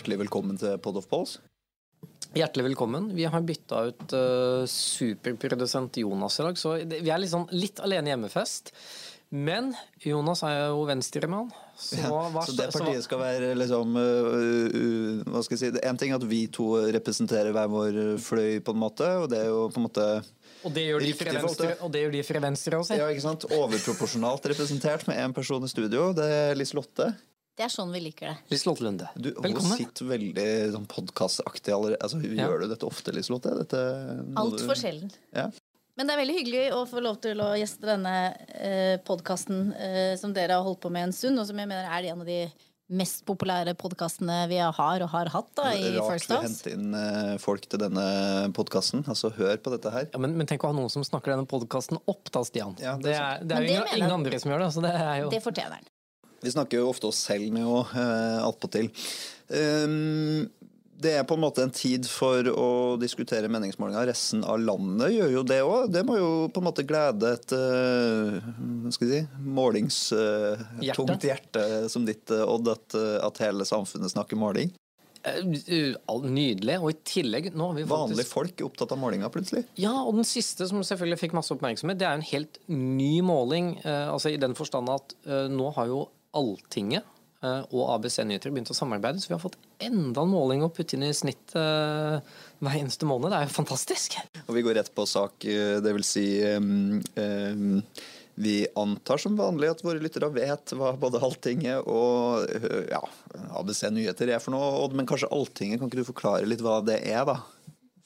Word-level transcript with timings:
hjertelig 0.00 0.22
velkommen 0.22 0.56
til 0.56 0.78
Pod 0.80 0.96
of 0.96 1.04
Polls. 1.10 1.36
Hjertelig 2.32 2.70
velkommen. 2.70 3.10
Vi 3.12 3.26
har 3.28 3.42
bytta 3.44 3.82
ut 3.90 4.12
uh, 4.16 4.64
superprodusent 4.64 5.98
Jonas 6.00 6.38
i 6.40 6.46
dag, 6.46 6.56
så 6.56 6.74
vi 6.88 7.10
er 7.10 7.20
liksom 7.20 7.48
litt 7.52 7.82
alene 7.84 8.14
hjemmefest. 8.14 8.72
Men 9.30 9.74
Jonas 10.00 10.40
er 10.46 10.70
jo 10.72 10.86
venstremann. 10.88 11.52
Så, 11.76 12.00
ja, 12.00 12.42
så 12.46 12.54
det 12.56 12.70
partiet 12.72 13.04
skal 13.04 13.20
være 13.20 13.52
liksom 13.56 13.94
uh, 13.96 14.32
uh, 14.72 15.20
Hva 15.32 15.40
skal 15.46 15.54
jeg 15.56 15.60
si 15.62 15.84
En 15.86 15.96
ting 15.96 16.10
er 16.12 16.18
at 16.18 16.26
vi 16.28 16.42
to 16.52 16.74
representerer 16.92 17.54
hver 17.56 17.70
vår 17.72 18.00
fløy, 18.20 18.58
på 18.64 18.74
en 18.74 18.82
måte, 18.82 19.06
og 19.20 19.30
det 19.32 19.44
er 19.44 19.52
jo 19.52 19.66
på 19.68 19.82
en 19.82 19.90
måte 19.90 20.10
og 20.60 20.74
det 20.76 20.82
gjør 20.84 21.00
de 21.00 21.12
fra 21.16 21.32
venstre, 21.32 21.68
og 21.80 21.92
det 21.92 22.00
gjør 22.02 22.10
de 22.12 22.20
fra 22.28 22.40
venstre 22.44 22.78
også. 22.82 22.96
Ja, 23.00 23.06
ikke 23.08 23.22
sant? 23.24 23.46
Overproporsjonalt 23.56 24.48
representert 24.52 25.06
med 25.08 25.16
én 25.16 25.32
person 25.32 25.64
i 25.64 25.70
studio. 25.72 26.10
Det 26.12 26.26
er 26.28 26.58
Liselotte. 26.58 27.06
Det 27.60 27.66
er 27.66 27.72
sånn 27.74 27.90
vi 27.92 28.00
liker 28.00 28.30
det. 28.30 28.36
Liselotte 28.54 28.84
Lunde. 28.86 29.06
Du, 29.20 29.34
Velkommen. 29.36 29.74
Hun 29.74 29.76
sitter 29.76 30.06
veldig 30.08 30.44
sånn 30.72 30.86
podkastaktig 30.88 31.74
allerede. 31.76 31.98
Altså, 32.00 32.22
ja. 32.24 32.46
Gjør 32.46 32.62
du 32.62 32.70
dette 32.70 32.86
ofte, 32.88 33.12
Liselotte? 33.12 33.52
Altfor 34.40 34.80
sjelden. 34.80 35.10
Ja. 35.36 35.50
Men 36.00 36.08
det 36.08 36.14
er 36.14 36.20
veldig 36.22 36.36
hyggelig 36.38 36.62
å 36.72 36.78
få 36.88 37.02
lov 37.04 37.18
til 37.20 37.42
å 37.44 37.50
gjeste 37.60 37.84
denne 37.84 38.14
eh, 38.56 38.96
podkasten 39.04 39.74
eh, 39.76 40.14
som 40.16 40.32
dere 40.32 40.56
har 40.56 40.64
holdt 40.64 40.80
på 40.80 40.92
med 40.94 41.10
en 41.10 41.12
stund, 41.12 41.36
og 41.36 41.44
som 41.50 41.60
jeg 41.60 41.68
mener 41.68 41.84
er 41.84 42.08
en 42.14 42.24
av 42.24 42.30
de 42.30 42.38
mest 42.96 43.26
populære 43.28 43.76
podkastene 43.78 44.38
vi 44.48 44.56
har 44.64 45.04
og 45.04 45.12
har 45.12 45.34
hatt 45.36 45.52
da, 45.60 45.68
i 45.76 45.92
Rart 45.98 46.14
First 46.14 46.32
House. 46.32 46.40
Rart 46.40 46.64
vi 46.64 46.72
henter 46.72 46.78
inn 46.78 46.96
eh, 46.96 47.36
folk 47.44 47.68
til 47.68 47.84
denne 47.84 48.08
podkasten. 48.56 49.04
Altså, 49.04 49.34
hør 49.36 49.60
på 49.60 49.76
dette 49.76 49.92
her. 49.92 50.08
Ja, 50.08 50.24
men, 50.24 50.40
men, 50.40 50.48
tenk 50.48 50.64
å 50.64 50.72
ha 50.72 50.80
noen 50.80 50.88
som 50.96 51.04
snakker 51.04 51.36
denne 51.36 51.44
podkasten 51.52 52.00
opp, 52.00 52.32
da, 52.32 52.46
Stian. 52.48 52.72
Ja, 52.80 52.96
det, 52.96 53.18
er, 53.20 53.44
det 53.44 53.60
er 53.60 53.68
jo 53.68 53.76
ingen, 53.76 53.96
ingen, 54.00 54.20
andre 54.22 54.40
som 54.40 54.56
gjør 54.56 54.64
det. 54.64 54.74
Så 54.78 54.88
det, 54.88 54.96
er 54.96 55.26
jo... 55.26 55.32
det 55.36 55.44
fortjener 55.44 55.76
den. 55.76 55.96
Vi 56.40 56.50
snakker 56.50 56.80
jo 56.80 56.88
ofte 56.88 57.10
oss 57.10 57.20
selv 57.28 57.52
med 57.52 57.66
jo 57.66 57.82
eh, 57.84 58.40
attpåtil. 58.46 58.88
Um, 59.50 60.48
det 61.00 61.14
er 61.16 61.24
på 61.24 61.36
en 61.36 61.40
måte 61.40 61.62
en 61.64 61.72
tid 61.72 62.04
for 62.08 62.44
å 62.52 62.96
diskutere 63.00 63.48
meningsmålinger. 63.52 64.08
Resten 64.10 64.42
av 64.44 64.60
landet 64.60 65.14
gjør 65.14 65.30
jo 65.38 65.44
det 65.48 65.60
òg. 65.64 65.86
Det 65.92 66.02
må 66.04 66.18
jo 66.18 66.30
på 66.52 66.60
en 66.60 66.66
måte 66.68 66.84
glede 66.84 67.32
et 67.38 67.54
skal 68.92 69.08
si, 69.14 69.22
målingstungt 69.40 70.76
uh, 70.76 70.84
hjerte. 70.84 71.16
hjerte 71.30 71.64
som 71.92 72.04
ditt, 72.08 72.28
Odd, 72.28 72.68
at, 72.68 72.98
at, 73.24 73.40
hele 73.46 73.64
samfunnet 73.68 74.12
snakker 74.12 74.40
måling. 74.40 74.74
Nydelig. 75.24 76.76
Og 76.80 76.92
i 76.92 76.98
tillegg 77.08 77.50
nå 77.54 77.72
har 77.72 77.80
vi 77.80 77.88
faktisk... 77.88 77.96
Vanlige 77.96 78.28
folk 78.28 78.60
er 78.60 78.68
opptatt 78.68 78.92
av 78.92 79.00
målinga 79.00 79.32
plutselig? 79.32 79.64
Ja, 79.80 79.96
og 80.04 80.20
den 80.20 80.28
siste 80.28 80.68
som 80.68 80.84
selvfølgelig 80.84 81.20
fikk 81.24 81.36
masse 81.36 81.56
oppmerksomhet, 81.56 82.00
det 82.00 82.08
er 82.08 82.20
en 82.20 82.28
helt 82.28 82.60
ny 82.68 83.20
måling. 83.24 83.78
altså 83.84 84.32
I 84.32 84.40
den 84.40 84.56
forstand 84.58 84.92
at 84.92 85.16
nå 85.48 85.72
har 85.80 85.92
jo 85.92 86.04
Alltinget 86.36 87.06
eh, 87.42 87.64
og 87.72 87.90
ABC 87.96 88.20
Nyheter 88.26 88.52
begynt 88.52 88.70
å 88.72 88.76
samarbeide, 88.76 89.22
så 89.22 89.32
vi 89.32 89.36
har 89.36 89.42
fått 89.42 89.58
enda 89.82 90.22
en 90.22 90.32
måling 90.32 90.62
å 90.64 90.70
putte 90.74 90.96
inn 90.96 91.06
i 91.06 91.14
snitt 91.16 91.54
uh, 91.56 92.20
hver 92.60 92.78
eneste 92.78 93.08
måned. 93.08 93.32
Det 93.32 93.40
er 93.40 93.48
jo 93.48 93.56
fantastisk. 93.56 94.16
Og 94.46 94.56
vi 94.56 94.64
går 94.66 94.78
rett 94.80 94.92
på 94.94 95.06
sak, 95.08 95.46
eh, 95.48 95.78
det 95.82 95.94
vil 95.96 96.06
si 96.06 96.26
um, 96.54 97.00
um, 97.16 97.78
vi 98.40 98.58
antar 98.78 99.20
som 99.20 99.36
vanlig 99.36 99.72
at 99.72 99.82
våre 99.84 100.00
lyttere 100.00 100.30
vet 100.32 100.74
hva 100.78 100.94
både 101.00 101.20
Alltinget 101.24 101.88
og 101.90 102.46
ja, 102.88 103.00
ABC 103.58 103.82
Nyheter 103.92 104.30
er 104.32 104.40
for 104.40 104.54
noe, 104.54 104.86
men 104.96 105.08
kanskje 105.08 105.32
Alltinget, 105.34 105.80
kan 105.80 105.90
ikke 105.90 106.00
du 106.00 106.08
forklare 106.12 106.48
litt 106.48 106.62
hva 106.64 106.78
det 106.84 107.02
er, 107.10 107.26
da? 107.28 107.40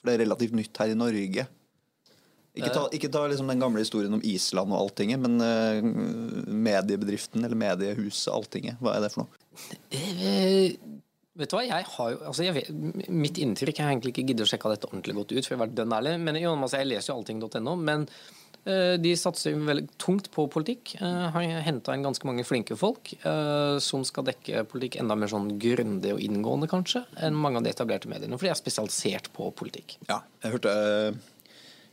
For 0.01 0.09
det 0.09 0.17
er 0.17 0.25
relativt 0.25 0.57
nytt 0.59 0.81
her 0.83 0.91
i 0.91 0.99
Norge. 0.99 1.47
Ikke 2.55 2.71
ta, 2.71 2.85
ikke 2.95 3.11
ta 3.11 3.25
liksom 3.27 3.49
den 3.51 3.63
gamle 3.63 3.83
historien 3.83 4.15
om 4.15 4.21
Island 4.23 4.71
og 4.71 4.85
Alltinget, 4.85 5.19
men 5.25 5.41
uh, 5.43 5.81
mediebedriften 6.47 7.43
eller 7.43 7.59
mediehuset 7.59 8.31
Alltinget. 8.31 8.79
Hva 8.79 8.95
er 8.95 9.03
det 9.03 9.11
for 9.11 9.25
noe? 9.25 9.41
Uh, 9.91 11.01
vet 11.35 11.51
du 11.51 11.57
hva, 11.57 11.65
jeg 11.67 11.89
har 11.97 12.13
jo, 12.15 12.21
altså 12.31 12.47
vet, 12.55 12.71
Mitt 13.11 13.39
inntrykk 13.43 13.79
Jeg 13.79 13.87
har 13.87 13.93
egentlig 13.95 14.15
ikke 14.15 14.27
giddet 14.31 14.47
å 14.47 14.51
sjekke 14.51 14.71
dette 14.71 14.91
ordentlig 14.91 15.19
godt 15.19 15.35
ut, 15.35 15.43
for 15.43 15.51
jeg 15.51 15.59
har 15.59 15.65
vært 15.65 15.77
dønn 15.83 15.99
ærlig. 15.99 16.15
Men 16.29 16.41
jo, 16.45 16.55
altså, 16.55 16.79
jeg 16.79 16.93
leser 16.93 17.11
jo 17.11 17.19
allting.no. 17.19 17.77
Men 17.91 18.07
uh, 18.07 18.95
de 19.03 19.19
satser 19.19 19.59
veldig 19.59 19.89
tungt 20.07 20.31
på 20.39 20.47
politikk. 20.55 20.95
har 21.03 21.51
henta 21.67 21.99
inn 21.99 22.07
ganske 22.07 22.31
mange 22.31 22.47
flinke 22.47 22.79
folk 22.79 23.17
som 23.83 24.07
skal 24.07 24.31
dekke 24.31 24.63
politikk 24.71 25.03
enda 25.03 25.19
mer 25.19 25.35
sånn 25.35 25.57
grundig 25.59 26.15
og 26.15 26.23
inngående, 26.23 26.71
kanskje, 26.71 27.03
enn 27.19 27.35
mange 27.35 27.59
av 27.59 27.67
de 27.67 27.75
etablerte 27.75 28.15
mediene. 28.15 28.39
For 28.39 28.47
de 28.47 28.55
er 28.55 28.63
spesialisert 28.63 29.35
på 29.35 29.51
politikk. 29.59 29.99
Ja, 30.07 30.23
jeg 30.47 30.55
hørte 30.55 30.79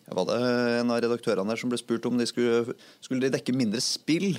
var 0.09 0.27
det 0.27 0.39
en 0.79 0.91
av 0.91 0.99
redaktørene 1.03 1.53
der 1.53 1.59
som 1.59 1.71
ble 1.71 1.79
spurt 1.79 2.07
om 2.09 2.17
de 2.19 2.27
skulle, 2.27 2.75
skulle 3.03 3.23
de 3.23 3.35
dekke 3.35 3.55
mindre 3.55 3.81
spill. 3.83 4.33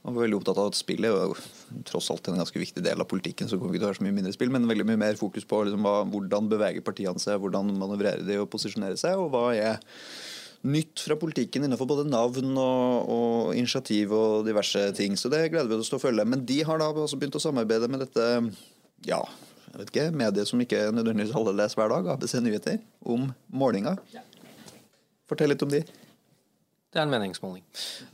Han 0.00 0.16
var 0.16 0.24
veldig 0.24 0.38
opptatt 0.38 0.58
av 0.58 0.70
at 0.70 0.78
spill 0.78 1.04
er 1.04 1.12
jo 1.12 1.34
tross 1.88 2.08
alt 2.12 2.30
en 2.30 2.40
ganske 2.40 2.62
viktig 2.62 2.82
del 2.84 3.02
av 3.02 3.08
politikken. 3.10 3.48
så 3.48 3.58
kommer 3.60 3.76
ikke 3.76 3.82
til 3.82 3.88
å 3.88 3.92
være 3.92 4.00
så 4.00 4.06
mye 4.06 4.16
mindre 4.16 4.32
spill, 4.32 4.50
Men 4.50 4.68
veldig 4.68 4.86
mye 4.88 5.02
mer 5.02 5.20
fokus 5.20 5.44
på 5.44 5.62
liksom, 5.68 5.84
hva, 5.84 6.04
hvordan 6.08 6.48
beveger 6.48 6.84
partiene 6.86 7.20
seg, 7.20 7.40
hvordan 7.42 7.74
manøvrerer 7.76 8.24
de 8.24 8.40
og 8.40 8.48
posisjonerer 8.52 8.96
seg, 9.00 9.20
og 9.20 9.28
hva 9.34 9.50
er 9.52 9.76
nytt 10.60 11.00
fra 11.04 11.16
politikken 11.16 11.64
innenfor 11.64 11.88
både 11.88 12.08
navn 12.08 12.56
og, 12.60 13.12
og, 13.12 13.52
initiativ 13.56 14.12
og 14.16 14.48
diverse 14.48 14.90
ting. 14.96 15.16
Så 15.16 15.30
det 15.32 15.46
gleder 15.52 15.68
vi 15.68 15.78
oss 15.80 15.92
til 15.92 16.00
å 16.00 16.02
følge. 16.02 16.26
Men 16.28 16.44
de 16.48 16.58
har 16.64 16.80
da 16.80 16.90
også 16.92 17.20
begynt 17.20 17.36
å 17.36 17.44
samarbeide 17.44 17.88
med 17.88 18.04
dette 18.04 18.26
ja, 19.08 19.20
jeg 19.70 19.78
vet 19.78 19.92
ikke, 19.92 20.08
mediet 20.16 20.48
som 20.48 20.60
ikke 20.60 20.88
nødvendigvis 20.92 21.36
alle 21.36 21.54
leser 21.56 21.80
hver 21.80 21.92
dag, 21.92 22.10
ABC 22.16 22.40
Nyheter, 22.42 22.80
om 23.06 23.30
målinga. 23.52 23.94
Ja. 24.12 24.24
Fortell 25.30 25.52
litt 25.54 25.62
om 25.62 25.70
de. 25.70 25.84
Det 26.90 26.98
er 26.98 27.04
en 27.06 27.12
meningsmåling. 27.12 27.62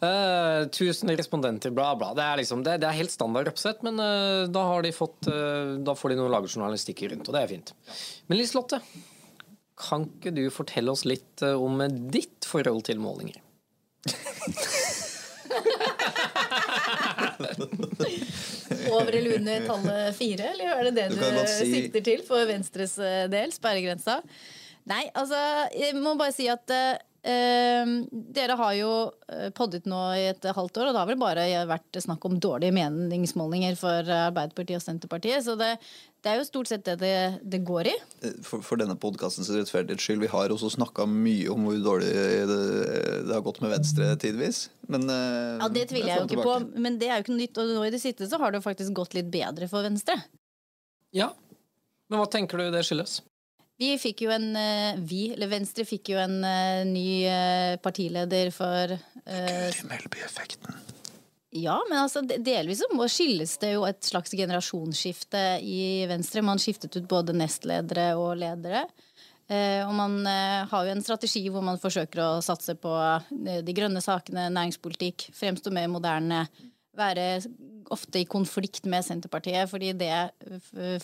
Uh, 0.02 0.68
tusen 0.68 1.08
respondenter, 1.16 1.72
bla, 1.72 1.94
bla. 1.96 2.10
Det 2.16 2.20
er, 2.20 2.36
liksom, 2.42 2.60
det, 2.64 2.74
det 2.82 2.88
er 2.90 2.98
helt 2.98 3.12
standard 3.14 3.48
oppsett, 3.48 3.80
men 3.86 3.96
uh, 3.96 4.44
da, 4.52 4.64
de 4.84 4.92
fått, 4.92 5.30
uh, 5.32 5.80
da, 5.80 5.94
får 5.96 6.12
de 6.12 6.18
noen 6.18 6.34
lagerjournalistikk 6.34 7.06
rundt, 7.08 7.24
og 7.24 7.32
det 7.38 7.40
er 7.40 7.52
fint. 7.54 7.72
Men 8.28 8.36
Liselotte, 8.36 8.82
kan 9.80 10.04
ikke 10.10 10.34
du 10.36 10.44
fortelle 10.52 10.92
oss 10.92 11.06
litt 11.08 11.40
om 11.46 11.80
ditt 12.12 12.44
forhold 12.48 12.84
til 12.88 13.00
målinger? 13.00 13.40
Over 18.92 19.12
eller 19.16 19.38
under 19.38 19.66
tallet 19.66 20.16
fire, 20.16 20.52
eller 20.52 20.66
er 20.74 20.82
det 20.88 20.94
det 20.96 21.08
du, 21.14 21.18
du 21.20 21.42
si... 21.48 21.72
sikter 21.72 22.04
til 22.04 22.20
for 22.28 22.44
Venstres 22.48 22.94
del? 23.32 23.52
Sperregrensa? 23.56 24.20
Nei, 24.86 25.02
altså, 25.18 25.36
jeg 25.74 25.98
må 25.98 26.14
bare 26.18 26.34
si 26.34 26.46
at 26.50 26.70
uh, 26.70 26.96
dere 28.36 28.54
har 28.60 28.74
jo 28.78 28.90
eh, 29.32 29.48
poddet 29.56 29.88
nå 29.90 29.98
i 30.14 30.28
et 30.30 30.44
halvt 30.46 30.78
år, 30.78 30.88
og 30.88 30.94
det 30.94 31.00
har 31.00 31.08
vel 31.10 31.18
bare 31.18 31.46
vært 31.66 31.98
snakk 32.04 32.22
om 32.28 32.36
dårlige 32.38 32.76
meningsmålinger 32.76 33.74
for 33.80 34.06
Arbeiderpartiet 34.06 34.78
og 34.78 34.84
Senterpartiet. 34.84 35.42
Så 35.42 35.56
det, 35.58 35.72
det 36.22 36.30
er 36.30 36.38
jo 36.38 36.46
stort 36.46 36.70
sett 36.70 36.86
det 36.86 36.94
det, 37.02 37.16
det 37.42 37.64
går 37.66 37.90
i. 37.90 37.96
For, 38.46 38.62
for 38.62 38.78
denne 38.78 38.94
podkastens 39.02 39.50
rettferdighets 39.56 40.06
skyld, 40.06 40.22
vi 40.22 40.30
har 40.30 40.54
også 40.54 40.70
snakka 40.76 41.08
mye 41.10 41.50
om 41.50 41.66
hvor 41.66 41.82
dårlig 41.90 42.14
det, 42.14 42.62
det, 43.26 43.34
har 43.34 43.42
gått 43.42 43.58
med 43.64 43.74
Venstre 43.74 44.14
tidvis. 44.22 44.68
Men, 44.86 45.10
uh, 45.10 45.58
ja, 45.64 45.72
det 45.80 45.88
tviler 45.90 46.12
jeg 46.12 46.22
jo 46.22 46.28
ikke 46.28 46.36
tilbake. 46.36 46.66
på, 46.76 46.84
men 46.86 47.02
det 47.02 47.10
er 47.10 47.18
jo 47.18 47.26
ikke 47.26 47.34
noe 47.34 47.42
nytt. 47.42 47.58
Og 47.64 47.74
nå 47.74 47.88
i 47.88 47.94
det 47.98 48.04
siste 48.06 48.30
så 48.30 48.38
har 48.38 48.54
det 48.54 48.62
jo 48.62 48.68
faktisk 48.70 49.02
gått 49.02 49.18
litt 49.18 49.34
bedre 49.34 49.66
for 49.72 49.82
Venstre. 49.82 50.20
Ja, 51.16 51.32
men 52.06 52.22
hva 52.22 52.30
tenker 52.30 52.62
du 52.62 52.70
det 52.70 52.86
skyldes? 52.86 53.24
Vi 53.76 53.92
fikk 54.00 54.24
jo 54.24 54.32
en 54.32 54.50
eh, 54.56 54.98
Vi, 55.04 55.28
eller 55.34 55.50
Venstre, 55.50 55.84
fikk 55.88 56.14
jo 56.14 56.20
en 56.20 56.38
uh, 56.40 56.82
ny 56.88 57.26
uh, 57.28 57.76
partileder 57.84 58.50
for 58.54 58.94
Guri 59.26 59.88
Melby-effekten. 59.90 60.78
Ja, 61.56 61.76
men 61.88 61.98
altså 62.02 62.20
delvis 62.24 62.82
så 62.82 63.08
skilles 63.08 63.54
det 63.62 63.72
jo 63.74 63.84
et 63.88 64.04
slags 64.04 64.34
generasjonsskifte 64.36 65.42
i 65.64 66.04
Venstre. 66.08 66.44
Man 66.44 66.60
skiftet 66.60 66.98
ut 66.98 67.08
både 67.08 67.36
nestledere 67.36 68.10
og 68.20 68.34
ledere. 68.42 68.82
Og 69.86 69.92
man 69.96 70.18
har 70.26 70.84
jo 70.84 70.92
en 70.92 71.00
strategi 71.06 71.44
hvor 71.54 71.64
man 71.64 71.78
forsøker 71.80 72.20
å 72.20 72.42
satse 72.44 72.74
på 72.76 72.92
de 73.30 73.76
grønne 73.78 74.02
sakene, 74.04 74.50
næringspolitikk, 74.52 75.30
fremstå 75.38 75.72
mer 75.72 75.88
moderne 75.88 76.42
være 76.96 77.26
ofte 77.92 78.20
i 78.20 78.26
konflikt 78.28 78.86
med 78.90 79.04
Senterpartiet, 79.06 79.68
fordi 79.70 79.92
det 79.96 80.12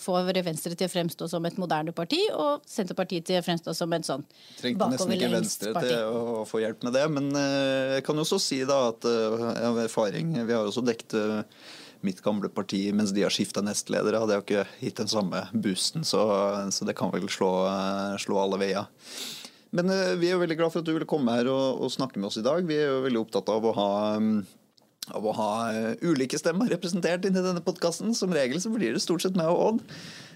får 0.01 0.31
Venstre 0.43 0.75
til 0.75 0.87
å 0.87 0.91
fremstå 0.91 1.29
som 1.31 1.45
et 1.47 1.59
moderne 1.61 1.93
parti, 1.95 2.19
og 2.33 2.63
Senterpartiet 2.69 3.27
til 3.27 3.39
å 3.39 3.45
fremstå 3.45 3.75
som 3.77 3.93
et 3.95 4.07
sånn 4.07 4.25
Trengte 4.59 4.89
nesten 4.91 5.13
ikke 5.15 5.31
Venstre 5.33 5.75
parti. 5.75 5.93
til 5.93 6.17
å 6.17 6.43
få 6.49 6.63
hjelp 6.63 6.83
med 6.87 6.97
det, 6.97 7.05
men 7.13 7.29
eh, 7.39 7.95
jeg 7.97 8.07
kan 8.07 8.19
jo 8.19 8.25
også 8.25 8.41
si 8.41 8.59
da 8.67 8.79
at 8.91 9.07
eh, 9.07 9.45
av 9.69 9.79
erfaring 9.83 10.33
Vi 10.43 10.55
har 10.55 10.65
også 10.65 10.83
dekket 10.85 11.15
eh, 11.19 11.61
mitt 12.03 12.19
gamle 12.23 12.49
parti 12.51 12.81
mens 12.95 13.13
de 13.15 13.23
har 13.23 13.31
skifta 13.31 13.63
nestledere. 13.63 14.19
Hadde 14.19 14.35
jeg 14.35 14.41
jo 14.41 14.45
ikke 14.47 14.65
gitt 14.81 14.99
den 14.99 15.11
samme 15.11 15.45
boosten, 15.53 16.03
så, 16.03 16.25
så 16.75 16.87
det 16.87 16.97
kan 16.99 17.13
vel 17.13 17.29
slå, 17.31 17.53
slå 18.19 18.41
alle 18.41 18.59
veier. 18.59 18.89
Men 19.73 19.87
vi 20.19 20.27
er 20.27 20.35
jo 20.35 20.41
veldig 20.41 20.57
glad 20.59 20.73
for 20.73 20.83
at 20.83 20.89
du 20.89 20.91
ville 20.91 21.07
komme 21.09 21.33
her 21.33 21.47
og, 21.47 21.79
og, 21.79 21.93
snakke 21.95 22.19
med 22.19 22.27
oss 22.27 22.41
i 22.41 22.43
dag. 22.45 22.67
Vi 22.67 22.75
er 22.75 22.91
jo 22.91 23.05
veldig 23.07 23.21
opptatt 23.23 23.47
av 23.49 23.63
å 23.65 23.71
ha 23.77 23.87
mm, 24.19 24.35
av 25.11 25.25
å 25.25 25.33
ha 25.35 25.53
eh, 25.73 25.93
ulike 26.05 26.39
stemmer 26.39 26.71
representert 26.71 27.25
inni 27.27 27.43
denne 27.43 27.63
podkasten. 27.63 28.13
Som 28.15 28.33
regel 28.35 28.61
så 28.63 28.71
blir 28.73 28.95
det 28.95 29.03
stort 29.03 29.25
sett 29.25 29.37
meg 29.39 29.51
og 29.51 29.63
Odd. 29.63 29.81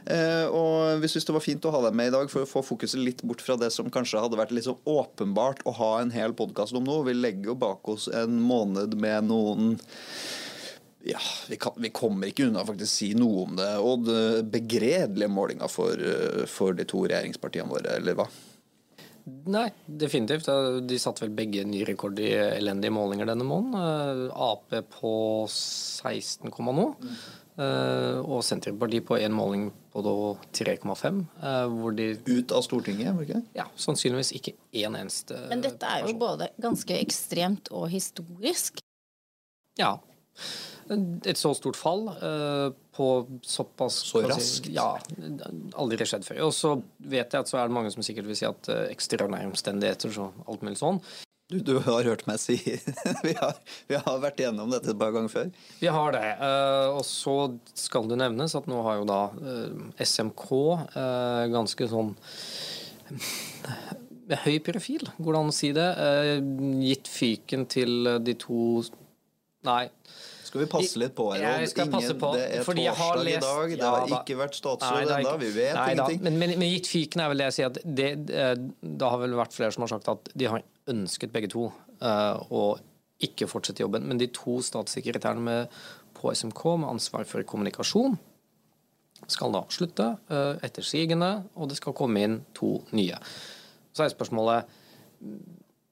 Eh, 0.07 0.47
og 0.55 1.01
vi 1.03 1.09
syns 1.11 1.27
det 1.27 1.35
var 1.35 1.43
fint 1.43 1.65
å 1.67 1.71
ha 1.73 1.81
deg 1.87 1.95
med 1.99 2.09
i 2.09 2.15
dag 2.15 2.29
for 2.31 2.45
å 2.45 2.49
få 2.49 2.63
fokuset 2.63 3.01
litt 3.01 3.23
bort 3.27 3.43
fra 3.43 3.57
det 3.59 3.73
som 3.75 3.91
kanskje 3.91 4.21
hadde 4.23 4.39
vært 4.39 4.53
litt 4.55 4.67
så 4.67 4.77
åpenbart 4.87 5.65
å 5.67 5.75
ha 5.81 5.91
en 6.01 6.13
hel 6.15 6.35
podkast 6.37 6.75
om 6.77 6.87
nå. 6.87 7.01
Vi 7.09 7.15
legger 7.17 7.51
jo 7.51 7.57
bak 7.59 7.87
oss 7.91 8.07
en 8.07 8.39
måned 8.43 8.95
med 8.99 9.31
noen 9.31 9.73
Ja, 11.07 11.21
vi, 11.47 11.55
kan, 11.55 11.75
vi, 11.79 11.91
kommer 11.95 12.27
ikke 12.27 12.49
unna 12.49 12.65
faktisk 12.67 12.91
si 12.91 13.13
noe 13.15 13.45
om 13.45 13.59
det. 13.59 13.69
Og 13.83 14.07
det 14.07 14.47
begredelige 14.51 15.31
målinga 15.31 15.69
for, 15.71 15.95
eh, 15.95 16.43
for, 16.51 16.75
de 16.75 16.87
to 16.87 17.05
regjeringspartiene 17.07 17.71
våre, 17.71 17.99
eller 17.99 18.19
hva? 18.19 18.27
Nei, 19.27 19.67
definitivt. 19.85 20.47
De 20.87 20.99
satte 20.99 21.25
vel 21.25 21.33
begge 21.35 21.65
ny 21.67 21.81
rekord 21.87 22.19
i 22.23 22.29
elendige 22.31 22.93
målinger 22.95 23.27
denne 23.27 23.47
måneden. 23.47 23.75
Eh, 23.75 24.39
Ap 24.47 24.71
på 24.93 25.11
16, 25.51 26.47
noe. 26.47 26.93
Mm. 27.01 27.19
Og 28.29 28.43
Senterpartiet 28.45 29.01
på 29.07 29.15
en 29.17 29.33
måling 29.33 29.63
på 29.89 30.03
3,5. 30.53 31.23
hvor 31.73 31.95
de 31.97 32.11
Ut 32.27 32.51
av 32.53 32.61
Stortinget, 32.61 33.15
var 33.15 33.25
det 33.25 33.31
ikke? 33.31 33.41
Ja, 33.57 33.65
sannsynligvis 33.73 34.29
ikke 34.37 34.53
én 34.77 34.93
eneste 34.93 35.39
Men 35.49 35.63
dette 35.65 35.89
er 35.89 36.05
jo 36.05 36.13
både 36.21 36.51
ganske 36.61 36.99
ekstremt 37.01 37.71
og 37.73 37.89
historisk. 37.89 38.77
Ja 39.81 39.95
et 41.27 41.39
så 41.39 41.51
stort 41.57 41.77
fall 41.79 42.07
uh, 42.21 42.69
på 42.97 43.07
såpass 43.45 44.01
Så 44.09 44.23
raskt? 44.25 44.65
Si, 44.65 44.73
ja. 44.75 44.89
Aldri 45.77 46.07
skjedd 46.07 46.25
før. 46.25 46.41
Og 46.47 46.53
så 46.55 46.73
vet 46.97 47.33
jeg 47.33 47.45
at 47.45 47.51
så 47.51 47.61
er 47.61 47.69
det 47.69 47.77
mange 47.77 47.93
som 47.93 48.05
sikkert 48.05 48.29
vil 48.29 48.39
si 48.39 48.47
at 48.47 48.69
uh, 48.71 48.87
ekstraordinære 48.89 49.51
omstendigheter 49.51 50.13
så 50.13 50.31
alt 50.49 50.65
mulig 50.65 50.79
sånn. 50.81 51.01
Du, 51.47 51.61
du, 51.63 51.77
har 51.85 52.03
hørt 52.09 52.25
meg 52.27 52.41
si 52.43 52.57
vi, 53.27 53.35
har, 53.37 53.59
vi, 53.87 53.95
har, 53.95 54.17
vært 54.23 54.41
igjennom 54.41 54.73
dette 54.73 54.91
et 54.91 54.99
par 54.99 55.13
ganger 55.15 55.31
før. 55.31 55.53
Vi 55.79 55.91
har 55.93 56.17
det. 56.17 56.25
Uh, 56.41 56.97
og 56.97 57.03
så 57.07 57.37
skal 57.77 58.09
det 58.09 58.19
nevnes 58.19 58.57
at 58.57 58.67
nå 58.67 58.81
har 58.87 58.99
jo 58.99 59.07
da 59.07 59.21
SMK 60.03 60.49
ganske 61.53 61.87
sånn 61.93 62.11
med 64.27 64.41
høy 64.43 64.57
profil, 64.59 65.05
går 65.23 65.35
det 65.35 65.39
an 65.39 65.51
å 65.53 65.55
si 65.55 65.69
det, 65.71 65.85
gitt 66.83 67.07
fyken 67.07 67.63
til 67.71 68.09
de 68.19 68.33
to 68.41 68.81
Nei, 69.67 69.87
skal 70.47 70.63
vi 70.63 70.67
passe 70.71 70.99
litt 71.01 71.13
på 71.17 71.27
her? 71.33 71.43
Jeg 71.43 71.71
skal 71.71 71.85
Ingen, 71.87 71.95
passe 71.97 72.15
på, 72.19 72.31
det 72.35 72.43
er 72.45 72.65
torsdag 72.65 73.23
lest, 73.27 73.37
i 73.37 73.41
dag, 73.43 73.73
det 73.73 73.87
har 73.87 74.03
ja, 74.07 74.19
ikke 74.21 74.37
vært 74.39 74.57
statsråd 74.57 75.13
ennå, 75.17 75.33
vi 75.41 75.49
vet 75.55 75.75
nei, 75.77 75.87
ingenting. 75.93 76.21
Men, 76.25 76.37
men, 76.41 76.53
men, 76.57 76.71
gitt 76.75 76.89
fyken 76.91 77.23
er 77.23 77.31
vel 77.31 77.43
det 77.43 77.49
jeg 77.49 77.57
sier 77.57 77.71
at 77.71 77.79
det, 77.83 78.09
det 78.27 79.11
har 79.11 79.21
vel 79.21 79.35
vært 79.39 79.55
flere 79.55 79.75
som 79.75 79.85
har 79.85 79.93
sagt 79.95 80.09
at 80.13 80.31
de 80.33 80.49
har 80.53 80.63
ønsket 80.91 81.33
begge 81.33 81.51
to 81.53 81.67
uh, 81.69 82.39
å 82.47 82.63
ikke 83.23 83.49
fortsette 83.49 83.83
jobben. 83.83 84.05
Men 84.07 84.21
de 84.21 84.29
to 84.33 84.59
statssekretærene 84.63 85.59
på 86.17 86.33
SMK 86.33 86.63
med 86.81 86.91
ansvar 86.95 87.27
for 87.29 87.45
kommunikasjon 87.47 88.17
skal 89.27 89.53
da 89.55 89.63
slutte 89.73 90.11
uh, 90.29 90.55
etter 90.63 90.85
sigende, 90.85 91.31
og 91.57 91.71
det 91.71 91.79
skal 91.79 91.95
komme 91.97 92.23
inn 92.23 92.41
to 92.57 92.77
nye. 92.95 93.17
Så 93.91 94.05
er 94.05 94.13
spørsmålet 94.13 94.75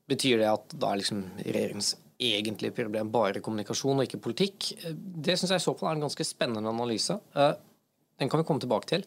Betyr 0.05 0.37
det 0.37 0.45
at 0.45 0.73
da 0.77 0.91
er 0.93 0.99
liksom 0.99 1.23
regjerings 1.39 1.95
egentlig 2.19 2.73
problem 2.75 3.09
bare 3.11 3.41
kommunikasjon 3.43 3.99
og 3.99 4.07
ikke 4.07 4.21
politikk. 4.23 4.69
Det 4.95 5.35
syns 5.37 5.55
jeg 5.55 5.63
i 5.63 5.65
så 5.65 5.73
fall 5.77 5.91
er 5.91 5.97
en 5.97 6.05
ganske 6.07 6.27
spennende 6.27 6.71
analyse. 6.71 7.17
Eh, 7.35 7.51
den 8.19 8.31
kan 8.31 8.39
vi 8.39 8.47
komme 8.47 8.63
tilbake 8.63 8.89
til. 8.93 9.03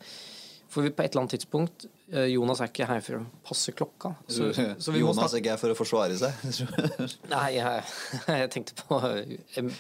For 0.68 0.84
vi 0.84 0.92
på 0.92 1.00
et 1.00 1.14
eller 1.14 1.24
annet 1.24 1.32
tidspunkt 1.38 1.86
eh, 2.12 2.26
Jonas 2.34 2.60
er 2.60 2.68
ikke 2.68 2.88
her 2.90 3.00
for 3.04 3.20
å 3.20 3.22
passe 3.46 3.72
klokka. 3.72 4.12
Så, 4.28 4.50
så 4.52 4.92
Jonas 4.92 5.32
er 5.32 5.40
ikke 5.40 5.54
her 5.54 5.62
for 5.62 5.72
å 5.72 5.78
forsvare 5.78 6.18
seg? 6.20 6.42
Nei, 7.32 7.46
jeg, 7.56 7.86
jeg, 8.42 8.50
tenkte 8.52 8.76
på 8.82 9.00
eh, 9.08 9.72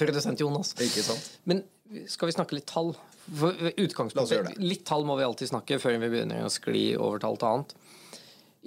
produsent 0.00 0.40
Jonas. 0.40 0.72
Ikke 0.80 1.04
sant? 1.04 1.28
Men 1.50 1.62
skal 2.08 2.30
vi 2.30 2.36
snakke 2.38 2.56
litt 2.56 2.70
tall? 2.70 2.94
For 3.36 3.52
utgangspunktet, 3.68 4.56
Litt 4.64 4.86
tall 4.88 5.04
må 5.06 5.14
vi 5.18 5.26
alltid 5.26 5.50
snakke 5.52 5.76
før 5.78 5.98
vi 6.00 6.08
begynner 6.08 6.46
å 6.46 6.50
skli 6.50 6.94
over 6.96 7.20
til 7.20 7.28
alt 7.28 7.44
annet. 7.46 7.74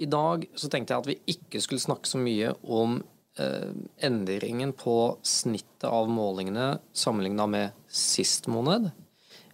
I 0.00 0.06
dag 0.10 0.46
så 0.58 0.70
tenkte 0.70 0.94
jeg 0.94 1.02
at 1.02 1.10
vi 1.10 1.34
ikke 1.34 1.60
skulle 1.62 1.82
snakke 1.82 2.08
så 2.08 2.20
mye 2.22 2.54
om 2.62 2.96
Eh, 2.96 3.13
endringen 3.34 4.72
på 4.78 5.16
snittet 5.26 5.88
av 5.88 6.06
målingene 6.10 6.78
sammenligna 6.94 7.46
med 7.50 7.80
sist 7.90 8.46
måned, 8.46 8.92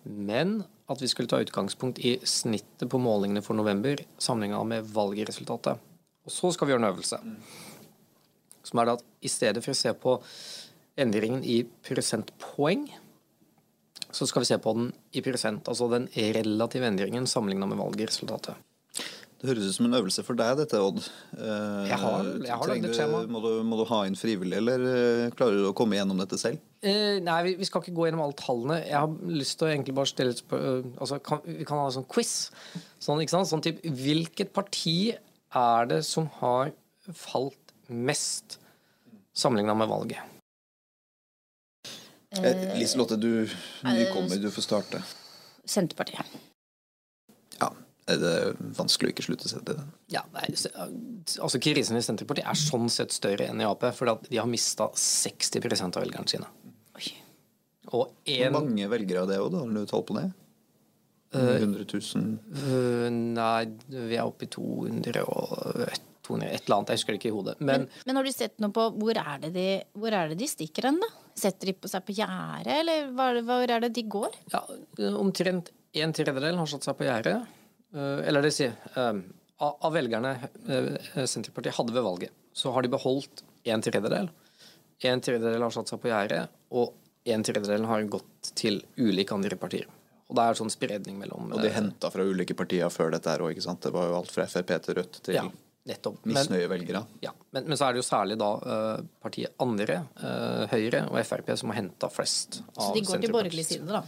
men 0.05 0.61
at 0.91 1.03
vi 1.03 1.09
skulle 1.09 1.31
ta 1.31 1.41
utgangspunkt 1.41 2.01
i 2.03 2.19
snittet 2.27 2.91
på 2.91 3.01
målingene 3.01 3.43
for 3.47 3.57
november 3.57 4.03
sammenligna 4.19 4.63
med 4.67 4.89
valgresultatet. 4.93 5.79
Og 6.27 6.35
så 6.35 6.51
skal 6.53 6.67
vi 6.67 6.75
gjøre 6.75 6.83
en 6.85 6.91
øvelse. 6.91 7.21
Som 8.67 8.83
er 8.83 8.93
at 8.95 9.05
i 9.25 9.31
stedet 9.31 9.63
for 9.65 9.73
å 9.73 9.79
se 9.79 9.93
på 9.97 10.17
endringen 11.01 11.45
i 11.47 11.63
prosentpoeng, 11.87 12.89
så 14.11 14.27
skal 14.27 14.43
vi 14.43 14.51
se 14.51 14.59
på 14.59 14.75
den 14.77 14.91
i 15.15 15.23
prosent, 15.25 15.69
altså 15.71 15.89
den 15.93 16.09
relative 16.11 16.89
endringen 16.91 17.29
sammenligna 17.31 17.71
med 17.71 17.79
valgresultatet. 17.81 18.59
Det 19.41 19.49
høres 19.49 19.71
ut 19.71 19.77
som 19.79 19.87
en 19.89 19.97
øvelse 19.97 20.23
for 20.25 20.37
deg, 20.37 20.59
dette, 20.59 20.79
Odd. 20.85 20.99
Eh, 21.33 21.87
jeg 21.89 21.97
har, 22.03 22.27
jeg 22.45 22.57
har 22.61 22.69
lagd 22.69 22.89
et 22.91 22.97
skjema. 22.99 23.23
Må 23.33 23.41
du, 23.41 23.49
må 23.65 23.79
du, 23.79 23.87
ha 23.89 24.03
inn 24.05 24.19
frivillig, 24.19 24.59
eller 24.59 24.83
eh, 24.91 25.31
klarer 25.33 25.63
du 25.63 25.69
å 25.71 25.77
komme 25.77 25.97
gjennom 25.97 26.21
dette 26.21 26.37
selv? 26.41 26.61
Eh, 26.85 27.17
nei, 27.25 27.39
vi, 27.47 27.55
vi, 27.57 27.69
skal 27.69 27.81
ikke 27.81 27.95
gå 27.97 28.05
gjennom 28.07 28.21
alle 28.27 28.37
tallene. 28.37 28.77
Jeg 28.85 28.99
har 28.99 29.15
lyst 29.33 29.57
til 29.57 29.69
å 29.69 29.71
egentlig 29.71 29.95
bare 29.97 30.11
stille 30.13 30.35
et 30.35 30.43
spørsmål 30.43 30.85
uh, 30.85 30.91
altså, 31.01 31.21
kan, 31.25 31.41
Vi 31.47 31.69
kan 31.71 31.81
ha 31.81 31.87
en 31.89 31.97
sånn 31.97 32.09
quiz. 32.13 32.35
Sånn, 33.01 33.25
ikke 33.25 33.37
sant? 33.39 33.49
Sånn 33.49 33.65
type, 33.65 33.95
Hvilket 34.03 34.53
parti 34.57 34.99
er 35.17 35.89
det 35.89 36.03
som 36.09 36.29
har 36.43 36.75
falt 37.17 37.75
mest 37.89 38.59
sammenligna 39.33 39.79
med 39.81 39.89
valget? 39.89 40.37
Eh, 42.37 42.77
Liselotte, 42.77 43.17
du 43.17 43.49
nykommer, 43.89 44.37
du 44.37 44.53
får 44.53 44.69
starte. 44.69 45.03
Senterpartiet 45.65 46.50
er 48.11 48.21
det 48.21 48.35
vanskelig 48.77 49.11
å 49.11 49.15
ikke 49.15 49.27
slutte 49.27 49.51
seg 49.51 49.65
til 49.67 49.79
den. 49.81 49.93
Ja, 50.13 50.25
nei, 50.35 50.47
altså 50.51 51.61
Krisen 51.63 51.99
i 51.99 52.05
Senterpartiet 52.05 52.49
er 52.51 52.59
sånn 52.59 52.91
sett 52.93 53.15
større 53.15 53.49
enn 53.51 53.63
i 53.63 53.69
Ap, 53.69 53.85
for 53.97 54.11
de 54.27 54.41
har 54.41 54.51
mista 54.51 54.91
60 54.95 55.87
av 55.89 56.03
velgerne 56.03 56.31
sine. 56.31 56.51
Og 57.91 58.07
en, 58.29 58.53
Hvor 58.53 58.61
mange 58.61 58.87
velgere 58.91 59.25
av 59.25 59.31
det 59.31 59.41
òg, 59.43 59.57
har 59.57 59.73
du 59.75 59.83
tall 59.91 60.05
på 60.07 60.15
det? 60.19 60.29
100 61.35 61.87
000? 61.87 62.39
Uh, 62.59 63.09
nei, 63.11 63.67
vi 63.87 64.19
er 64.19 64.27
oppe 64.27 64.47
i 64.47 64.51
200 64.51 65.23
og 65.31 65.85
et, 65.87 66.07
200, 66.27 66.49
et 66.51 66.65
eller 66.67 66.77
annet. 66.77 66.93
Jeg 66.93 67.01
husker 67.01 67.15
det 67.15 67.21
ikke 67.21 67.31
i 67.31 67.35
hodet. 67.35 67.57
Men, 67.61 67.87
men, 67.87 68.07
men, 68.07 68.19
har 68.19 68.27
du 68.27 68.33
sett 68.35 68.57
noe 68.63 68.75
på 68.75 68.87
hvor 68.99 69.19
er 69.19 69.43
det 69.45 69.53
de, 69.55 69.69
hvor 69.99 70.15
er 70.15 70.33
det 70.33 70.41
de 70.43 70.51
stikker 70.51 70.91
hen, 70.91 70.99
da? 71.03 71.11
Setter 71.41 71.71
de 71.71 71.77
på 71.79 71.91
seg 71.91 72.05
på 72.07 72.15
gjerdet, 72.19 72.73
eller 72.83 73.13
hvor, 73.17 73.39
hvor 73.47 73.75
er 73.77 73.87
det 73.87 73.93
de 73.97 74.05
går? 74.11 74.35
Ja, 74.53 74.65
Omtrent 75.19 75.71
en 75.99 76.13
tredjedel 76.15 76.59
har 76.59 76.71
satt 76.71 76.87
seg 76.87 76.99
på 76.99 77.07
gjerdet. 77.07 77.39
Eh, 77.95 78.29
eller 78.29 78.43
det 78.43 78.53
sier 78.55 78.75
si, 78.95 79.21
Av 79.61 79.93
velgerne 79.93 80.37
eh, 80.69 81.25
Senterpartiet 81.27 81.77
hadde 81.77 81.93
ved 81.93 82.07
valget, 82.07 82.35
så 82.53 82.73
har 82.73 82.83
de 82.83 82.93
beholdt 82.93 83.43
en 83.69 83.83
tredjedel. 83.85 84.31
En 85.05 85.21
tredjedel 85.21 85.63
har 85.63 85.73
satt 85.75 85.91
seg 85.91 86.01
på 86.01 86.09
gjerdet, 86.09 86.47
og 86.73 86.95
en 87.29 87.43
tredjedel 87.45 87.85
har 87.89 88.07
gått 88.09 88.53
til 88.57 88.81
ulike 88.97 89.37
andre 89.37 89.59
partier. 89.61 89.89
Og 90.31 90.39
det 90.39 90.45
er 90.47 90.57
sånn 90.61 90.73
spredning 90.73 91.19
mellom 91.19 91.51
Og 91.51 91.61
de 91.61 91.73
henta 91.75 92.09
fra 92.13 92.25
ulike 92.25 92.55
partier 92.57 92.89
før 92.95 93.11
dette 93.13 93.33
her 93.33 93.43
òg, 93.43 93.53
ikke 93.53 93.67
sant? 93.67 93.83
Det 93.83 93.93
var 93.93 94.07
jo 94.09 94.17
alt 94.21 94.31
fra 94.33 94.47
Frp 94.49 94.73
til 94.87 94.97
Rødt 95.01 95.19
til 95.27 95.37
ja, 95.37 95.43
misnøyevelgere. 96.31 97.03
Ja, 97.25 97.35
men, 97.51 97.67
men, 97.67 97.77
så 97.77 97.89
er 97.89 97.97
det 97.97 98.01
jo 98.01 98.07
særlig 98.07 98.39
da 98.41 98.51
partiet 99.21 99.59
andre, 99.61 99.99
Høyre 100.71 101.03
og 101.11 101.19
Frp, 101.27 101.53
som 101.59 101.75
har 101.75 101.83
henta 101.83 102.09
flest. 102.15 102.63
av 102.77 102.95
Senterpartiet. 102.95 102.95
Så 102.95 102.95
de 102.95 103.05
går 103.11 103.25
til 103.27 103.37
borgerlig 103.37 103.67
side, 103.67 103.91
da? 103.91 104.05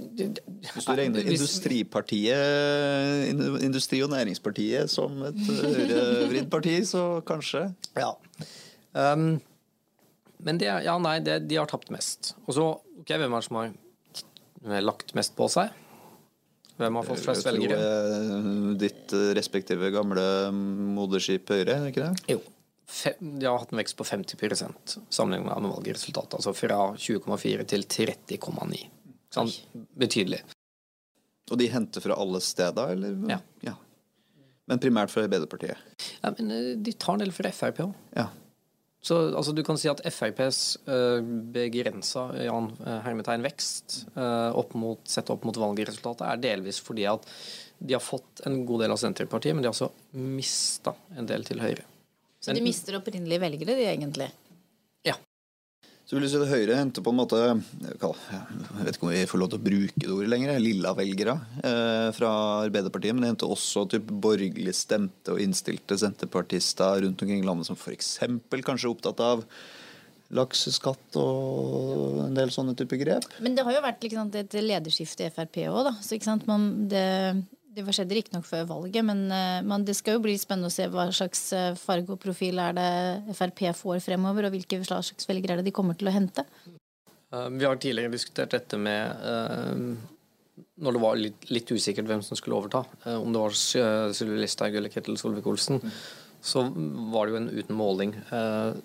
Hvis 0.00 0.86
du 0.86 0.92
regner 0.94 1.28
Industripartiet, 1.34 3.30
Industri- 3.64 4.02
og 4.04 4.10
Næringspartiet 4.14 4.90
som 4.92 5.22
et 5.28 5.38
høyrevridd 5.48 6.50
parti, 6.52 6.76
så 6.88 7.04
kanskje. 7.26 7.66
Ja. 7.98 8.12
Um, 8.92 9.40
men 10.40 10.60
det, 10.60 10.70
ja, 10.86 10.96
nei, 11.02 11.18
det, 11.24 11.42
de 11.50 11.60
har 11.60 11.68
tapt 11.70 11.92
mest. 11.92 12.34
Og 12.46 12.56
så, 12.56 12.66
ok, 13.02 13.12
hvem 13.12 13.32
er 13.32 13.42
det 13.42 13.48
som 13.48 13.60
har 13.60 14.84
lagt 14.84 15.14
mest 15.18 15.36
på 15.38 15.48
seg? 15.52 15.72
Hvem 16.80 16.96
har 16.96 17.04
fått 17.04 17.20
flest 17.20 17.44
velgere? 17.44 17.76
Ditt 18.80 19.12
respektive 19.36 19.90
gamle 19.92 20.24
moderskip 20.96 21.52
Høyre, 21.52 21.76
ikke 21.90 22.08
det? 22.08 22.36
Jo. 22.36 22.40
De 23.20 23.46
har 23.46 23.60
hatt 23.60 23.70
en 23.70 23.78
vekst 23.78 23.98
på 23.98 24.06
50% 24.08 24.96
sammenlignet 25.12 25.60
med 25.62 25.70
valgresultatet. 25.70 26.40
Altså 26.40 26.54
fra 26.56 26.78
20,4 26.96 27.66
til 27.70 27.84
30,9. 27.86 28.80
Sånn 29.34 29.50
betydelig. 29.98 30.42
Og 31.50 31.58
de 31.58 31.70
henter 31.70 32.02
fra 32.02 32.16
alle 32.18 32.40
steder, 32.42 32.94
eller? 32.94 33.16
Ja. 33.30 33.40
ja. 33.66 33.74
Men 34.70 34.82
primært 34.82 35.10
fra 35.10 35.24
Arbeiderpartiet? 35.26 35.78
Ja, 36.20 36.30
men 36.36 36.52
eh, 36.54 36.70
de 36.78 36.94
tar 36.94 37.16
en 37.16 37.24
del 37.24 37.34
fra 37.34 37.50
Frp 37.54 37.82
òg. 37.86 37.96
Ja. 38.14 38.28
Så 39.02 39.16
altså, 39.32 39.54
du 39.56 39.62
kan 39.64 39.78
si 39.80 39.88
at 39.88 40.02
FrPs 40.04 40.60
uh, 40.84 41.24
begrensa 41.54 42.26
Jan, 42.44 42.68
uh, 42.84 42.98
hermetegn 43.06 43.46
vekst 43.46 44.02
uh, 44.12 44.52
opp 44.60 44.74
mot, 44.76 45.00
sett 45.08 45.32
opp 45.32 45.46
mot 45.48 45.56
valgresultatet 45.56 46.26
er 46.28 46.42
delvis 46.42 46.82
fordi 46.84 47.06
at 47.08 47.24
de 47.80 47.96
har 47.96 48.04
fått 48.04 48.42
en 48.44 48.58
god 48.68 48.84
del 48.84 48.92
av 48.92 49.00
Senterpartiet, 49.00 49.56
men 49.56 49.64
de 49.64 49.70
har 49.70 49.72
også 49.72 49.88
mista 50.20 50.92
en 51.16 51.24
del 51.30 51.46
til 51.48 51.62
Høyre. 51.64 51.86
Så 52.44 52.52
de 52.52 52.60
mister 52.64 52.98
opprinnelige 52.98 53.40
velgere, 53.40 53.76
de 53.78 53.88
egentlig? 53.88 54.28
Så 56.10 56.16
vil 56.16 56.24
du 56.26 56.30
si 56.32 56.38
at 56.42 56.50
Høyre 56.50 56.74
henter 56.74 57.04
på 57.06 57.12
en 57.12 57.18
måte 57.20 57.38
Jeg 57.38 57.90
vet 57.94 58.96
ikke 58.96 59.04
om 59.06 59.12
vi 59.12 59.26
får 59.30 59.38
lov 59.38 59.52
til 59.52 59.60
å 59.60 59.62
bruke 59.62 60.00
det 60.02 60.08
ordet 60.10 60.30
lenger, 60.32 60.56
lilla 60.58 60.90
velgere 60.98 61.36
eh, 61.62 62.08
fra 62.16 62.30
Arbeiderpartiet, 62.64 63.14
men 63.14 63.22
de 63.22 63.30
henter 63.30 63.52
også 63.54 63.84
typ 63.92 64.10
borgerlig 64.24 64.74
stemte 64.74 65.36
og 65.36 65.38
innstilte 65.44 65.94
senterpartister 66.02 67.04
rundt 67.04 67.22
omkring 67.22 67.44
i 67.44 67.46
landet 67.46 67.70
som 67.70 67.78
f.eks. 67.78 68.16
kanskje 68.26 68.88
er 68.88 68.90
opptatt 68.90 69.22
av 69.22 69.44
lakseskatt 70.34 71.20
og 71.22 72.18
en 72.26 72.34
del 72.34 72.50
sånne 72.54 72.74
typer 72.78 72.98
grep. 73.04 73.30
Men 73.38 73.54
det 73.54 73.68
har 73.68 73.78
jo 73.78 73.86
vært 73.86 74.02
liksom, 74.02 74.34
et 74.42 74.58
lederskifte 74.66 75.30
i 75.30 75.32
Frp 75.34 75.62
òg, 75.68 75.92
da. 75.92 75.94
Så? 76.02 76.18
Man, 76.50 76.68
det, 76.90 77.06
det 77.74 77.84
skjedde 77.94 78.16
riktignok 78.18 78.46
før 78.48 78.66
valget, 78.68 79.04
men 79.06 79.26
men, 79.30 79.84
det 79.86 79.96
skal 79.98 80.16
jo 80.16 80.24
bli 80.24 80.36
spennende 80.38 80.70
å 80.70 80.74
se 80.74 80.88
hva 80.90 81.08
slags 81.14 81.42
uh, 81.54 81.72
farge 81.78 82.14
og 82.14 82.20
profil 82.22 82.58
er 82.62 82.76
det 82.76 83.34
Frp 83.38 83.62
får 83.78 84.00
fremover, 84.04 84.48
og 84.48 84.54
hvilke 84.54 84.80
slags 84.86 85.28
velgere 85.28 85.56
er 85.56 85.60
det 85.60 85.70
de 85.70 85.74
kommer 85.76 85.98
til 85.98 86.10
å 86.10 86.14
hente. 86.14 86.44
Uh, 87.30 87.48
vi 87.54 87.66
har 87.66 87.78
tidligere 87.78 88.14
diskutert 88.14 88.56
dette 88.56 88.80
med 88.80 90.00
når 90.80 90.96
det 90.96 91.00
var 91.02 91.16
litt, 91.16 91.44
litt, 91.52 91.70
usikkert 91.72 92.08
hvem 92.08 92.22
som 92.24 92.36
skulle 92.36 92.56
overta, 92.56 92.82
om 93.20 93.32
det 93.32 93.40
var 93.40 93.54
Sylvi 94.16 94.38
Listhaug 94.40 94.74
eller 94.76 94.92
Ketil 94.92 95.16
Solvik-Olsen, 95.20 95.80
så 96.40 96.62
var 97.12 97.28
det 97.28 97.34
jo 97.34 97.38
en 97.38 97.50
uten 97.52 97.76
måling 97.76 98.14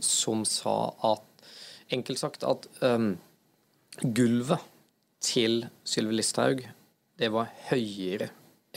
som 0.03 0.43
sa 0.47 0.75
at 1.07 1.23
Enkelt 1.93 2.19
sagt 2.19 2.45
at 2.47 2.65
um, 2.81 3.13
gulvet 4.01 4.63
til 5.23 5.65
Sylvi 5.85 6.17
Listhaug 6.17 6.63
det 7.19 7.29
var 7.31 7.51
høyere 7.69 8.31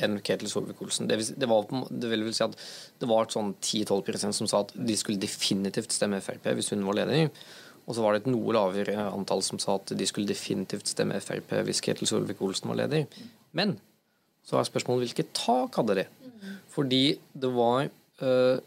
enn 0.04 0.18
Ketil 0.24 0.50
Solvik-Olsen. 0.50 1.08
Det, 1.10 1.18
det, 1.38 1.48
det, 1.48 2.10
vil 2.10 2.26
si 2.34 2.44
at 2.44 2.56
det 3.00 3.08
var 3.10 3.26
et 3.26 3.34
sånn 3.36 3.54
10-12% 3.56 4.36
som 4.36 4.50
sa 4.50 4.62
at 4.64 4.74
de 4.74 4.96
skulle 4.98 5.22
definitivt 5.22 5.94
stemme 5.94 6.20
Frp 6.24 6.50
hvis 6.58 6.72
hun 6.74 6.86
var 6.86 7.00
leder. 7.00 7.28
Og 7.88 7.96
så 7.96 8.04
var 8.04 8.14
det 8.14 8.22
et 8.22 8.32
noe 8.32 8.52
lavere 8.52 9.08
antall 9.08 9.40
som 9.44 9.60
sa 9.62 9.78
at 9.78 9.94
de 9.96 10.08
skulle 10.08 10.28
definitivt 10.28 10.90
stemme 10.90 11.18
Frp 11.24 11.54
hvis 11.66 11.82
Ketil 11.84 12.10
Solvik-Olsen 12.10 12.68
var 12.70 12.82
leder. 12.82 13.06
Men 13.56 13.78
så 14.46 14.58
er 14.58 14.68
spørsmålet 14.68 15.08
hvilket 15.08 15.32
tak 15.36 15.78
hadde 15.80 16.02
de? 16.02 16.08
Fordi 16.72 17.04
det 17.32 17.50
var 17.52 17.88
øh, 18.22 18.58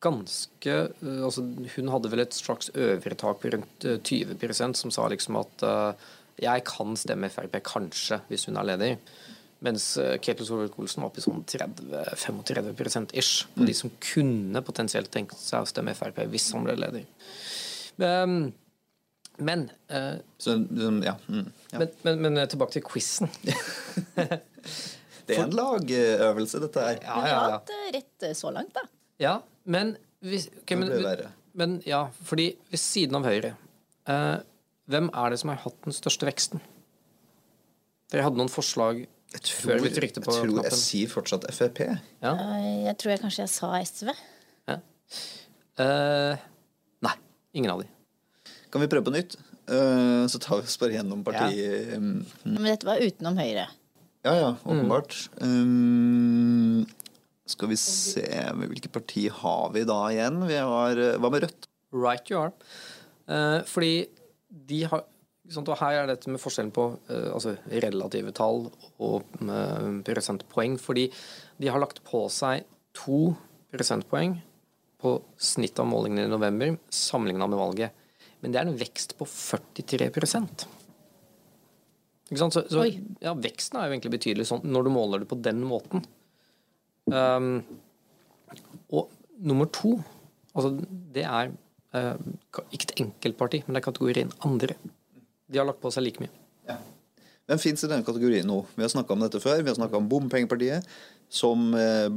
ganske 0.00 0.74
øh, 1.02 1.24
altså 1.26 1.42
Hun 1.74 1.90
hadde 1.92 2.10
vel 2.10 2.22
et 2.22 2.34
slags 2.34 2.70
øvre 2.74 3.14
tak 3.14 3.42
på 3.42 3.50
rundt 3.54 3.84
20% 3.84 4.68
øh, 4.68 4.74
som 4.74 4.94
sa 4.94 5.08
liksom 5.08 5.36
at 5.42 5.66
jeg 6.38 6.62
kan 6.64 6.96
stemme 6.96 7.30
Frp 7.30 7.58
kanskje 7.66 8.20
hvis 8.28 8.46
hun 8.46 8.56
er 8.56 8.70
leder. 8.70 8.96
Mens 9.64 9.96
eh, 9.98 10.14
Ketil 10.22 10.46
Solvik-Olsen 10.46 11.02
var 11.02 11.10
oppe 11.10 11.18
i 11.18 11.24
sånn 11.24 11.42
30-35 11.50 13.10
ish 13.18 13.48
på 13.54 13.64
mm. 13.64 13.66
de 13.66 13.74
som 13.74 13.90
kunne 14.02 14.62
potensielt 14.62 15.10
tenkt 15.10 15.34
seg 15.40 15.64
å 15.64 15.68
stemme 15.68 15.96
Frp 15.98 16.20
hvis 16.30 16.46
han 16.54 16.66
ble 16.68 16.76
leder. 16.78 17.08
Um, 17.98 18.52
men, 19.42 19.64
uh, 19.90 20.18
Så, 20.38 20.50
ja, 20.50 20.58
mm, 20.58 21.00
ja. 21.02 21.16
Men, 21.78 21.90
men, 22.02 22.22
men, 22.22 22.38
eh, 22.38 22.46
tilbake 22.50 22.76
til 22.76 22.84
quizen. 22.86 23.30
det 24.14 25.34
er 25.34 25.42
en 25.44 25.54
lagøvelse, 25.58 26.62
dette 26.62 26.86
her. 26.86 27.02
Ja, 27.02 27.18
ja, 27.22 27.34
ja. 27.34 27.58
hatt 27.58 27.74
rett 27.94 28.30
så 28.38 28.54
langt, 28.54 28.74
da. 28.78 28.86
Ja, 29.22 29.36
men, 29.66 29.96
hvis, 30.22 30.48
okay, 30.62 30.78
men, 30.78 31.26
men 31.58 31.78
ja, 31.86 32.04
fordi 32.26 32.52
ved 32.70 32.82
siden 32.82 33.18
av 33.18 33.26
Høyre 33.26 33.56
uh, 34.10 34.38
Hvem 34.88 35.10
er 35.10 35.30
det 35.34 35.38
som 35.42 35.50
har 35.50 35.58
hatt 35.66 35.78
den 35.84 35.94
største 35.94 36.26
veksten? 36.26 36.62
Dere 38.08 38.24
hadde 38.24 38.38
noen 38.40 38.50
forslag 38.50 39.02
jeg 39.28 39.42
tror, 39.44 39.58
Før 39.66 39.82
vi 39.84 39.90
trykte 39.92 40.22
på 40.24 40.32
jeg, 40.32 40.48
tror 40.48 40.64
jeg 40.64 40.78
sier 40.80 41.10
fortsatt 41.12 41.44
Frp. 41.52 41.82
Ja. 42.24 42.32
Jeg 42.88 42.96
tror 43.00 43.12
jeg 43.12 43.20
kanskje 43.20 43.42
jeg 43.44 43.52
sa 43.52 43.72
SV. 43.84 44.12
Ja. 44.70 44.78
Uh, 45.78 46.46
nei. 47.04 47.12
Ingen 47.60 47.74
av 47.74 47.82
de. 47.82 47.90
Kan 48.72 48.84
vi 48.84 48.88
prøve 48.88 49.08
på 49.10 49.12
nytt? 49.12 49.36
Uh, 49.68 50.24
så 50.32 50.40
tar 50.40 50.62
vi 50.62 50.70
oss 50.70 50.78
bare 50.80 50.96
gjennom 50.96 51.20
partiet. 51.26 51.92
Ja. 51.92 51.98
Um, 52.00 52.22
Men 52.46 52.70
dette 52.70 52.88
var 52.88 53.04
utenom 53.04 53.36
Høyre? 53.40 53.66
Ja, 54.24 54.32
ja. 54.32 54.50
Åpenbart. 54.64 55.18
Mm. 55.42 56.80
Um, 56.80 57.18
skal 57.48 57.70
vi 57.70 57.78
se 57.80 58.24
Hvilket 58.60 58.92
parti 58.92 59.28
har 59.32 59.70
vi 59.76 59.84
da 59.88 60.00
igjen? 60.12 60.40
Vi 60.48 60.56
har, 60.56 61.04
hva 61.20 61.32
med 61.32 61.44
Rødt? 61.44 61.68
Right 61.92 62.32
you 62.32 62.40
are. 62.40 62.56
Uh, 63.28 63.60
fordi 63.68 64.08
de 64.48 64.82
har 64.88 65.04
og 65.56 65.78
her 65.80 66.02
er 66.02 66.10
dette 66.10 66.30
med 66.30 66.40
forskjellen 66.42 66.72
på 66.76 66.90
uh, 67.08 67.30
altså 67.32 67.56
relative 67.68 68.32
tall 68.36 68.66
og 68.98 69.38
uh, 69.40 69.88
prosentpoeng. 70.06 70.76
Fordi 70.80 71.08
de 71.58 71.70
har 71.72 71.80
lagt 71.80 72.02
på 72.06 72.26
seg 72.32 72.66
to 72.96 73.32
prosentpoeng 73.72 74.38
på 74.98 75.14
snittet 75.38 75.82
av 75.84 75.88
målingene 75.90 76.26
i 76.26 76.32
november 76.32 76.76
sammenligna 76.90 77.46
med 77.46 77.60
valget. 77.60 78.04
Men 78.42 78.54
det 78.54 78.60
er 78.60 78.68
en 78.70 78.78
vekst 78.78 79.16
på 79.18 79.26
43% 79.26 80.66
Ikke 82.28 82.38
sant? 82.38 82.54
Så, 82.54 82.64
så 82.70 82.84
ja, 82.86 83.32
veksten 83.34 83.78
er 83.78 83.88
jo 83.88 83.96
egentlig 83.96 84.14
betydelig 84.14 84.48
sånn 84.50 84.66
når 84.68 84.86
du 84.86 84.92
måler 84.94 85.22
det 85.22 85.30
på 85.30 85.38
den 85.42 85.62
måten. 85.66 86.04
Um, 87.08 87.62
og 88.92 89.08
nummer 89.38 89.68
to, 89.72 89.94
altså 90.52 90.74
det 91.14 91.24
er 91.24 91.50
uh, 91.96 92.14
ikke 92.68 92.90
et 92.90 92.94
enkeltparti, 93.06 93.62
men 93.64 93.74
det 93.74 93.80
er 93.80 93.88
kategorien 93.88 94.34
andre. 94.46 94.76
De 95.48 95.60
har 95.60 95.68
lagt 95.68 95.82
på 95.82 95.92
seg 95.94 96.04
like 96.06 96.22
mye. 96.22 96.32
Ja. 96.68 96.78
Hvem 97.48 97.60
fins 97.62 97.84
i 97.84 97.88
denne 97.88 98.04
kategorien 98.04 98.48
nå? 98.48 98.58
Vi 98.76 98.84
har 98.84 98.90
snakka 98.92 99.14
om 99.14 99.22
dette 99.24 99.40
før. 99.40 99.62
Vi 99.62 99.70
har 99.70 99.78
snakka 99.78 99.96
om 99.96 100.08
Bompengepartiet, 100.10 100.84
som 101.32 101.70
eh, 101.76 102.08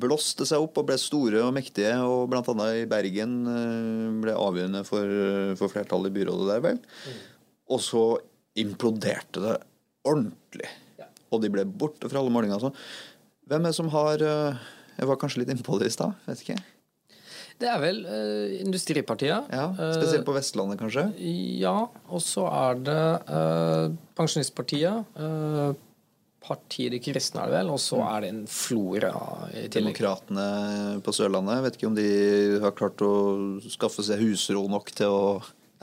blåste 0.00 0.46
seg 0.48 0.64
opp 0.64 0.80
og 0.80 0.86
ble 0.88 0.96
store 1.00 1.42
og 1.44 1.52
mektige, 1.56 1.92
og 2.08 2.30
bl.a. 2.32 2.54
i 2.72 2.86
Bergen 2.88 3.34
eh, 3.52 4.06
ble 4.24 4.36
avgjørende 4.36 4.84
for, 4.88 5.12
for 5.60 5.72
flertallet 5.74 6.12
i 6.12 6.16
byrådet 6.16 6.48
der, 6.54 6.64
vel. 6.64 6.80
Mm. 6.80 7.20
Og 7.76 7.84
så 7.84 8.04
imploderte 8.58 9.44
det 9.44 9.58
ordentlig. 10.08 10.72
Ja. 10.98 11.10
Og 11.32 11.44
de 11.44 11.52
ble 11.52 11.66
borte 11.68 12.08
fra 12.08 12.22
alle 12.22 12.32
målinger. 12.32 12.56
Altså. 12.56 12.72
Hvem 13.48 13.64
er 13.64 13.72
det 13.72 13.76
som 13.76 13.92
har 13.92 14.24
eh, 14.24 14.66
Jeg 14.98 15.12
var 15.12 15.20
kanskje 15.20 15.44
litt 15.44 15.52
innpå 15.52 15.76
det 15.80 15.92
i 15.92 15.94
stad, 15.94 16.16
vet 16.26 16.46
ikke. 16.46 16.58
Det 17.58 17.66
er 17.66 17.80
vel 17.82 18.04
uh, 18.06 18.60
Industripartiet. 18.62 19.50
Ja, 19.50 19.66
Spesielt 19.96 20.26
på 20.26 20.36
Vestlandet, 20.36 20.78
kanskje? 20.80 21.08
Uh, 21.18 21.58
ja. 21.58 21.74
Og 22.08 22.22
så 22.22 22.46
er 22.46 22.80
det 22.86 23.02
uh, 23.28 23.98
Pensjonistpartiet. 24.18 25.18
Partiet 26.48 26.94
De 26.94 27.00
kristne 27.02 27.42
er 27.42 27.50
det 27.50 27.56
vel, 27.58 27.70
og 27.74 27.80
så 27.82 27.98
mm. 27.98 28.04
er 28.08 28.22
det 28.22 28.28
en 28.32 28.42
flora 28.48 29.12
i 29.50 29.66
tillegg. 29.66 29.74
Demokratene 29.74 30.46
på 31.04 31.12
Sørlandet, 31.12 31.64
vet 31.66 31.76
ikke 31.76 31.90
om 31.90 31.98
de 31.98 32.08
har 32.62 32.76
klart 32.78 33.02
å 33.04 33.12
skaffe 33.68 34.06
seg 34.06 34.22
husro 34.22 34.62
nok 34.70 34.94
til 34.96 35.12
å 35.12 35.24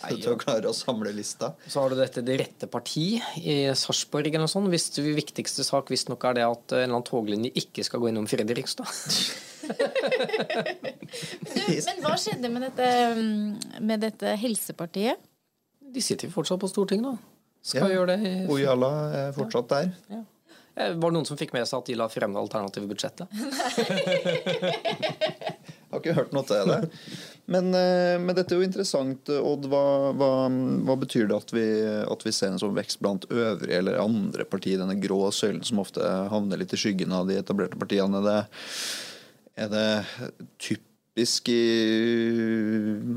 til 0.04 0.34
å 0.34 0.38
klare 0.40 0.70
å 0.70 0.76
samle 0.76 1.12
lista. 1.16 1.54
Så 1.68 1.82
har 1.82 1.92
du 1.92 1.98
dette 2.00 2.24
Det 2.26 2.38
rette 2.42 2.68
parti 2.72 3.22
i 3.40 3.56
Sarpsborg 3.78 4.28
eller 4.30 4.44
noe 4.46 4.52
sånt. 4.52 4.70
Hvis 4.74 4.90
det 4.98 5.06
viktigste 5.16 5.64
sak 5.68 5.92
visstnok 5.94 6.26
er 6.28 6.40
det 6.40 6.46
at 6.48 6.76
en 6.76 6.82
eller 6.82 6.98
annen 6.98 7.08
toglinje 7.08 7.54
ikke 7.62 7.86
skal 7.88 8.04
gå 8.04 8.12
innom 8.12 8.28
Fredrikstad. 8.30 8.90
du, 11.56 11.72
men 11.88 12.04
hva 12.04 12.16
skjedde 12.20 12.52
med 12.52 12.68
dette, 12.68 12.90
med 13.80 14.04
dette 14.04 14.36
helsepartiet? 14.42 15.24
De 15.96 16.04
sitter 16.04 16.28
jo 16.28 16.36
fortsatt 16.36 16.60
på 16.60 16.70
Stortinget, 16.70 17.16
da. 17.16 17.16
Skal 17.66 17.90
ja. 17.90 17.98
gjøre 17.98 18.16
det. 18.20 18.34
Ojala 18.52 18.92
er 19.24 19.36
fortsatt 19.38 19.72
der. 19.72 19.94
Ja. 20.12 20.22
Eh, 20.76 20.92
var 21.00 21.10
det 21.10 21.16
noen 21.16 21.28
som 21.28 21.40
fikk 21.40 21.54
med 21.56 21.64
seg 21.70 21.80
at 21.80 21.88
de 21.88 21.96
la 21.98 22.08
frem 22.12 22.36
det 22.36 22.42
alternative 22.42 22.90
budsjettet? 22.92 23.32
Jeg 25.96 26.02
har 26.02 26.02
ikke 26.02 26.18
hørt 26.18 26.34
noe 26.36 26.44
til 26.50 26.68
det. 26.68 26.80
Men, 27.46 27.74
eh, 27.78 28.16
men 28.22 28.34
dette 28.34 28.56
er 28.56 28.62
jo 28.62 28.66
interessant, 28.66 29.30
Odd. 29.30 29.68
Hva, 29.70 29.84
hva, 30.18 30.30
hva 30.88 30.96
betyr 31.02 31.30
det 31.30 31.38
at 31.38 31.54
vi, 31.54 31.66
at 32.06 32.26
vi, 32.26 32.34
ser 32.34 32.54
en 32.54 32.62
sånn 32.62 32.78
vekst 32.78 33.02
blant 33.04 33.28
øvrige 33.30 33.82
eller 33.82 34.02
andre 34.02 34.48
partier, 34.50 34.82
denne 34.82 34.98
grå 35.02 35.28
søylen 35.36 35.62
som 35.66 35.84
ofte 35.84 36.02
havner 36.32 36.62
litt 36.62 36.74
i 36.74 36.82
skyggen 36.82 37.14
av 37.14 37.30
de 37.30 37.38
etablerte 37.42 37.78
partiene? 37.78 38.24
Det, 38.26 38.40
er 39.62 39.70
det 39.72 39.86
typisk 40.58 41.48
i 41.54 41.62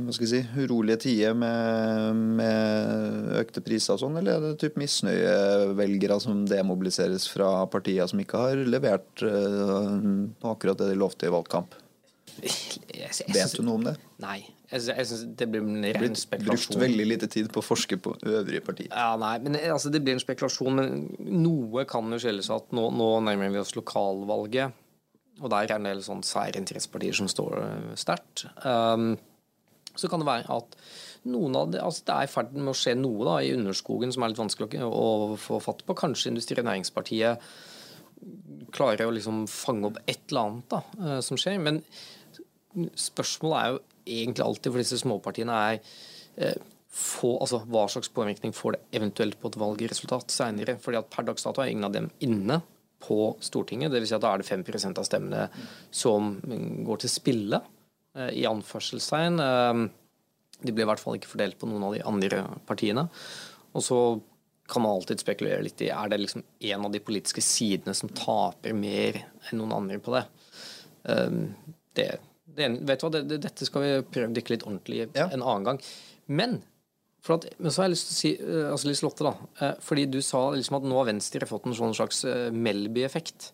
hva 0.04 0.12
skal 0.14 0.28
jeg 0.28 0.44
si, 0.44 0.60
urolige 0.60 1.00
tider 1.08 1.34
med, 1.34 2.20
med 2.38 3.32
økte 3.40 3.64
priser 3.64 3.96
og 3.96 4.04
sånn, 4.04 4.20
eller 4.20 4.36
er 4.36 4.44
det 4.44 4.60
typ 4.60 4.76
misnøyevelgere 4.78 6.20
som 6.22 6.44
demobiliseres 6.46 7.26
fra 7.32 7.64
partier 7.72 8.06
som 8.12 8.20
ikke 8.22 8.44
har 8.44 8.64
levert 8.76 9.24
på 9.24 10.52
akkurat 10.52 10.84
det 10.84 10.92
de 10.92 11.00
lovte 11.00 11.26
i 11.26 11.32
valgkamp? 11.32 11.80
Vet 12.38 13.56
du 13.56 13.62
noe 13.66 13.78
om 13.80 13.86
det? 13.88 13.94
Nei. 14.22 14.40
Jeg, 14.68 14.82
jeg 14.90 15.06
synes 15.08 15.22
Det 15.40 15.46
blir 15.48 15.64
en 15.64 15.86
ren 15.96 16.18
spekulasjon. 16.18 16.74
Brukt 16.74 16.82
veldig 16.82 17.06
lite 17.08 17.28
tid 17.32 17.48
på 17.52 17.62
å 17.62 17.64
forske 17.64 17.96
på 18.04 18.12
øvrige 18.20 18.60
partier. 18.66 18.90
Ja, 18.92 19.14
nei, 19.20 19.38
men 19.44 19.56
altså, 19.62 19.92
Det 19.92 20.02
blir 20.04 20.16
en 20.16 20.22
spekulasjon, 20.22 20.76
men 20.76 21.40
noe 21.44 21.86
kan 21.88 22.12
jo 22.12 22.20
skyldes 22.20 22.50
at 22.54 22.76
nå, 22.76 22.90
nå 22.94 23.08
nærmer 23.24 23.54
vi 23.54 23.62
oss 23.62 23.74
lokalvalget. 23.78 24.84
Og 25.38 25.50
der 25.52 25.68
er 25.68 25.78
en 25.78 25.86
del 25.86 26.02
sånn 26.02 26.24
særinteressepartier 26.26 27.14
som 27.14 27.28
står 27.30 27.60
eh, 27.62 27.92
sterkt. 27.98 28.48
Um, 28.64 29.12
så 29.98 30.10
kan 30.10 30.22
det 30.22 30.28
være 30.28 30.50
at 30.54 30.76
noen 31.28 31.56
av 31.58 31.72
det, 31.72 31.80
altså 31.82 32.04
det 32.06 32.14
er 32.14 32.26
i 32.26 32.30
ferd 32.30 32.54
med 32.56 32.72
å 32.72 32.76
skje 32.76 32.94
noe 32.98 33.26
da, 33.26 33.38
i 33.42 33.54
underskogen 33.54 34.12
som 34.14 34.24
er 34.24 34.32
litt 34.32 34.40
vanskelig 34.40 34.82
å, 34.86 35.38
få 35.40 35.60
fatt 35.62 35.84
på. 35.86 35.96
Kanskje 35.98 36.32
Industri- 36.32 36.58
og 36.60 36.68
Næringspartiet 36.68 37.48
klarer 38.74 39.06
å 39.06 39.14
liksom 39.14 39.44
fange 39.50 39.88
opp 39.88 40.00
et 40.04 40.24
eller 40.28 40.48
annet 40.48 40.74
da, 40.74 40.82
uh, 41.00 41.18
som 41.24 41.38
skjer. 41.40 41.60
Men 41.62 41.80
spørsmålet 42.98 43.58
er 43.60 43.70
jo 43.72 43.78
egentlig 44.08 44.44
alltid 44.44 44.72
for 44.72 44.82
disse 44.82 45.00
småpartiene 45.02 45.60
er 45.68 45.78
eh, 46.40 46.58
få, 46.98 47.34
altså, 47.42 47.60
hva 47.68 47.84
slags 47.90 48.10
påvirkning 48.14 48.54
får 48.56 48.76
det 48.76 48.98
eventuelt 48.98 49.38
på 49.40 49.50
et 49.50 49.58
valgresultat 49.60 50.32
seinere. 50.32 50.78
Fordi 50.82 51.00
at 51.00 51.10
per 51.12 51.28
dags 51.28 51.46
dato 51.46 51.62
er 51.62 51.72
ingen 51.72 51.88
av 51.88 51.94
dem 51.94 52.10
inne 52.24 52.60
på 53.04 53.34
Stortinget. 53.44 53.92
Dvs. 53.92 54.10
Si 54.10 54.16
at 54.16 54.24
da 54.24 54.32
er 54.34 54.42
det 54.42 54.48
5% 54.48 54.98
av 54.98 55.06
stemmene 55.06 55.44
som 55.94 56.34
går 56.86 57.04
til 57.04 57.12
spille, 57.12 57.62
eh, 58.16 58.32
i 58.42 58.48
anførselstegn. 58.48 59.40
Eh, 59.44 59.88
De 60.58 60.72
ble 60.74 60.82
i 60.82 60.86
hvert 60.90 60.98
fall 60.98 61.14
ikke 61.14 61.30
fordelt 61.30 61.54
på 61.54 61.68
noen 61.70 61.84
av 61.86 61.92
de 61.94 62.02
andre 62.02 62.40
partiene. 62.66 63.04
Og 63.78 63.84
så 63.84 63.98
kan 64.68 64.82
man 64.82 64.96
alltid 64.96 65.22
spekulere 65.22 65.62
litt 65.62 65.80
i 65.86 65.92
er 65.94 66.10
det 66.10 66.18
liksom 66.18 66.42
en 66.42 66.84
av 66.84 66.92
de 66.92 67.00
politiske 67.00 67.40
sidene 67.44 67.94
som 67.94 68.10
taper 68.12 68.74
mer 68.76 69.20
enn 69.48 69.60
noen 69.60 69.76
andre 69.76 70.00
på 70.02 70.12
det. 70.16 70.24
Um, 71.08 71.54
det, 71.96 72.18
det 72.56 72.68
vet 72.88 73.00
du 73.00 73.06
hva, 73.06 73.12
det, 73.18 73.38
dette 73.44 73.68
skal 73.68 73.84
vi 73.84 73.90
prøve 74.08 74.30
å 74.30 74.34
dykke 74.36 74.54
litt 74.54 74.66
ordentlig 74.66 75.02
i 75.02 75.06
Ja. 75.18 75.28
en 75.28 75.42
annen 75.42 75.66
gang. 75.66 75.80
Men, 76.26 76.58
for 77.24 77.38
at, 77.38 77.48
men 77.58 77.72
så 77.74 77.82
har 77.82 77.88
jeg 77.88 77.96
lyst 77.96 78.08
til 78.08 78.14
å 78.14 78.18
si, 78.20 78.32
uh, 78.40 78.70
altså 78.72 78.88
Liselotte, 78.90 79.26
da. 79.26 79.34
Uh, 79.60 79.74
fordi 79.84 80.06
du 80.10 80.20
sa 80.24 80.48
liksom 80.54 80.78
at 80.80 80.88
nå 80.88 80.96
har 80.98 81.10
Venstre 81.10 81.48
fått 81.50 81.68
en 81.68 81.76
sånn 81.76 81.94
slags 81.96 82.24
uh, 82.28 82.48
Melby-effekt. 82.54 83.52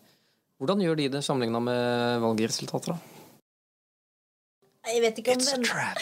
Hvordan 0.62 0.80
gjør 0.84 0.96
de 1.00 1.10
det 1.16 1.24
sammenligna 1.26 1.60
med 1.64 2.22
valgresultater, 2.22 2.94
da? 2.94 3.14
Jeg 4.84 5.00
vet 5.00 5.18
ikke 5.18 5.32
om 5.32 5.40
It's 5.40 5.52
a 5.54 5.60
trap. 5.64 6.00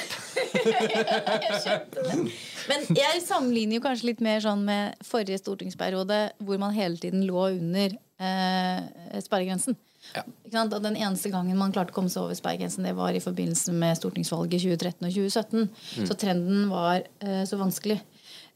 Jeg. 1.62 2.32
Men 2.66 2.84
jeg 2.98 3.20
sammenligner 3.22 3.78
jo 3.78 3.82
kanskje 3.84 4.08
litt 4.08 4.22
mer 4.24 4.42
sånn 4.42 4.64
med 4.66 4.98
forrige 5.06 5.38
stortingsperiode, 5.38 6.18
hvor 6.42 6.58
man 6.58 6.74
hele 6.74 6.98
tiden 6.98 7.22
lå 7.28 7.44
under 7.54 7.94
eh, 7.94 9.20
sperregrensen. 9.22 9.78
Ja. 10.14 10.24
Den 10.68 10.96
eneste 10.96 11.32
gangen 11.32 11.58
man 11.58 11.72
klarte 11.74 11.94
å 11.94 11.96
komme 11.96 12.12
seg 12.12 12.26
over 12.26 12.36
sperregrensen, 12.38 12.84
det 12.86 12.96
var 12.98 13.16
i 13.16 13.22
forbindelse 13.22 13.74
med 13.76 13.98
stortingsvalget 13.98 14.64
2013 14.64 15.08
og 15.08 15.14
2017. 15.16 15.68
Så 16.08 16.18
trenden 16.20 16.66
var 16.72 17.06
eh, 17.24 17.44
så 17.48 17.60
vanskelig. 17.60 18.00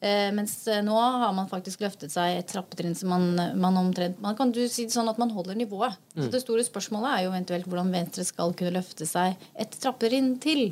Eh, 0.01 0.33
mens 0.37 0.69
eh, 0.69 0.83
nå 0.85 0.97
har 1.01 1.33
man 1.33 1.49
faktisk 1.49 1.81
løftet 1.81 2.13
seg 2.13 2.37
et 2.37 2.49
trappetrinn 2.51 2.93
som 2.95 3.09
man, 3.15 3.31
man 3.57 3.79
omtrent 3.81 4.19
Man 4.21 4.37
kan 4.37 4.51
du 4.53 4.59
si 4.69 4.85
det 4.85 4.93
sånn 4.93 5.09
at 5.09 5.17
man 5.17 5.33
holder 5.33 5.57
nivået. 5.57 5.97
Så 6.13 6.29
det 6.33 6.43
store 6.43 6.65
spørsmålet 6.67 7.15
er 7.15 7.23
jo 7.25 7.31
eventuelt 7.33 7.71
hvordan 7.71 7.95
Venstre 7.95 8.27
skal 8.29 8.53
kunne 8.59 8.75
løfte 8.77 9.09
seg 9.09 9.41
et 9.57 9.79
trappetrinn 9.81 10.35
til. 10.43 10.69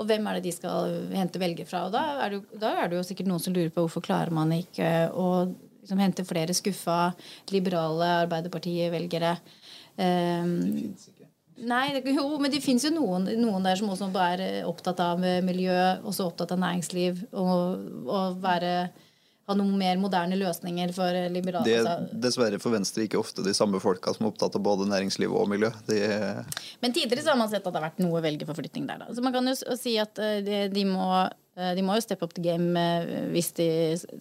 Og 0.00 0.08
hvem 0.08 0.24
er 0.24 0.38
det 0.38 0.46
de 0.48 0.54
skal 0.56 0.96
hente 1.12 1.42
velgere 1.42 1.68
fra? 1.68 1.84
Og 1.88 1.92
da 1.92 2.06
er, 2.24 2.38
det 2.38 2.62
da 2.62 2.72
er 2.80 2.88
det 2.88 2.96
jo 2.96 3.04
sikkert 3.10 3.28
noen 3.28 3.44
som 3.44 3.52
lurer 3.52 3.74
på 3.74 3.84
hvorfor 3.84 4.04
klarer 4.08 4.32
man 4.32 4.56
ikke 4.56 4.88
å 5.12 5.28
liksom, 5.44 6.00
hente 6.00 6.24
flere 6.24 6.56
skuffa 6.56 7.12
liberale 7.52 8.08
Arbeiderparti-velgere. 8.22 9.36
Um, 10.02 10.94
Nei, 11.62 12.00
jo, 12.10 12.24
men 12.42 12.50
det 12.50 12.58
fins 12.64 12.82
jo 12.82 12.90
noen, 12.90 13.28
noen 13.38 13.62
der 13.62 13.78
som 13.78 13.90
også 13.92 14.08
er 14.24 14.40
eh, 14.42 14.58
opptatt 14.66 14.98
av 15.04 15.20
miljø, 15.46 15.76
også 16.02 16.26
opptatt 16.26 16.54
av 16.56 16.58
næringsliv, 16.58 17.20
og, 17.38 17.84
og 18.08 18.40
være, 18.42 18.72
ha 19.46 19.56
noen 19.58 19.76
mer 19.78 20.00
moderne 20.02 20.38
løsninger 20.40 20.90
for 20.96 21.18
liberale 21.30 21.68
Det 21.68 21.76
er 21.76 21.86
altså, 21.86 22.18
dessverre 22.24 22.58
for 22.62 22.74
Venstre 22.74 23.06
ikke 23.06 23.20
ofte 23.20 23.44
de 23.46 23.54
samme 23.54 23.78
folka 23.84 24.14
som 24.16 24.26
er 24.26 24.32
opptatt 24.32 24.58
av 24.58 24.64
både 24.64 24.88
næringsliv 24.90 25.36
og 25.38 25.52
miljø. 25.52 25.70
De, 25.86 26.00
Men 26.82 26.96
tidligere 26.96 27.22
så 27.28 27.36
har 27.36 27.38
man 27.44 27.52
sett 27.52 27.62
at 27.62 27.70
det 27.70 27.78
har 27.78 27.90
vært 27.92 28.02
noe 28.02 28.24
velgerforflytning 28.24 28.88
der. 28.90 29.04
Da. 29.04 29.14
Så 29.14 29.22
man 29.22 29.36
kan 29.36 29.52
jo 29.52 29.78
si 29.78 29.94
at 30.02 30.18
eh, 30.18 30.40
de, 30.42 30.64
de, 30.72 30.86
må, 30.88 31.06
eh, 31.20 31.30
de 31.52 31.84
må 31.84 31.96
jo 31.98 32.04
steppe 32.04 32.24
opp 32.24 32.32
the 32.36 32.44
game 32.44 32.70
eh, 32.80 33.26
hvis 33.32 33.50
de 33.58 33.66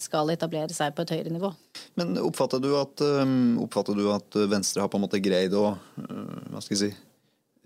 skal 0.03 0.33
etablere 0.33 0.73
seg 0.75 0.95
på 0.95 1.05
et 1.05 1.13
høyere 1.15 1.31
nivå. 1.31 1.53
men 1.99 2.17
oppfatter 2.19 2.59
du, 2.63 2.73
at, 2.79 3.03
um, 3.23 3.55
oppfatter 3.63 3.95
du 3.95 4.09
at 4.11 4.41
Venstre 4.51 4.83
har 4.83 4.91
på 4.91 4.99
en 4.99 5.05
måte 5.05 5.21
greid 5.23 5.55
å 5.55 5.71
uh, 5.77 6.51
hva 6.51 6.63
skal 6.63 6.75
jeg 6.75 6.81
si, 6.83 6.91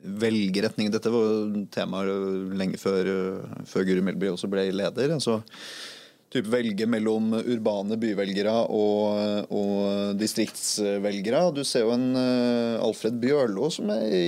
velge 0.05 0.61
retning? 0.67 0.91
Dette 0.93 1.09
var 1.09 1.49
temaer 1.73 2.11
lenge 2.53 2.77
før, 2.77 3.09
før 3.65 3.87
Guri 3.87 4.03
Melby 4.05 4.29
også 4.29 4.51
ble 4.51 4.67
leder. 4.69 5.15
altså 5.15 5.39
typ 6.35 6.49
velge 6.51 6.87
mellom 6.89 7.31
urbane 7.39 7.97
byvelgere 7.99 8.53
og, 8.73 9.47
og 9.55 10.19
distriktsvelgere. 10.19 11.41
Du 11.55 11.63
ser 11.67 11.85
jo 11.85 11.93
en 11.95 12.09
uh, 12.17 12.83
Alfred 12.83 13.17
Bjørlo 13.21 13.69
som 13.73 13.89
er 13.93 14.05
i 14.11 14.25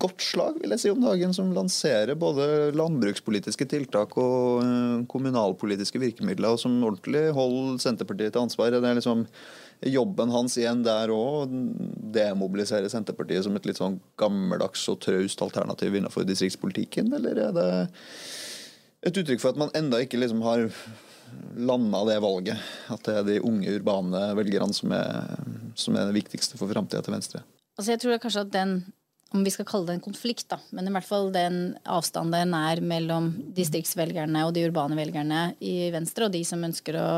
godt 0.00 0.24
slag 0.24 0.58
vil 0.60 0.74
jeg 0.74 0.84
si 0.84 0.92
om 0.92 1.02
dagen, 1.04 1.34
som 1.36 1.54
lanserer 1.54 2.18
både 2.18 2.70
landbrukspolitiske 2.76 3.68
tiltak 3.70 4.16
og 4.20 4.66
uh, 4.66 5.00
kommunalpolitiske 5.10 6.02
virkemidler, 6.02 6.54
og 6.54 6.62
som 6.62 6.76
ordentlig 6.82 7.28
holder 7.36 7.80
Senterpartiet 7.82 8.34
til 8.34 8.44
ansvar. 8.44 8.74
Det 8.74 8.82
er 8.84 8.98
liksom 8.98 9.26
jobben 9.88 10.32
hans 10.34 10.58
igjen 10.60 10.82
der 10.84 11.12
òg, 11.14 11.48
demobilisere 12.12 12.90
Senterpartiet 12.92 13.46
som 13.46 13.56
et 13.56 13.68
litt 13.68 13.80
sånn 13.80 14.00
gammeldags 14.20 14.82
og 14.92 15.00
traust 15.06 15.40
alternativ 15.46 15.96
innenfor 15.96 16.26
distriktspolitikken, 16.28 17.12
eller 17.16 17.46
er 17.48 17.54
det 17.56 17.70
et 19.06 19.16
uttrykk 19.16 19.40
for 19.42 19.54
at 19.54 19.60
man 19.60 19.72
enda 19.76 20.00
ikke 20.02 20.20
liksom 20.20 20.42
har 20.44 20.66
landa 21.56 22.04
det 22.08 22.20
valget. 22.22 22.70
At 22.92 23.04
det 23.06 23.16
er 23.16 23.26
de 23.26 23.40
unge, 23.46 23.72
urbane 23.78 24.22
velgerne 24.38 24.74
som 24.76 24.94
er, 24.94 25.42
som 25.78 25.96
er 25.96 26.08
det 26.10 26.18
viktigste 26.18 26.58
for 26.60 26.70
framtida 26.70 27.02
til 27.04 27.16
Venstre. 27.16 27.44
Altså 27.78 27.94
jeg 27.94 28.02
tror 28.02 28.20
kanskje 28.20 28.44
at 28.44 28.52
den, 28.52 28.74
om 29.32 29.44
vi 29.46 29.52
skal 29.54 29.68
kalle 29.68 29.88
det 29.88 29.96
en 29.96 30.04
konflikt, 30.04 30.48
da, 30.50 30.58
men 30.76 30.90
i 30.90 30.92
hvert 30.92 31.06
fall 31.06 31.30
den 31.32 31.60
avstanden 31.88 32.56
er 32.58 32.82
mellom 32.84 33.30
distriktsvelgerne 33.56 34.42
og 34.46 34.52
de 34.56 34.66
urbane 34.68 34.98
velgerne 34.98 35.44
i 35.64 35.88
Venstre, 35.94 36.26
og 36.26 36.34
de 36.34 36.42
som 36.44 36.66
ønsker 36.66 36.98
å, 37.00 37.10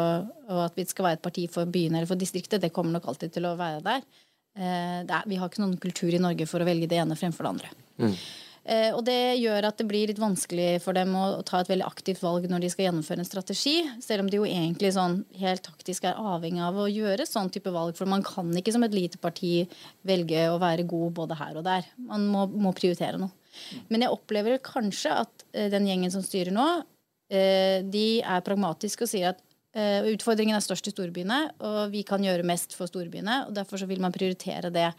og 0.53 0.61
at 0.69 0.79
vi 0.79 0.87
skal 0.87 1.09
være 1.09 1.19
et 1.19 1.25
parti 1.25 1.49
for 1.51 1.67
byene 1.73 1.99
eller 1.99 2.11
for 2.11 2.21
distriktet, 2.21 2.63
det 2.63 2.75
kommer 2.75 2.99
nok 2.99 3.11
alltid 3.11 3.35
til 3.39 3.49
å 3.49 3.57
være 3.59 3.83
der. 3.89 4.07
Eh, 4.53 5.03
det 5.09 5.19
er, 5.19 5.27
vi 5.27 5.41
har 5.41 5.51
ikke 5.51 5.65
noen 5.65 5.79
kultur 5.81 6.13
i 6.13 6.21
Norge 6.23 6.47
for 6.47 6.63
å 6.63 6.69
velge 6.69 6.91
det 6.91 7.01
ene 7.01 7.19
fremfor 7.19 7.49
det 7.49 7.55
andre. 7.57 7.75
Eh, 8.05 8.25
og 8.63 9.01
det 9.03 9.41
gjør 9.43 9.67
at 9.67 9.81
det 9.81 9.85
blir 9.91 10.07
litt 10.07 10.21
vanskelig 10.23 10.77
for 10.85 10.95
dem 10.95 11.17
å, 11.19 11.41
ta 11.43 11.59
et 11.59 11.71
veldig 11.71 11.83
aktivt 11.83 12.21
valg 12.23 12.45
når 12.47 12.63
de 12.63 12.69
skal 12.71 12.85
gjennomføre 12.87 13.25
en 13.25 13.27
strategi, 13.27 13.75
selv 13.99 14.23
om 14.23 14.31
de 14.31 14.39
jo 14.39 14.47
egentlig 14.47 14.93
sånn 14.95 15.17
helt 15.41 15.65
taktisk 15.67 16.07
er 16.07 16.21
avhengig 16.21 16.63
av 16.63 16.79
å 16.79 16.87
gjøre 16.87 17.27
sånn 17.27 17.51
type 17.51 17.73
valg. 17.75 17.97
For 17.99 18.07
man 18.07 18.23
kan 18.23 18.55
ikke 18.55 18.75
som 18.77 18.87
et 18.87 18.95
lite 18.95 19.19
parti 19.19 19.65
velge 20.07 20.47
å 20.53 20.61
være 20.63 20.87
god 20.87 21.17
både 21.19 21.41
her 21.43 21.59
og 21.59 21.67
der. 21.67 21.91
Man 22.07 22.29
må, 22.31 22.47
må 22.47 22.71
prioritere 22.79 23.19
noe. 23.19 23.35
Men 23.91 24.05
jeg 24.05 24.15
opplever 24.15 24.61
kanskje 24.65 25.15
at 25.25 25.47
eh, 25.53 25.69
den 25.73 25.89
gjengen 25.89 26.13
som 26.15 26.25
styrer 26.25 26.55
nå, 26.55 26.67
eh, 27.33 27.81
de 27.85 28.07
er 28.21 28.45
pragmatiske 28.47 29.07
og 29.07 29.13
sier 29.13 29.33
at 29.33 29.43
eh, 29.43 29.52
utfordringen 29.73 30.57
er 30.57 30.65
størst 30.65 30.91
i 30.91 30.93
storbyene, 30.93 31.39
og 31.65 31.93
vi 31.95 32.03
kan 32.05 32.21
gjøre 32.21 32.45
mest 32.45 32.75
for 32.77 32.91
storbyene. 32.91 33.47
og 33.47 33.55
Derfor 33.57 33.81
vil 33.89 34.03
man 34.05 34.13
prioritere 34.13 34.69
det 34.73 34.91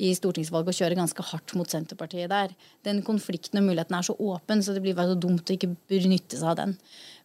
i 0.00 0.14
stortingsvalget 0.16 0.72
og 0.72 0.78
kjøre 0.78 0.96
ganske 0.96 1.26
hardt 1.32 1.52
mot 1.58 1.68
Senterpartiet 1.68 2.32
der. 2.32 2.54
Den 2.86 3.02
konflikten 3.04 3.60
og 3.60 3.66
muligheten 3.68 3.98
er 3.98 4.06
så 4.06 4.16
åpen, 4.16 4.62
så 4.64 4.72
det 4.72 4.82
blir 4.84 4.96
bare 4.96 5.12
så 5.12 5.20
dumt 5.20 5.50
å 5.50 5.56
ikke 5.56 5.74
benytte 5.90 6.40
seg 6.40 6.54
av 6.54 6.62
den. 6.62 6.78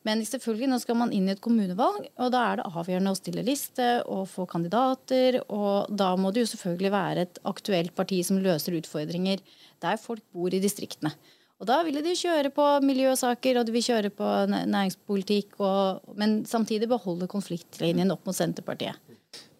Men 0.07 0.25
selvfølgelig, 0.27 0.69
nå 0.71 0.81
skal 0.83 0.99
man 0.99 1.13
inn 1.15 1.27
i 1.27 1.33
et 1.33 1.43
kommunevalg, 1.43 2.09
og 2.19 2.33
da 2.35 2.43
er 2.49 2.59
det 2.59 2.67
avgjørende 2.67 3.11
å 3.11 3.19
stille 3.19 3.43
liste 3.47 3.87
og 4.05 4.27
få 4.31 4.45
kandidater. 4.47 5.41
Og 5.47 5.87
da 5.91 6.13
må 6.19 6.31
det 6.31 6.45
jo 6.45 6.51
selvfølgelig 6.53 6.93
være 6.93 7.25
et 7.25 7.41
aktuelt 7.47 7.95
parti 7.95 8.21
som 8.23 8.39
løser 8.43 8.77
utfordringer 8.79 9.43
der 9.83 9.99
folk 10.01 10.23
bor 10.35 10.53
i 10.53 10.63
distriktene. 10.63 11.11
Og 11.57 11.65
da 11.65 11.79
ville 11.85 12.03
de 12.05 12.13
kjøre 12.13 12.51
på 12.53 12.65
miljøsaker 12.85 13.57
og 13.57 13.65
de 13.65 13.73
vil 13.73 13.85
kjøre 13.87 14.11
på 14.13 14.27
næringspolitikk, 14.51 15.55
og, 15.57 16.03
men 16.19 16.43
samtidig 16.45 16.89
beholde 16.91 17.29
konfliktlinjen 17.31 18.13
opp 18.13 18.27
mot 18.29 18.37
Senterpartiet. 18.37 18.99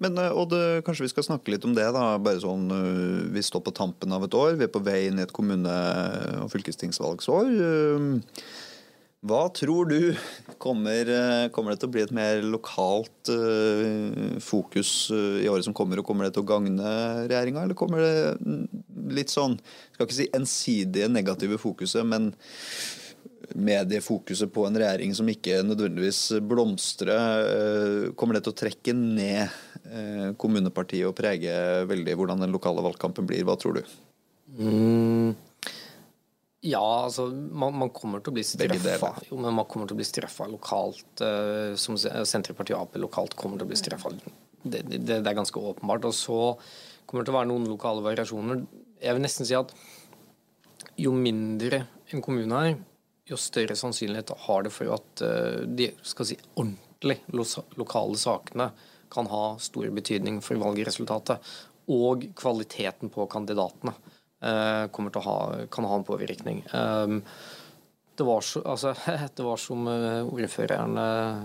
Men 0.04 0.18
eh, 0.22 0.38
Odd, 0.38 0.54
eh, 0.54 0.80
kanskje 0.86 1.08
vi 1.08 1.12
skal 1.12 1.26
snakke 1.26 1.54
litt 1.54 1.66
om 1.66 1.74
det. 1.78 1.88
da, 1.96 2.06
bare 2.22 2.42
sånn, 2.42 2.70
eh, 2.74 3.26
Vi 3.34 3.44
står 3.46 3.66
på 3.66 3.74
tampen 3.76 4.14
av 4.14 4.26
et 4.28 4.38
år. 4.38 4.56
Vi 4.60 4.68
er 4.68 4.74
på 4.74 4.84
vei 4.86 5.08
inn 5.08 5.20
i 5.20 5.26
et 5.26 5.34
kommune- 5.34 6.44
og 6.44 6.52
fylkestingsvalgsår. 6.54 7.50
Hva 9.26 9.48
tror 9.50 9.90
du? 9.90 10.14
Kommer, 10.62 11.10
eh, 11.10 11.50
kommer 11.50 11.74
det 11.74 11.82
til 11.82 11.90
å 11.90 11.94
bli 11.96 12.04
et 12.06 12.14
mer 12.14 12.44
lokalt 12.46 13.32
uh, 13.34 14.38
fokus 14.42 15.10
uh, 15.10 15.40
i 15.42 15.50
året 15.50 15.66
som 15.66 15.74
kommer, 15.74 15.98
og 15.98 16.06
kommer 16.06 16.28
det 16.28 16.36
til 16.36 16.46
å 16.46 16.50
gagne 16.52 16.92
regjeringa, 17.26 17.64
eller 17.66 17.78
kommer 17.78 18.04
det 18.06 19.18
litt 19.18 19.34
sånn, 19.34 19.58
skal 19.96 20.06
ikke 20.06 20.18
si 20.20 20.30
ensidige 20.38 21.10
negative 21.10 21.58
fokuset, 21.62 22.06
men 22.06 22.30
mediefokuset 23.58 24.52
på 24.54 24.68
en 24.68 24.78
regjering 24.78 25.16
som 25.18 25.30
ikke 25.32 25.64
nødvendigvis 25.66 26.22
blomstrer, 26.46 27.50
uh, 27.50 28.14
kommer 28.14 28.38
det 28.38 28.46
til 28.46 28.54
å 28.54 28.62
trekke 28.62 28.96
ned 28.98 29.64
kommunepartiet 30.38 31.08
og 31.08 31.14
prege 31.16 31.52
veldig 31.88 32.16
hvordan 32.20 32.42
den 32.44 32.52
lokale 32.52 32.84
valgkampen 32.84 33.24
blir? 33.30 33.46
Hva 33.48 33.54
tror 33.56 33.78
du? 33.78 33.94
Mm, 34.60 35.30
ja, 36.68 36.84
altså 37.06 37.28
man, 37.32 37.76
man 37.80 37.92
kommer 37.96 38.20
til 38.24 38.34
å 38.34 38.36
bli 38.36 38.44
straffa. 38.46 39.14
Jo, 39.30 39.38
men 39.40 39.56
man 39.56 39.68
kommer 39.70 39.88
til 39.88 39.96
å 39.96 40.00
bli 40.02 40.08
straffa 40.08 40.48
lokalt. 40.52 41.06
Uh, 41.22 41.76
som 41.80 41.96
Senterpartiet 41.98 42.76
og 42.76 42.84
Ap 42.88 42.98
lokalt 43.00 43.38
kommer 43.40 43.60
til 43.60 43.68
å 43.68 43.72
bli 43.72 43.80
straffa. 43.80 44.12
Det, 44.64 44.82
det, 44.84 45.00
det 45.06 45.22
er 45.22 45.38
ganske 45.38 45.62
åpenbart. 45.72 46.08
Og 46.10 46.16
så 46.18 46.40
kommer 47.06 47.24
det 47.24 47.30
til 47.30 47.36
å 47.36 47.38
være 47.40 47.50
noen 47.54 47.70
lokale 47.72 48.04
variasjoner. 48.06 48.66
Jeg 49.04 49.16
vil 49.16 49.24
nesten 49.24 49.48
si 49.48 49.56
at 49.58 49.72
jo 50.98 51.14
mindre 51.16 51.86
en 52.12 52.24
kommune 52.26 52.62
er, 52.66 52.78
jo 53.28 53.38
større 53.40 53.76
sannsynlighet 53.76 54.32
har 54.48 54.68
det 54.68 54.74
for 54.76 54.94
at 54.98 55.24
uh, 55.24 55.64
de 55.68 55.92
skal 56.04 56.30
si, 56.32 56.38
ordentlig 56.56 57.20
lo- 57.36 57.66
lokale 57.80 58.20
sakene 58.20 58.72
kan 59.14 59.28
ha 59.32 59.44
stor 59.64 59.88
betydning 59.96 60.42
for 60.44 60.60
valgresultatet. 60.60 61.40
Og 61.94 62.26
kvaliteten 62.36 63.12
på 63.14 63.24
kandidatene 63.32 63.94
eh, 64.41 65.21
ha, 65.26 65.38
kan 65.71 65.86
ha 65.86 65.95
en 65.95 66.06
påvirkning. 66.08 66.63
Um, 66.73 67.21
det 68.17 68.26
var, 68.26 68.41
så, 68.41 68.62
altså, 68.65 68.93
det 69.36 69.45
var 69.45 69.60
som 69.62 69.88
eh, 69.88 70.26
ordføreren 70.26 70.97
eh, 70.97 71.43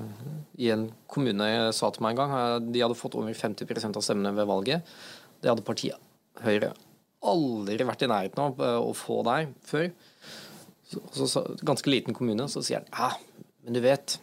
i 0.64 0.70
en 0.72 0.86
kommune 1.06 1.72
sa 1.76 1.90
til 1.92 2.04
meg 2.04 2.16
en 2.16 2.22
gang. 2.22 2.70
De 2.72 2.80
hadde 2.80 2.96
fått 2.96 3.16
over 3.20 3.32
50% 3.36 3.98
av 3.98 4.04
stemmene 4.04 4.32
ved 4.36 4.48
valget. 4.48 4.94
Det 5.42 5.52
hadde 5.52 5.66
partiet 5.66 6.00
Høyre 6.42 6.72
aldri 7.28 7.84
vært 7.86 8.02
i 8.02 8.08
nærheten 8.10 8.40
av 8.42 8.56
å 8.82 8.88
få 8.98 9.20
der 9.28 9.50
før. 9.62 9.90
Så, 10.90 11.28
så, 11.28 11.42
ganske 11.62 11.92
liten 11.92 12.16
kommune, 12.16 12.48
så 12.50 12.64
sier 12.64 12.82
han 12.82 12.88
ja, 12.90 13.44
Men 13.64 13.76
du 13.76 13.80
vet 13.80 14.16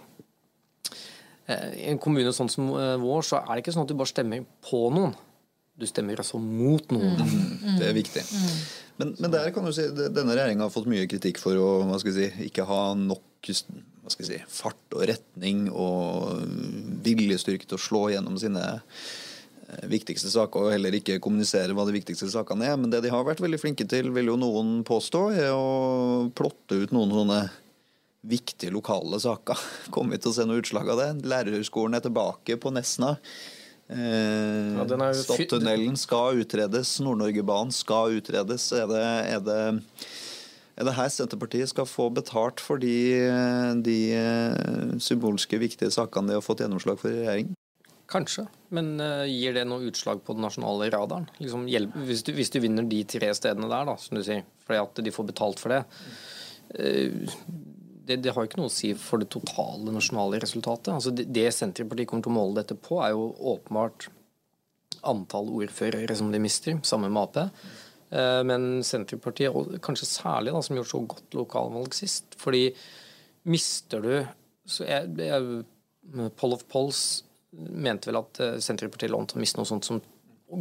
I 1.50 1.88
en 1.90 2.02
kommune 2.02 2.34
sånn 2.36 2.52
som 2.52 2.68
vår, 2.70 3.24
så 3.26 3.40
er 3.40 3.54
det 3.54 3.64
ikke 3.64 3.74
sånn 3.78 3.88
at 3.88 3.94
du 3.94 3.96
bare 3.98 4.12
stemmer 4.12 4.44
på 4.68 4.84
noen. 4.94 5.16
Du 5.80 5.88
stemmer 5.88 6.20
altså 6.20 6.40
mot 6.44 6.92
noen. 6.92 7.16
Mm. 7.24 7.80
Det 7.80 7.88
er 7.88 7.96
viktig. 7.96 8.24
Men, 9.00 9.14
men 9.16 9.32
der 9.32 9.52
kan 9.56 9.64
du 9.64 9.72
si, 9.76 9.86
denne 9.96 10.36
regjeringa 10.36 10.66
har 10.66 10.74
fått 10.74 10.90
mye 10.92 11.08
kritikk 11.08 11.40
for 11.40 11.56
å 11.56 11.70
hva 11.88 12.00
skal 12.02 12.16
si, 12.18 12.28
ikke 12.50 12.68
ha 12.68 12.82
nok 13.00 13.24
hva 13.50 14.12
skal 14.12 14.28
si, 14.28 14.40
fart 14.52 14.98
og 14.98 15.06
retning 15.08 15.68
og 15.72 16.42
viljestyrke 17.06 17.68
til 17.68 17.78
å 17.78 17.82
slå 17.82 18.02
gjennom 18.12 18.36
sine 18.42 18.64
eh, 18.66 19.86
viktigste 19.92 20.32
saker, 20.34 20.66
og 20.66 20.74
heller 20.76 20.98
ikke 20.98 21.22
kommunisere 21.24 21.76
hva 21.78 21.86
de 21.88 21.96
viktigste 21.96 22.28
sakene 22.34 22.68
er. 22.68 22.76
Men 22.82 22.92
det 22.92 23.04
de 23.06 23.14
har 23.14 23.24
vært 23.28 23.44
veldig 23.44 23.62
flinke 23.62 23.88
til, 23.88 24.12
vil 24.16 24.34
jo 24.34 24.36
noen 24.42 24.82
påstå, 24.88 25.24
er 25.46 25.54
å 25.56 26.28
plotte 26.36 26.82
ut 26.84 26.96
noen 26.96 27.16
sånne 27.22 27.40
viktige 28.28 28.74
lokale 28.76 29.22
saker. 29.24 29.64
Kommer 29.96 30.18
vi 30.18 30.26
til 30.26 30.34
å 30.34 30.36
se 30.42 30.48
noe 30.50 30.60
utslag 30.60 30.92
av 30.92 31.00
det? 31.00 31.10
Lærerhøgskolen 31.30 31.96
er 31.96 32.04
tilbake 32.04 32.60
på 32.60 32.76
Nesna. 32.76 33.16
Eh, 33.90 34.74
Ja, 34.78 34.86
den 34.86 35.06
Stadtunnelen 35.18 35.98
skal 35.98 36.42
utredes. 36.44 37.00
Nord-Norgebanen 37.02 37.74
skal 37.74 38.20
utredes. 38.20 38.72
Er 38.72 38.90
det, 38.90 39.06
er, 39.06 39.40
det, 39.46 39.62
er 40.78 40.90
det 40.90 40.98
her 40.98 41.10
Senterpartiet 41.14 41.72
skal 41.72 41.90
få 41.90 42.10
betalt 42.14 42.62
for 42.62 42.82
de, 42.82 42.98
de 43.86 44.00
eh, 44.14 45.00
symbolske, 45.02 45.58
viktige 45.62 45.92
sakene 45.94 46.32
de 46.32 46.38
har 46.38 46.46
fått 46.46 46.62
gjennomslag 46.66 47.02
for 47.02 47.14
i 47.14 47.24
regjering? 47.24 47.56
Kanskje, 48.10 48.48
men 48.74 48.96
uh, 48.98 49.22
gir 49.30 49.54
det 49.54 49.68
noe 49.70 49.86
utslag 49.86 50.24
på 50.26 50.34
den 50.34 50.42
nasjonale 50.42 50.88
radaren? 50.90 51.28
Liksom, 51.38 51.68
hjelp, 51.70 51.94
hvis, 52.08 52.24
du, 52.26 52.32
hvis 52.34 52.50
du 52.50 52.58
vinner 52.64 52.88
de 52.90 53.04
tre 53.06 53.30
stedene 53.38 53.70
der, 53.70 53.86
da, 53.86 53.94
som 54.02 54.18
du 54.18 54.24
sier, 54.26 54.48
fordi 54.66 54.80
at 54.82 55.02
de 55.06 55.14
får 55.14 55.28
betalt 55.30 55.62
for 55.62 55.76
det 55.76 55.84
eh, 56.74 57.36
det, 58.10 58.20
det 58.26 58.34
har 58.36 58.48
ikke 58.48 58.60
noe 58.60 58.72
å 58.72 58.74
si 58.74 58.94
for 58.98 59.22
det 59.22 59.30
totale 59.34 59.94
nasjonale 59.94 60.40
resultatet. 60.42 60.92
Altså 60.96 61.14
det, 61.16 61.28
det 61.36 61.50
Senterpartiet 61.56 62.10
kommer 62.10 62.26
til 62.26 62.34
å 62.34 62.40
måle 62.40 62.62
dette 62.62 62.78
på, 62.78 63.00
er 63.06 63.14
jo 63.14 63.30
åpenbart 63.54 64.10
antall 65.08 65.52
ordførere 65.62 66.16
som 66.18 66.32
de 66.34 66.42
mister, 66.44 66.80
sammen 66.84 67.14
med 67.16 67.30
Ap. 67.30 67.62
Eh, 68.10 68.42
Men 68.50 68.84
Senterpartiet, 68.86 69.54
og 69.54 69.78
kanskje 69.86 70.10
særlig 70.10 70.56
da, 70.56 70.64
som 70.66 70.80
gjorde 70.80 70.92
så 70.92 71.04
godt 71.14 71.38
lokalvalg 71.38 71.96
sist. 71.96 72.36
Fordi 72.42 72.68
mister 73.50 74.04
du 74.04 74.14
så 74.70 74.86
jeg, 74.86 75.10
jeg, 75.18 75.64
Poll 76.38 76.54
of 76.54 76.66
Polls 76.70 77.24
mente 77.58 78.10
vel 78.10 78.20
at 78.22 78.42
eh, 78.44 78.58
Senterpartiet 78.62 79.12
lå 79.14 79.22
an 79.22 79.30
til 79.30 79.40
å 79.40 79.44
miste 79.44 79.62
noe 79.62 79.70
sånt 79.70 79.88
som 79.88 80.02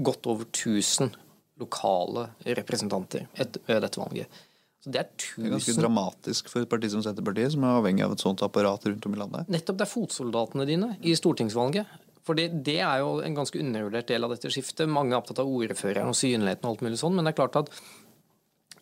godt 0.05 0.29
over 0.29 0.49
1000 0.49 1.13
lokale 1.59 2.29
representanter 2.45 3.27
ved 3.35 3.83
dette 3.83 3.99
valget. 3.99 4.41
Det 4.89 5.01
er 5.03 5.09
Det 5.15 5.47
er 5.47 5.55
ganske 5.57 5.77
dramatisk 5.77 6.51
for 6.53 6.65
et 6.65 6.71
parti 6.71 6.91
som 6.93 7.05
Senterpartiet, 7.05 7.53
som 7.55 7.65
er 7.65 7.79
avhengig 7.79 8.05
av 8.07 8.15
et 8.17 8.25
sånt 8.25 8.43
apparat 8.47 8.87
rundt 8.89 9.07
om 9.07 9.15
i 9.15 9.23
landet. 9.23 9.49
Nettopp 9.53 9.79
det 9.79 9.87
er 9.87 9.93
fotsoldatene 9.93 10.69
dine 10.69 10.93
i 11.03 11.15
stortingsvalget. 11.19 11.87
Fordi 12.29 12.49
Det 12.49 12.81
er 12.85 12.99
jo 13.01 13.21
en 13.25 13.35
ganske 13.37 13.59
undervurdert 13.59 14.09
del 14.11 14.25
av 14.25 14.35
dette 14.35 14.51
skiftet. 14.53 14.89
Mange 14.89 15.15
er 15.15 15.23
opptatt 15.23 15.41
av 15.41 15.49
ordføreren 15.49 16.11
og 16.11 16.19
synligheten 16.19 16.67
og 16.67 16.75
alt 16.75 16.85
mulig 16.85 17.01
sånn, 17.01 17.17
men 17.17 17.25
det 17.25 17.33
er 17.33 17.41
klart 17.41 17.57
at 17.57 17.73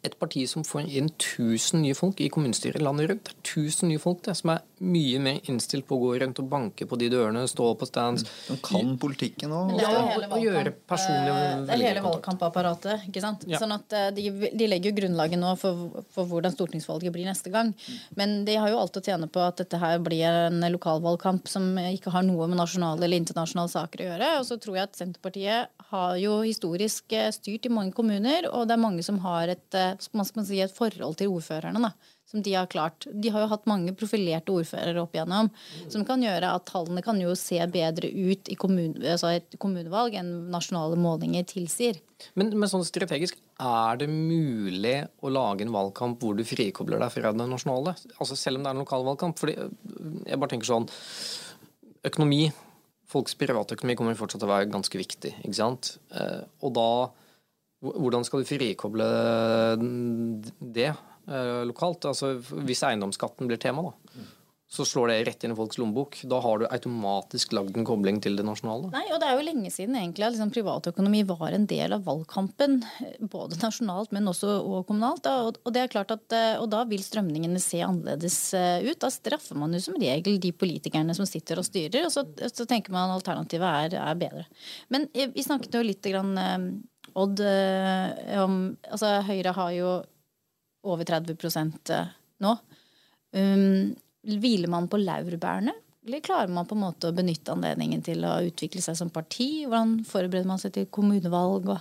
et 0.07 0.17
parti 0.21 0.45
som 0.49 0.65
får 0.67 0.87
inn 0.87 1.09
1000 1.11 1.83
nye 1.83 1.97
folk 1.99 2.21
i 2.23 2.29
kommunestyret 2.33 2.83
landet 2.85 3.11
rundt, 3.11 3.31
det 3.31 3.35
er 3.35 3.65
1000 3.67 3.91
nye 3.91 4.03
folk 4.03 4.23
det, 4.27 4.37
som 4.39 4.53
er 4.55 4.63
mye 4.85 5.21
mer 5.23 5.39
innstilt 5.49 5.87
på 5.89 5.97
å 5.97 6.01
gå 6.03 6.11
rundt 6.21 6.41
og 6.43 6.49
banke 6.53 6.87
på 6.89 6.99
de 7.01 7.09
dørene, 7.13 7.47
stå 7.49 7.71
på 7.81 7.87
stands. 7.89 8.27
De 8.49 8.57
kan 8.65 8.93
politikken 9.01 9.55
òg. 9.57 9.73
Det 9.73 9.87
er 9.87 9.95
Ja, 9.95 10.03
hele 10.11 10.29
og 10.29 10.43
gjøre 10.45 10.63
valgkamp, 10.65 10.83
personlig 10.93 11.33
eh, 11.33 11.63
det 11.67 11.77
er 11.77 11.85
hele 11.87 12.03
valgkampapparatet. 12.05 13.07
ikke 13.09 13.23
sant? 13.25 13.47
Ja. 13.49 13.61
Sånn 13.63 13.73
at 13.73 13.97
eh, 13.97 14.11
de, 14.17 14.27
de 14.53 14.69
legger 14.69 14.93
jo 14.93 14.99
grunnlaget 15.01 15.41
nå 15.41 15.55
for, 15.61 16.03
for 16.13 16.29
hvordan 16.29 16.53
stortingsvalget 16.53 17.15
blir 17.15 17.29
neste 17.29 17.53
gang. 17.55 17.73
Men 18.21 18.43
de 18.45 18.59
har 18.61 18.73
jo 18.73 18.81
alt 18.83 19.01
å 19.01 19.05
tjene 19.05 19.31
på 19.33 19.41
at 19.45 19.63
dette 19.63 19.81
her 19.81 19.97
blir 20.05 20.27
en 20.29 20.61
lokalvalgkamp 20.77 21.49
som 21.49 21.73
ikke 21.81 22.13
har 22.13 22.27
noe 22.27 22.49
med 22.51 22.61
nasjonale 22.61 23.01
eller 23.07 23.23
internasjonale 23.23 23.73
saker 23.73 24.05
å 24.05 24.11
gjøre. 24.11 24.33
Og 24.43 24.49
så 24.51 24.61
tror 24.61 24.81
jeg 24.81 24.91
at 24.91 25.01
Senterpartiet 25.01 25.73
har 25.93 26.19
jo 26.21 26.43
historisk 26.45 27.17
eh, 27.17 27.31
styrt 27.33 27.65
i 27.65 27.73
mange 27.73 27.97
kommuner, 27.97 28.51
og 28.53 28.69
det 28.69 28.77
er 28.77 28.85
mange 28.85 29.07
som 29.07 29.23
har 29.25 29.57
et, 29.57 29.67
eh, 29.73 29.97
skal 30.05 30.21
man 30.21 30.49
si, 30.49 30.61
et 30.61 30.77
forhold 30.77 31.17
til 31.21 31.33
ordførerne. 31.33 31.81
da 31.89 31.95
som 32.27 32.43
de 32.43 32.55
har 32.55 32.67
klart. 32.67 33.07
De 33.13 33.31
har 33.31 33.45
jo 33.45 33.51
hatt 33.53 33.69
mange 33.71 33.95
profilerte 33.97 34.51
ordførere 34.55 35.05
opp 35.05 35.15
igjennom, 35.15 35.51
som 35.93 36.05
kan 36.07 36.23
gjøre 36.25 36.51
at 36.59 36.67
tallene 36.69 37.03
kan 37.07 37.21
jo 37.23 37.37
se 37.39 37.61
bedre 37.71 38.11
ut 38.11 38.51
i 38.51 38.59
kommune, 38.59 38.99
altså 39.15 39.31
et 39.37 39.57
kommunevalg 39.63 40.19
enn 40.19 40.33
nasjonale 40.51 40.99
målinger 40.99 41.47
tilsier. 41.47 42.01
Men, 42.35 42.51
men 42.57 42.71
sånn 42.71 42.85
strategisk, 42.87 43.39
er 43.63 44.01
det 44.01 44.09
mulig 44.11 44.97
å 45.23 45.33
lage 45.33 45.65
en 45.65 45.75
valgkamp 45.75 46.21
hvor 46.21 46.37
du 46.37 46.43
frikobler 46.49 47.01
deg 47.01 47.13
fra 47.15 47.33
det 47.33 47.49
nasjonale? 47.49 47.95
Altså 48.19 48.37
Selv 48.37 48.59
om 48.59 48.65
det 48.65 48.73
er 48.73 48.77
en 48.77 48.83
lokal 48.83 49.07
valgkamp? 49.07 49.39
Fordi 49.41 49.55
øh, 49.63 49.71
jeg 50.27 50.41
bare 50.41 50.53
tenker 50.53 50.69
sånn 50.69 50.89
Økonomi, 52.07 52.47
folks 53.11 53.35
privatøkonomi 53.39 53.97
kommer 53.99 54.19
fortsatt 54.19 54.43
til 54.43 54.49
å 54.49 54.53
være 54.53 54.71
ganske 54.71 54.99
viktig. 55.01 55.33
ikke 55.43 55.59
sant? 55.59 55.97
Eh, 56.15 56.43
Og 56.65 56.75
da 56.77 56.89
Hvordan 57.87 58.25
skal 58.25 58.41
du 58.41 58.49
frikoble 58.49 59.07
det 60.61 60.89
eh, 61.29 61.63
lokalt? 61.69 62.09
Altså 62.09 62.37
Hvis 62.39 62.85
eiendomsskatten 62.87 63.51
blir 63.51 63.61
tema, 63.63 63.87
da, 63.91 64.25
så 64.69 64.85
slår 64.85 65.13
det 65.13 65.17
rett 65.29 65.45
inn 65.47 65.53
i 65.55 65.57
folks 65.57 65.79
lommebok. 65.79 66.17
Da 66.27 66.41
har 66.43 66.59
du 66.59 66.65
automatisk 66.67 67.53
lagd 67.55 67.77
en 67.79 67.87
kobling 67.87 68.17
til 68.23 68.35
det 68.35 68.43
nasjonale. 68.45 68.89
Nei, 68.91 69.05
og 69.15 69.21
Det 69.23 69.29
er 69.29 69.39
jo 69.39 69.45
lenge 69.47 69.71
siden 69.71 69.95
egentlig 69.95 70.27
at 70.27 70.35
liksom, 70.35 70.51
privatøkonomi 70.57 71.21
var 71.29 71.55
en 71.55 71.69
del 71.71 71.95
av 71.95 72.03
valgkampen. 72.07 72.81
Både 73.31 73.61
nasjonalt, 73.63 74.11
men 74.17 74.27
også 74.27 74.57
og 74.59 74.89
kommunalt. 74.89 75.23
Da. 75.23 75.37
Og, 75.47 75.61
og, 75.63 75.71
det 75.77 75.85
er 75.85 75.93
klart 75.93 76.11
at, 76.17 76.27
eh, 76.35 76.57
og 76.59 76.67
da 76.75 76.83
vil 76.91 77.05
strømningene 77.05 77.63
se 77.63 77.79
annerledes 77.87 78.41
eh, 78.59 78.89
ut. 78.89 78.99
Da 79.05 79.13
straffer 79.15 79.61
man 79.61 79.77
jo 79.77 79.85
som 79.87 80.01
regel 80.03 80.41
de 80.43 80.51
politikerne 80.51 81.15
som 81.15 81.31
sitter 81.31 81.63
og 81.63 81.69
styrer, 81.69 82.09
og 82.09 82.13
så, 82.17 82.27
så 82.51 82.67
tenker 82.67 82.95
man 82.97 83.15
at 83.15 83.21
alternativet 83.21 83.95
er, 83.95 83.97
er 84.03 84.19
bedre. 84.19 84.45
Men 84.91 85.07
vi 85.15 85.47
snakket 85.47 85.79
jo 85.79 85.87
litt, 85.87 86.03
grann, 86.07 86.83
Odd, 87.17 87.41
om 88.43 88.57
altså 88.93 89.09
Høyre 89.25 89.55
har 89.57 89.71
jo 89.73 89.91
over 90.87 91.09
30 91.09 91.91
eh, 91.95 92.15
nå. 92.45 92.55
Um, 93.37 93.93
hviler 94.27 94.71
man 94.73 94.89
på 94.91 95.01
laurbærene? 95.03 95.75
Eller 96.07 96.23
klarer 96.23 96.53
man 96.55 96.69
på 96.69 96.77
en 96.77 96.85
måte 96.85 97.11
å 97.11 97.15
benytte 97.17 97.55
anledningen 97.55 98.03
til 98.07 98.23
å 98.27 98.39
utvikle 98.47 98.83
seg 98.85 98.99
som 98.99 99.11
parti? 99.11 99.67
Hvordan 99.67 99.99
forbereder 100.07 100.47
man 100.47 100.63
seg 100.63 100.77
til 100.77 100.87
kommunevalg? 100.95 101.73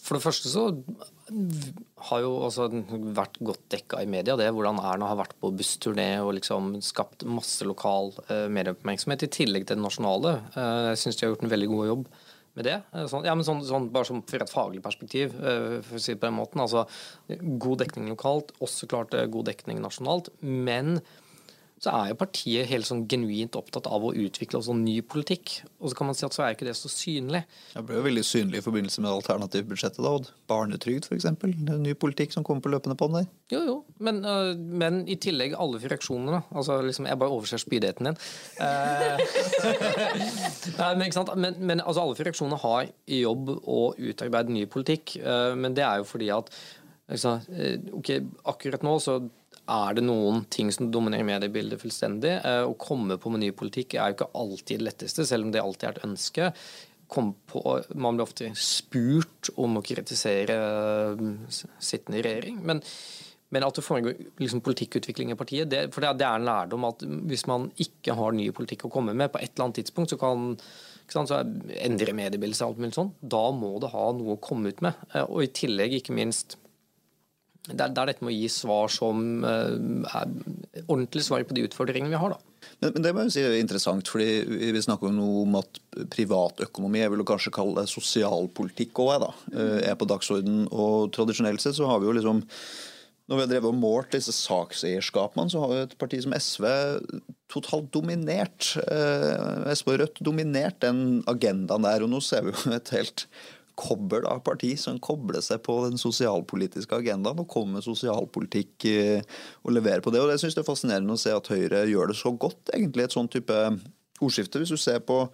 For 0.00 0.16
det 0.16 0.24
første 0.24 0.50
så 0.50 0.64
har 2.08 2.22
jo 2.24 2.30
også 2.48 2.66
vært 3.14 3.36
godt 3.46 3.66
dekka 3.70 4.00
i 4.02 4.08
media 4.10 4.34
det 4.38 4.48
hvordan 4.50 4.80
Erna 4.82 5.10
har 5.12 5.20
vært 5.20 5.36
på 5.38 5.52
bussturné 5.54 6.08
og 6.24 6.32
liksom 6.40 6.72
skapt 6.82 7.22
masse 7.28 7.66
lokal 7.68 8.10
eh, 8.26 8.48
medieoppmerksomhet, 8.50 9.28
i 9.28 9.34
tillegg 9.36 9.68
til 9.68 9.78
det 9.78 9.84
nasjonale. 9.84 10.34
Eh, 10.56 10.88
jeg 10.90 11.02
syns 11.04 11.20
de 11.20 11.26
har 11.26 11.34
gjort 11.34 11.46
en 11.46 11.52
veldig 11.52 11.70
god 11.70 11.90
jobb 11.92 12.08
med 12.58 12.66
det. 12.66 12.76
Eh, 12.92 13.06
Sånn, 13.10 13.24
ja, 13.28 13.34
men 13.36 13.46
sånn, 13.46 13.62
sånn, 13.66 13.88
bare 13.94 14.08
sånn 14.08 14.22
fra 14.26 14.44
et 14.46 14.52
faglig 14.52 14.82
perspektiv, 14.84 15.34
eh, 15.38 15.80
for 15.86 15.98
å 15.98 16.02
si 16.02 16.14
det 16.14 16.20
på 16.20 16.28
den 16.28 16.38
måten. 16.38 16.62
Altså, 16.64 16.86
god 17.62 17.84
dekning 17.84 18.10
lokalt, 18.10 18.52
også 18.60 18.88
klart 18.90 19.14
eh, 19.14 19.26
god 19.30 19.50
dekning 19.52 19.80
nasjonalt. 19.82 20.32
Men 20.42 21.00
så 21.80 21.92
er 21.96 22.10
jo 22.10 22.16
partiet 22.20 22.68
helt 22.68 22.84
sånn 22.84 23.06
genuint 23.08 23.56
opptatt 23.56 23.86
av 23.88 24.02
å 24.04 24.10
utvikle 24.12 24.58
også 24.58 24.74
ny 24.76 24.98
politikk. 25.00 25.62
Og 25.80 25.88
så 25.88 25.96
kan 25.96 26.10
man 26.10 26.16
si 26.18 26.26
at 26.26 26.34
så 26.36 26.42
er 26.44 26.52
ikke 26.52 26.66
det 26.68 26.74
så 26.76 26.90
synlig. 26.92 27.40
Det 27.72 27.82
ble 27.88 27.96
jo 27.96 28.02
veldig 28.04 28.24
synlig 28.28 28.60
i 28.60 28.64
forbindelse 28.66 29.00
med 29.00 29.08
alternativbudsjettet. 29.14 30.02
da, 30.04 30.12
Odd. 30.18 30.28
Barnetrygd 30.50 31.08
f.eks. 31.08 31.30
Ny 31.80 31.94
politikk 31.96 32.36
som 32.36 32.44
kommer 32.44 32.66
på 32.66 32.74
løpende 32.74 32.98
bånd 33.00 33.16
der. 33.16 33.30
Jo, 33.54 33.62
jo, 33.64 33.78
men, 33.96 34.20
øh, 34.28 34.52
men 34.60 35.00
i 35.08 35.16
tillegg 35.24 35.56
alle 35.56 35.80
fraksjonene. 35.80 36.42
Altså, 36.52 36.82
liksom, 36.84 37.08
jeg 37.08 37.22
bare 37.24 37.32
overser 37.38 37.64
spydigheten 37.64 38.10
din. 38.10 38.20
Eh, 38.60 39.24
Nei, 40.82 40.92
men, 40.98 41.06
ikke 41.08 41.16
sant? 41.16 41.32
men, 41.40 41.56
men 41.64 41.80
altså, 41.80 42.04
alle 42.04 42.20
fraksjonene 42.20 42.60
har 42.60 42.92
i 43.08 43.24
jobb 43.24 43.56
å 43.56 43.80
utarbeide 43.96 44.52
ny 44.52 44.68
politikk. 44.68 45.16
eh, 45.24 45.56
men 45.56 45.72
det 45.80 45.88
er 45.88 46.04
jo 46.04 46.10
fordi 46.12 46.28
at 46.36 46.52
altså, 47.08 47.38
ok, 47.96 48.18
akkurat 48.52 48.84
nå 48.84 48.98
så 49.00 49.22
er 49.70 49.96
det 49.96 50.04
noen 50.04 50.44
ting 50.52 50.70
som 50.74 50.90
dominerer 50.92 51.26
mediebildet 51.26 51.80
fullstendig. 51.82 52.36
eh, 52.44 52.62
Å 52.66 52.76
komme 52.80 53.18
på 53.20 53.32
med 53.32 53.44
ny 53.44 53.50
politikk 53.56 53.96
er 53.96 54.10
jo 54.10 54.18
ikke 54.18 54.30
alltid 54.42 54.80
det 54.80 54.88
letteste, 54.88 55.26
selv 55.26 55.46
om 55.48 55.54
det 55.54 55.62
alltid 55.62 55.88
er 55.88 55.98
et 55.98 56.06
ønske. 56.08 56.52
På, 57.10 57.80
man 57.98 58.14
blir 58.14 58.22
ofte 58.22 58.52
spurt 58.54 59.50
om 59.58 59.80
å 59.80 59.82
kritisere 59.86 60.58
eh, 60.60 61.24
sittende 61.78 62.22
regjering. 62.22 62.62
men 62.62 62.84
men 63.50 63.64
at 63.66 63.74
det 63.74 63.82
foregår 63.82 64.14
liksom 64.38 64.60
politikkutvikling 64.62 65.32
i 65.32 65.34
partiet, 65.34 65.66
det, 65.72 65.88
for 65.90 66.04
det, 66.04 66.22
er 66.22 66.38
en 66.38 66.46
lærdom 66.46 66.84
at 66.86 67.02
hvis 67.02 67.48
man 67.50 67.66
ikke 67.82 68.14
har 68.14 68.30
ny 68.30 68.46
politikk 68.54 68.86
å 68.86 68.92
komme 68.94 69.10
med 69.10 69.32
på 69.32 69.40
et 69.40 69.50
eller 69.50 69.66
annet 69.66 69.80
tidspunkt, 69.80 70.12
så 70.14 70.20
kan 70.20 70.52
sant, 71.10 71.32
så 71.32 71.40
endre 71.82 72.14
mediebildet 72.14 72.60
seg, 72.60 72.70
alt 72.70 72.78
mulig 72.78 72.94
sånn. 72.94 73.10
Da 73.18 73.42
må 73.50 73.72
det 73.82 73.90
ha 73.90 74.04
noe 74.14 74.36
å 74.36 74.42
komme 74.42 74.70
ut 74.70 74.82
med. 74.86 74.98
Eh, 75.10 75.26
Og 75.26 75.42
i 75.42 75.50
tillegg, 75.50 75.98
ikke 75.98 76.14
minst 76.14 76.59
det 77.68 77.76
er, 77.76 77.90
det 77.92 78.00
er 78.00 78.10
dette 78.12 78.24
med 78.24 78.32
å 78.32 78.36
gi 78.38 78.48
svar 78.52 78.92
som 78.92 79.44
eh, 79.44 79.74
er 80.08 80.86
ordentlig 80.86 81.24
svar 81.26 81.44
på 81.44 81.56
de 81.56 81.66
utfordringene 81.68 82.12
vi 82.12 82.20
har, 82.20 82.36
da. 82.36 82.46
Men, 82.80 82.96
det 83.04 83.12
må 83.12 83.24
jeg 83.26 83.34
si 83.34 83.42
er 83.44 83.56
interessant, 83.60 84.08
fordi 84.08 84.70
vi 84.72 84.82
snakker 84.84 85.10
jo 85.10 85.16
nå 85.16 85.28
om 85.42 85.58
at 85.60 85.80
privatøkonomi, 86.12 87.02
jeg 87.02 87.12
vil 87.12 87.22
jo 87.22 87.28
kanskje 87.28 87.52
kalle 87.54 87.82
det 87.82 87.92
sosialpolitikk 87.92 89.02
òg, 89.04 89.26
eh, 89.52 89.90
er 89.90 89.98
på 90.00 90.08
dagsorden. 90.08 90.64
Og 90.72 91.10
tradisjonelt 91.16 91.62
sett 91.62 91.76
så 91.76 91.88
har 91.90 92.00
vi 92.00 92.10
jo 92.10 92.16
liksom 92.16 92.44
når 93.30 93.38
vi 93.38 93.42
har 93.44 93.50
drevet 93.52 93.70
og 93.70 93.78
målt 93.78 94.14
disse 94.16 94.32
sakseierskapene, 94.34 95.52
så 95.52 95.60
har 95.62 95.72
jo 95.76 95.82
et 95.84 95.92
parti 96.00 96.18
som 96.18 96.32
SV 96.34 96.64
totalt 97.52 97.86
dominert. 97.94 98.72
Eh, 98.82 99.70
SV 99.70 99.92
og 99.92 100.00
Rødt 100.00 100.18
dominert 100.26 100.80
den 100.82 101.20
agendaen 101.30 101.86
der. 101.86 102.02
Og 102.02 102.10
nå 102.10 102.18
ser 102.26 102.42
vi 102.42 102.56
jo 102.56 102.74
et 102.74 102.90
helt 102.96 103.28
kobbel 103.78 104.26
av 104.28 104.42
parti 104.46 104.72
som 104.80 104.98
kobler 105.02 105.42
seg 105.44 105.62
på 105.66 105.76
den 105.86 106.00
sosialpolitiske 106.00 106.98
agendaen 107.02 107.42
og 107.42 107.48
kommer 107.50 107.78
med 107.78 107.86
sosialpolitikk 107.86 108.88
eh, 108.90 109.40
og 109.64 109.74
leverer 109.76 110.04
på 110.04 110.12
det. 110.14 110.22
Og 110.22 110.32
Det 110.32 110.40
synes 110.42 110.58
det 110.58 110.64
er 110.64 110.70
fascinerende 110.70 111.16
å 111.16 111.20
se 111.20 111.34
at 111.34 111.52
Høyre 111.52 111.86
gjør 111.90 112.12
det 112.12 112.18
så 112.20 112.32
godt, 112.32 112.62
egentlig, 112.74 113.06
et 113.06 113.16
sånn 113.16 113.30
type 113.32 113.58
ordskifte. 114.20 114.62
Hvis 114.62 114.74
du 114.74 114.80
ser 114.80 115.04
på 115.04 115.24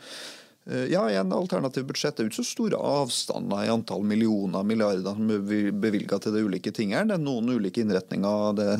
Eh, 0.70 0.84
ja, 0.84 1.10
i 1.10 1.16
en 1.16 1.32
alternativ 1.32 1.86
budsjett. 1.86 2.16
Det 2.16 2.22
er 2.22 2.26
jo 2.26 2.32
ikke 2.32 2.42
så 2.42 2.48
store 2.48 2.78
avstander 2.82 3.66
i 3.66 3.70
antall 3.70 4.02
millioner 4.06 4.66
milliarder 4.66 5.14
som 5.14 5.30
er 5.30 5.70
bevilga 5.70 6.18
til 6.22 6.34
de 6.34 6.42
ulike 6.42 6.72
tingene. 6.74 7.06
Det 7.06 7.18
er 7.18 7.22
noen 7.22 7.52
ulike 7.54 7.84
innretninger, 7.84 8.56
det, 8.58 8.70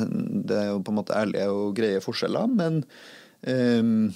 det, 0.49 0.57
er 0.57 0.71
jo 0.73 0.81
på 0.83 0.91
en 0.91 0.99
måte 0.99 1.15
ærlige 1.15 1.47
og 1.53 1.77
greie 1.77 2.01
forskjeller. 2.03 2.51
Men 2.51 2.81
um, 3.47 4.09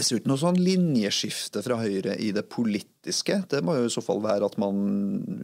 jeg 0.00 0.06
ser 0.06 0.20
ikke 0.20 0.30
noe 0.32 0.40
sånn 0.40 0.58
linjeskifte 0.60 1.62
fra 1.64 1.76
Høyre 1.80 2.16
i 2.16 2.30
det 2.32 2.46
politiske. 2.52 3.42
Det 3.52 3.60
må 3.64 3.76
jo 3.76 3.86
i 3.90 3.92
så 3.92 4.02
fall 4.04 4.22
være 4.24 4.48
at 4.48 4.56
man 4.60 4.80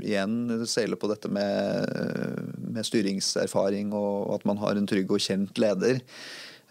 igjen 0.01 0.65
seiler 0.69 0.97
på 1.01 1.11
dette 1.13 1.29
med, 1.33 1.93
med 2.65 2.89
styringserfaring, 2.89 3.93
og 3.97 4.35
at 4.39 4.49
man 4.49 4.61
har 4.65 4.81
en 4.81 4.89
trygg 4.89 5.13
og 5.13 5.23
kjent 5.23 5.61
leder. 5.61 6.01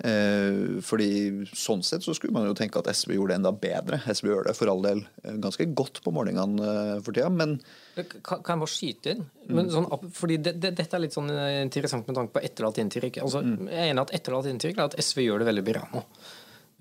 Eh, 0.04 0.82
fordi 0.84 1.46
Sånn 1.56 1.80
sett 1.88 2.04
så 2.04 2.12
skulle 2.18 2.36
man 2.36 2.50
jo 2.50 2.56
tenke 2.58 2.82
at 2.82 2.90
SV 2.92 3.14
gjorde 3.16 3.32
det 3.32 3.38
enda 3.40 3.52
bedre. 3.56 4.02
SV 4.12 4.32
gjør 4.32 4.50
det 4.50 4.56
for 4.58 4.72
all 4.72 4.82
del 4.84 5.04
eh, 5.24 5.38
ganske 5.44 5.68
godt 5.72 6.02
på 6.04 6.12
målingene 6.16 6.72
eh, 6.72 6.96
for 7.06 7.16
tida, 7.16 7.30
men 7.32 7.60
Kan, 7.96 8.42
kan 8.44 8.58
jeg 8.58 8.64
bare 8.66 8.74
skyte 8.74 9.14
inn? 9.14 9.22
Men 9.56 9.70
sånn, 9.72 9.88
fordi 10.18 10.42
det, 10.44 10.58
det, 10.60 10.74
Dette 10.76 10.98
er 10.98 11.06
litt 11.06 11.16
sånn 11.16 11.32
interessant 11.62 12.10
med 12.10 12.18
tanke 12.18 12.36
på 12.36 12.44
etterlatt 12.44 12.82
inntrykk. 12.84 13.22
Altså, 13.24 13.40
mm. 13.46 13.70
Jeg 13.72 13.86
er 13.86 13.94
enig 13.94 14.04
at 14.04 14.18
etterlatt 14.20 14.50
inntrykk 14.52 14.82
er 14.82 14.90
at 14.90 14.98
SV 15.00 15.24
gjør 15.30 15.44
det 15.44 15.48
veldig 15.54 15.66
bra 15.70 15.86
nå. 15.94 16.04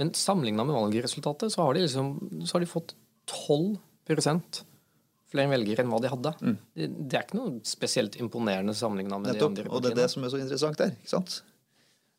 Men 0.00 0.12
sammenligna 0.18 0.66
med 0.66 0.74
valgresultatet 0.74 1.54
så 1.54 1.62
har 1.62 1.76
de, 1.76 1.85
liksom, 1.87 2.14
så 2.46 2.57
har 2.57 2.64
de 2.64 2.70
fått 2.70 2.94
12% 3.30 4.62
flere 5.35 5.50
velgere 5.50 5.83
enn 5.83 5.90
hva 5.90 6.00
de 6.02 6.12
hadde. 6.12 6.33
Mm. 6.40 6.54
Det, 6.74 6.88
det, 6.94 7.16
er 7.18 7.26
ikke 7.26 7.40
noe 7.40 7.57
spesielt 7.66 8.18
imponerende 8.22 8.74
sammenligna 8.78 9.18
med 9.18 9.33
Nettopp, 9.33 9.57
de 9.57 9.64
andre 9.64 9.66
partiene. 9.66 9.74
Og 9.78 9.85
det 9.85 9.92
er 9.94 10.00
det 10.02 10.09
som 10.12 10.26
er 10.26 10.33
så 10.35 10.40
interessant 10.42 10.80
der. 10.80 10.94
ikke 10.94 11.12
sant? 11.14 11.37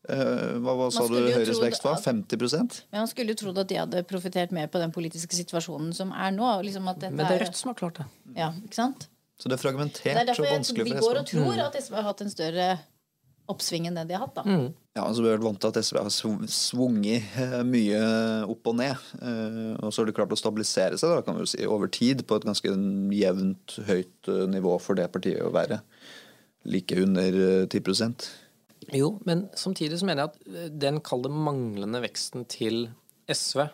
Eh, 0.06 0.56
hva, 0.62 0.76
hva 0.78 0.88
sa 0.94 1.08
du 1.10 1.18
Høyres 1.18 1.60
vekst 1.64 1.86
var? 1.86 1.98
50% 1.98 2.76
Men 2.92 3.02
Man 3.02 3.10
skulle 3.10 3.34
jo 3.34 3.40
trodd 3.40 3.58
at 3.64 3.70
de 3.72 3.80
hadde 3.80 4.04
profitert 4.06 4.52
mer 4.54 4.68
på 4.70 4.78
den 4.78 4.94
politiske 4.94 5.34
situasjonen 5.38 5.96
som 5.98 6.12
er 6.14 6.36
nå. 6.36 6.50
Liksom 6.68 6.86
Men 6.86 7.02
det 7.02 7.26
er 7.26 7.46
Rødt 7.48 7.58
som 7.58 7.72
har 7.72 7.80
klart 7.80 8.02
det. 8.02 8.08
Ja, 8.38 8.52
ikke 8.68 8.78
sant? 8.78 9.08
Så 9.40 9.50
det 9.52 9.58
er 9.58 9.64
fragmentert 9.64 10.06
det 10.16 10.36
er 10.36 10.38
og 10.38 10.46
vanskelig 10.48 10.86
for 10.86 10.92
SV. 10.92 11.02
Vi 11.02 11.08
går 11.08 11.22
og 11.22 11.32
tror 11.32 11.64
at 11.66 11.80
SV 11.82 11.98
har 11.98 12.06
hatt 12.08 12.22
en 12.24 12.32
større 12.32 12.68
oppsving 13.52 13.90
enn 13.90 14.00
det 14.00 14.08
de 14.10 14.18
har 14.18 14.26
hatt. 14.26 14.38
da. 14.38 14.44
Mm. 14.46 14.68
Ja, 14.96 15.04
altså 15.04 15.24
Vi 15.24 15.30
har 15.30 15.38
vært 15.38 15.48
vant 15.50 15.62
til 15.62 15.74
at 15.74 15.80
SV 15.84 16.00
har 16.00 16.14
svunget 16.56 17.40
eh, 17.42 17.58
mye 17.68 18.02
opp 18.52 18.72
og 18.72 18.80
ned. 18.80 19.10
Eh, 19.20 19.74
og 19.80 19.92
så 19.92 20.02
har 20.02 20.10
de 20.10 20.16
klart 20.18 20.34
å 20.36 20.40
stabilisere 20.40 21.02
seg 21.02 21.14
da, 21.14 21.26
kan 21.26 21.40
vi 21.40 21.50
si, 21.52 21.62
over 21.68 21.92
tid 21.92 22.26
på 22.28 22.40
et 22.40 22.48
ganske 22.48 22.78
jevnt 23.20 23.78
høyt 23.90 24.34
nivå 24.54 24.80
for 24.84 24.98
det 24.98 25.12
partiet 25.14 25.44
å 25.46 25.54
være. 25.56 25.82
Like 26.66 26.98
under 26.98 27.36
10% 27.70 28.26
jo, 28.94 29.16
men 29.26 29.48
samtidig 29.58 29.98
så 30.00 30.06
mener 30.06 30.26
jeg 30.26 30.32
at 30.32 30.52
eh, 30.52 30.74
den 30.84 31.00
kalde 31.06 31.32
manglende 31.34 32.02
veksten 32.04 32.46
til 32.50 32.90
SV, 33.32 33.66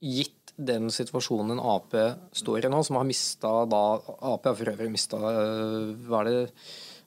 gitt 0.00 0.52
den 0.60 0.90
situasjonen 0.92 1.60
Ap 1.62 1.94
står 2.36 2.66
i 2.66 2.70
nå, 2.70 2.82
som 2.84 2.98
har 3.00 3.08
mista 3.08 3.50
da 3.68 3.82
Ap 3.98 4.46
har 4.48 4.56
for 4.58 4.72
øvrig 4.72 4.90
mista 4.92 5.18
eh, 5.18 5.90
Hva 6.06 6.22
er 6.22 6.28
det 6.28 6.38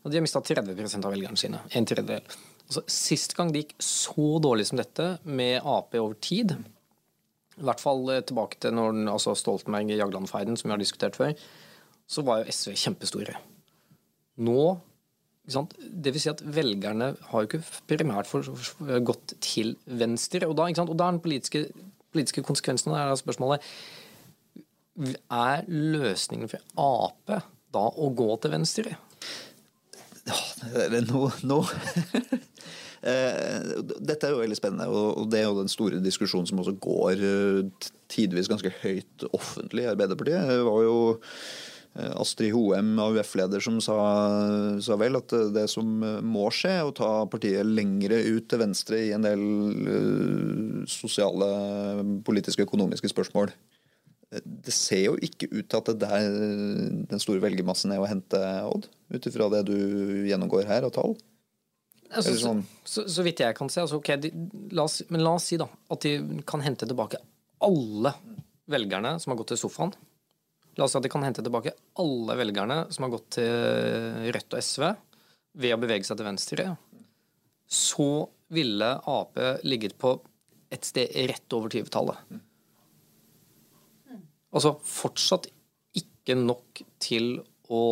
De 0.04 0.18
har 0.18 0.26
mista 0.26 0.42
30% 0.44 1.08
av 1.08 1.14
velgerne 1.16 1.40
sine. 1.40 1.62
En 1.72 1.88
tredjedel. 1.88 2.26
Altså, 2.68 2.84
sist 2.92 3.36
gang 3.38 3.52
det 3.54 3.64
gikk 3.64 3.76
så 3.84 4.38
dårlig 4.44 4.68
som 4.68 4.80
dette 4.80 5.14
med 5.24 5.62
Ap 5.64 5.96
over 6.00 6.18
tid, 6.20 6.56
i 7.54 7.68
hvert 7.68 7.82
fall 7.84 8.02
eh, 8.12 8.24
tilbake 8.26 8.60
til 8.60 8.74
når 8.76 9.04
altså 9.14 9.36
Stoltenberg-Jagland-feiden, 9.38 10.58
som 10.58 10.70
vi 10.70 10.76
har 10.76 10.82
diskutert 10.82 11.20
før, 11.20 11.36
så 12.10 12.24
var 12.26 12.42
jo 12.42 12.56
SV 12.56 12.74
kjempestore. 12.80 13.38
Nå 14.44 14.66
det 15.44 16.14
vil 16.16 16.22
si 16.24 16.30
at 16.32 16.42
velgerne 16.56 17.10
har 17.30 17.42
jo 17.44 17.50
ikke 17.50 17.80
primært 17.92 18.30
for, 18.30 18.48
for, 18.48 18.94
gått 19.04 19.34
til 19.44 19.74
venstre. 19.86 20.48
Og 20.48 20.56
da, 20.56 20.70
og 20.86 20.96
da 20.96 21.10
er 21.10 21.18
den 21.18 21.24
politiske, 21.24 21.66
politiske 22.16 22.46
konsekvensen 22.48 22.96
av 22.96 23.18
spørsmålet 23.20 23.66
Er 25.28 25.66
løsningen 25.68 26.48
for 26.48 26.64
Ap 26.80 27.34
da 27.74 27.84
å 27.84 28.08
gå 28.16 28.30
til 28.40 28.54
venstre? 28.56 28.96
Ja, 30.72 30.88
det 30.94 31.04
er 31.04 31.10
nå 31.48 31.62
Dette 33.04 34.30
er 34.30 34.32
jo 34.32 34.40
veldig 34.40 34.56
spennende, 34.56 34.88
og 34.88 35.28
det 35.28 35.42
er 35.42 35.50
jo 35.50 35.60
den 35.60 35.72
store 35.72 36.00
diskusjonen 36.00 36.48
som 36.48 36.62
også 36.64 36.78
går 36.80 37.20
eh, 37.20 37.90
tidvis 38.14 38.48
ganske 38.48 38.72
høyt 38.80 39.26
offentlig 39.34 39.84
i 39.84 39.92
Arbeiderpartiet. 39.92 40.48
Det 40.48 40.62
var 40.64 40.86
jo 40.86 40.96
Eh, 41.94 42.14
Astrid 42.18 42.54
Hoem, 42.56 42.96
AUF-leder, 43.00 43.62
som 43.62 43.78
sa, 43.84 43.98
sa, 44.82 44.96
vel 44.98 45.20
at 45.20 45.34
det 45.54 45.68
som 45.70 45.86
må 46.26 46.48
skje, 46.54 46.72
er 46.80 46.88
å 46.90 46.96
ta 46.96 47.12
partiet 47.30 47.70
lengre 47.70 48.18
ut 48.34 48.48
til 48.50 48.64
venstre 48.64 49.02
i 49.06 49.12
en 49.14 49.28
del 49.28 49.44
sosiale, 50.90 51.50
politiske 52.26 52.66
økonomiske 52.66 53.14
spørsmål. 53.14 53.54
Det 54.42 54.74
ser 54.74 55.04
jo 55.06 55.14
ikke 55.22 55.50
ut 55.52 55.68
til 55.70 55.80
at 55.80 55.92
det 55.92 56.00
der 56.02 56.28
den 57.12 57.22
store 57.22 57.44
velgermassen 57.44 57.94
er 57.94 58.02
å 58.02 58.10
hente, 58.10 58.40
Odd, 58.66 58.88
ut 59.14 59.30
ifra 59.30 59.50
det 59.54 59.66
du 59.70 59.78
gjennomgår 60.30 60.66
her 60.70 60.88
og 60.88 60.96
tall. 60.96 61.16
Altså, 62.14 62.34
sånn. 62.38 62.64
så, 62.84 63.02
så, 63.02 63.06
så, 63.10 63.26
vidt 63.26 63.42
jeg 63.42 63.58
kan 63.58 63.70
se. 63.74 63.82
Altså, 63.84 64.00
okay, 64.02 64.20
de, 64.22 64.32
la 64.74 64.86
oss, 64.86 65.02
men 65.10 65.24
la 65.26 65.36
oss 65.38 65.50
si 65.50 65.58
da, 65.62 65.68
at 65.94 66.06
de 66.06 66.42
kan 66.50 66.62
hente 66.66 66.88
tilbake 66.90 67.22
alle 67.64 68.14
velgerne 68.70 69.16
som 69.22 69.34
har 69.34 69.40
gått 69.40 69.54
til 69.54 69.64
sofaen 69.66 69.94
La 70.78 70.86
oss 70.86 70.94
si 70.96 70.98
at 70.98 71.06
de 71.06 71.12
kan 71.12 71.24
hente 71.26 71.44
tilbake 71.46 71.74
alle 72.02 72.36
velgerne 72.40 72.80
som 72.94 73.06
har 73.06 73.12
gått 73.14 73.36
til 73.36 74.30
Rødt 74.34 74.56
og 74.56 74.64
SV 74.66 74.86
ved 75.62 75.76
å 75.76 75.82
bevege 75.82 76.08
seg 76.08 76.18
til 76.18 76.26
venstre. 76.26 76.66
Så 77.70 78.08
ville 78.54 78.90
Ap 79.10 79.38
ligget 79.62 79.94
på 80.02 80.16
et 80.74 80.88
sted 80.88 81.14
rett 81.30 81.54
over 81.54 81.70
20-tallet. 81.70 82.24
Altså 84.54 84.76
fortsatt 84.86 85.50
ikke 85.98 86.38
nok 86.40 86.84
til 87.02 87.36
å 87.74 87.84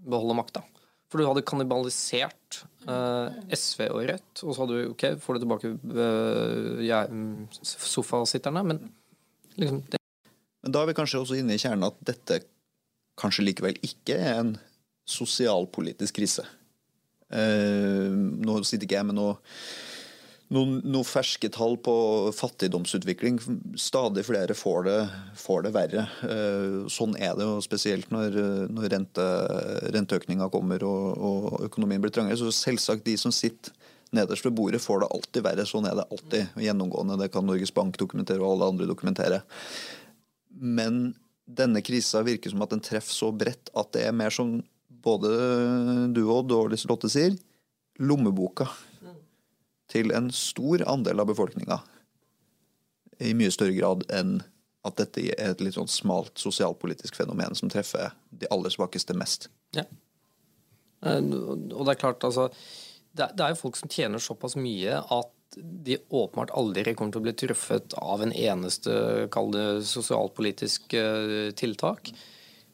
beholde 0.00 0.36
makta. 0.38 0.64
For 1.10 1.20
du 1.20 1.26
hadde 1.26 1.44
kannibalisert 1.46 2.62
eh, 2.88 3.38
SV 3.52 3.86
og 3.90 4.02
Rødt, 4.08 4.42
og 4.44 4.52
så 4.54 4.62
hadde 4.62 4.76
du 4.78 4.92
OK, 4.92 5.06
får 5.20 5.36
du 5.36 5.44
tilbake 5.44 5.72
uh, 5.74 6.82
ja, 6.86 7.02
sofasitterne, 7.66 8.62
men 8.66 8.84
liksom 9.58 9.82
det 9.90 10.00
men 10.60 10.74
da 10.74 10.82
er 10.82 10.90
vi 10.90 10.96
kanskje 10.98 11.20
også 11.22 11.38
inne 11.40 11.56
i 11.56 11.60
kjernen 11.60 11.88
at 11.88 12.00
dette 12.04 12.42
kanskje 13.20 13.46
likevel 13.46 13.78
ikke 13.84 14.16
er 14.16 14.40
en 14.42 14.50
sosialpolitisk 15.08 16.18
krise. 16.20 16.44
Eh, 17.30 18.10
nå 18.10 18.58
sitter 18.66 18.86
ikke 18.86 18.98
jeg 18.98 19.08
med 19.08 19.16
noe, 19.18 19.38
noen, 20.54 20.80
noen, 20.84 21.06
ferske 21.06 21.50
tall 21.52 21.76
på 21.82 21.94
fattigdomsutvikling. 22.34 23.38
Stadig 23.78 24.24
flere 24.26 24.56
får 24.58 24.82
det, 24.86 24.98
får 25.38 25.64
det 25.66 25.72
verre. 25.76 26.06
Eh, 26.26 26.88
sånn 26.90 27.14
er 27.18 27.36
det 27.38 27.46
jo 27.46 27.60
spesielt 27.64 28.10
når, 28.14 28.38
når 28.72 28.90
rente, 28.94 29.28
renteøkninga 29.94 30.50
kommer 30.52 30.84
og, 30.86 31.06
og, 31.16 31.48
økonomien 31.70 32.02
blir 32.02 32.14
trangere. 32.14 32.38
Så 32.40 32.52
selvsagt 32.54 33.06
de 33.06 33.16
som 33.20 33.34
sitter 33.34 33.74
nederst 34.16 34.46
ved 34.46 34.56
bordet, 34.58 34.82
får 34.82 35.04
det 35.04 35.12
alltid 35.14 35.46
verre. 35.46 35.68
Sånn 35.70 35.86
er 35.86 35.96
det 35.98 36.08
alltid 36.10 36.62
gjennomgående. 36.66 37.20
Det 37.22 37.30
kan 37.34 37.46
Norges 37.46 37.74
Bank 37.74 37.98
dokumentere 38.00 38.42
og 38.42 38.56
alle 38.56 38.72
andre 38.74 38.90
dokumentere. 38.90 39.42
Men 40.50 41.12
denne 41.50 41.82
krisa 41.82 42.24
virker 42.26 42.50
som 42.50 42.62
at 42.66 42.74
den 42.74 42.82
treffer 42.82 43.14
så 43.14 43.30
bredt 43.34 43.70
at 43.78 43.94
det 43.94 44.04
er 44.06 44.14
mer 44.14 44.34
som 44.34 44.58
både 45.00 45.30
du 46.12 46.24
og 46.28 46.50
Lotte 46.50 47.08
sier, 47.08 47.38
lommeboka 48.00 48.66
til 49.90 50.14
en 50.16 50.30
stor 50.34 50.84
andel 50.88 51.22
av 51.22 51.30
befolkninga. 51.32 51.80
I 53.20 53.34
mye 53.36 53.52
større 53.52 53.76
grad 53.76 54.06
enn 54.14 54.38
at 54.86 54.96
dette 54.96 55.26
er 55.34 55.50
et 55.52 55.60
litt 55.60 55.76
sånn 55.76 55.90
smalt 55.90 56.40
sosialpolitisk 56.40 57.18
fenomen 57.18 57.56
som 57.58 57.68
treffer 57.72 58.14
de 58.30 58.48
aller 58.54 58.72
svakeste 58.72 59.16
mest. 59.18 59.50
Ja. 59.76 59.84
Eh, 61.04 61.20
og 61.20 61.84
det 61.84 61.92
er 61.94 62.00
klart, 62.00 62.24
altså 62.24 62.50
Det 63.16 63.28
er 63.40 63.52
jo 63.52 63.58
folk 63.58 63.76
som 63.78 63.90
tjener 63.90 64.22
såpass 64.22 64.56
mye 64.60 65.00
at 65.00 65.30
de 65.58 65.96
åpenbart 66.14 66.52
aldri 66.54 66.94
kommer 66.94 67.14
til 67.14 67.20
å 67.20 67.24
bli 67.24 67.32
truffet 67.34 67.94
av 67.98 68.22
en 68.22 68.32
eneste 68.32 69.26
kall 69.34 69.50
det 69.54 69.64
sosialpolitisk 69.88 70.94
eh, 70.94 71.50
tiltak. 71.58 72.12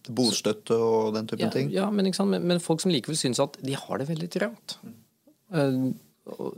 Bostøtte 0.06 0.76
og 0.76 1.14
den 1.16 1.26
typen 1.26 1.46
ja, 1.46 1.52
ting? 1.54 1.70
Ja, 1.72 1.86
men, 1.90 2.12
men, 2.12 2.44
men, 2.46 2.60
folk 2.62 2.84
som 2.84 2.92
likevel 2.92 3.18
syns 3.18 3.40
at 3.42 3.56
de 3.64 3.74
har 3.80 4.02
det 4.02 4.10
veldig 4.10 4.28
trangt. 4.30 4.76
Uh, 5.50 5.96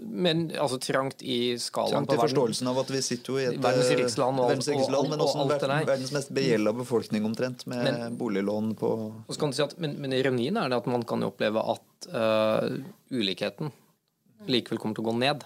men 0.01 0.47
altså 0.57 0.79
trangt 0.81 1.23
i 1.23 1.59
skalaen 1.61 2.07
Trangt 2.07 2.15
i 2.15 2.21
forståelsen 2.23 2.71
av 2.71 2.79
at 2.81 2.93
vi 2.93 3.03
sitter 3.05 3.35
jo 3.35 3.41
i 3.41 3.45
et 3.51 3.59
verdens 3.61 3.91
riksland, 4.01 4.41
og, 4.41 4.49
verdens 4.49 4.71
riksland 4.73 5.13
men 5.13 5.25
også 5.25 5.45
verden, 5.51 5.75
verdens 5.91 6.13
mest 6.17 6.33
begjelda 6.39 6.73
befolkning 6.79 7.27
omtrent, 7.29 7.67
med 7.69 7.85
men, 7.85 8.17
boliglån 8.21 8.73
på 8.81 8.93
si 9.29 9.65
at, 9.65 9.77
men, 9.77 9.99
men, 10.01 10.17
ironien 10.17 10.57
er 10.57 10.73
det 10.73 10.81
at 10.81 10.89
man 10.89 11.05
kan 11.09 11.27
oppleve 11.27 11.61
at 11.75 12.09
uh, 12.15 12.65
ulikheten 13.13 13.75
likevel 14.49 14.81
kommer 14.81 14.97
til 14.97 15.05
å 15.05 15.11
gå 15.11 15.17
ned. 15.21 15.45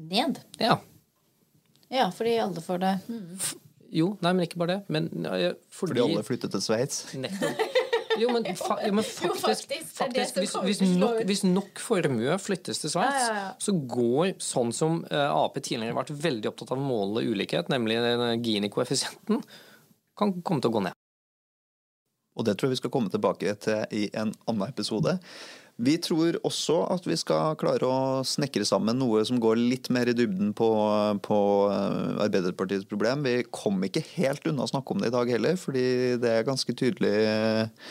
Ned. 0.00 0.40
Ja. 0.62 0.78
Ja, 1.92 2.10
fordi 2.14 2.38
alle 2.40 2.62
får 2.64 2.80
det 2.82 2.92
Jo, 3.94 4.14
nei, 4.24 4.32
men 4.32 4.46
ikke 4.48 4.58
bare 4.64 4.78
det. 4.78 4.80
Men 4.92 5.10
eh, 5.28 5.52
fordi, 5.70 5.94
Fordi 5.94 6.04
alle 6.08 6.24
flyttet 6.26 6.56
til 6.56 6.64
Sveits. 6.64 7.04
Nettopp. 7.14 7.75
Jo, 8.20 8.32
men, 8.34 8.46
fa 8.58 8.78
jo, 8.82 8.92
men 8.96 9.04
faktisk, 9.06 9.40
faktisk, 9.42 9.68
det 9.70 9.76
er 9.76 10.12
det 10.14 10.26
faktisk 10.26 10.60
hvis, 10.64 10.80
hvis, 10.80 10.96
nok, 11.00 11.22
hvis 11.28 11.44
nok 11.46 11.82
formue 11.82 12.38
flyttes 12.42 12.82
til 12.82 12.92
Sveits, 12.92 13.22
Ja, 13.22 13.30
ja, 13.30 13.46
ja. 13.46 13.54
så 13.62 13.74
går 13.76 14.36
sånn 14.42 14.72
som 14.76 15.02
eh, 15.10 15.28
Ap 15.30 15.58
tidligere 15.60 15.92
har 15.92 16.00
vært 16.00 16.14
veldig 16.24 16.52
opptatt 16.52 16.74
av 16.74 16.80
å 16.80 16.86
måle 16.86 17.24
ulikhet, 17.26 17.70
nemlig 17.72 17.98
Gini-koeffisienten, 18.44 19.42
kan 20.16 20.38
komme 20.42 20.64
til 20.64 20.72
å 20.72 20.78
gå 20.78 20.86
ned. 20.88 20.96
Og 22.36 22.44
det 22.44 22.56
tror 22.56 22.68
jeg 22.68 22.76
vi 22.76 22.82
skal 22.82 22.92
komme 22.92 23.12
tilbake 23.12 23.54
til 23.64 23.96
i 23.96 24.08
en 24.12 24.34
annen 24.48 24.68
episode. 24.68 25.16
Vi 25.76 25.98
tror 26.00 26.38
også 26.46 26.78
at 26.88 27.04
vi 27.04 27.18
skal 27.20 27.56
klare 27.60 27.84
å 27.84 28.22
snekre 28.24 28.64
sammen 28.64 28.96
noe 28.96 29.20
som 29.28 29.36
går 29.42 29.58
litt 29.60 29.90
mer 29.92 30.08
i 30.08 30.14
dybden 30.16 30.54
på, 30.56 30.68
på 31.20 31.40
eh, 31.68 32.22
Arbeiderpartiets 32.24 32.88
problem. 32.88 33.26
Vi 33.26 33.42
kom 33.52 33.84
ikke 33.84 34.04
helt 34.14 34.46
unna 34.48 34.64
å 34.64 34.70
snakke 34.70 34.94
om 34.94 35.04
det 35.04 35.10
i 35.10 35.16
dag 35.16 35.32
heller, 35.34 35.58
fordi 35.60 36.16
det 36.22 36.32
er 36.32 36.48
ganske 36.48 36.72
tydelig 36.72 37.12
eh, 37.28 37.90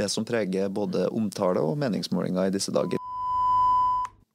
det 0.00 0.08
som 0.08 0.24
preger 0.24 0.72
både 0.72 1.10
omtale 1.12 1.60
og 1.60 1.76
meningsmålinger 1.82 2.48
i 2.48 2.54
disse 2.56 2.72
dager. 2.72 2.96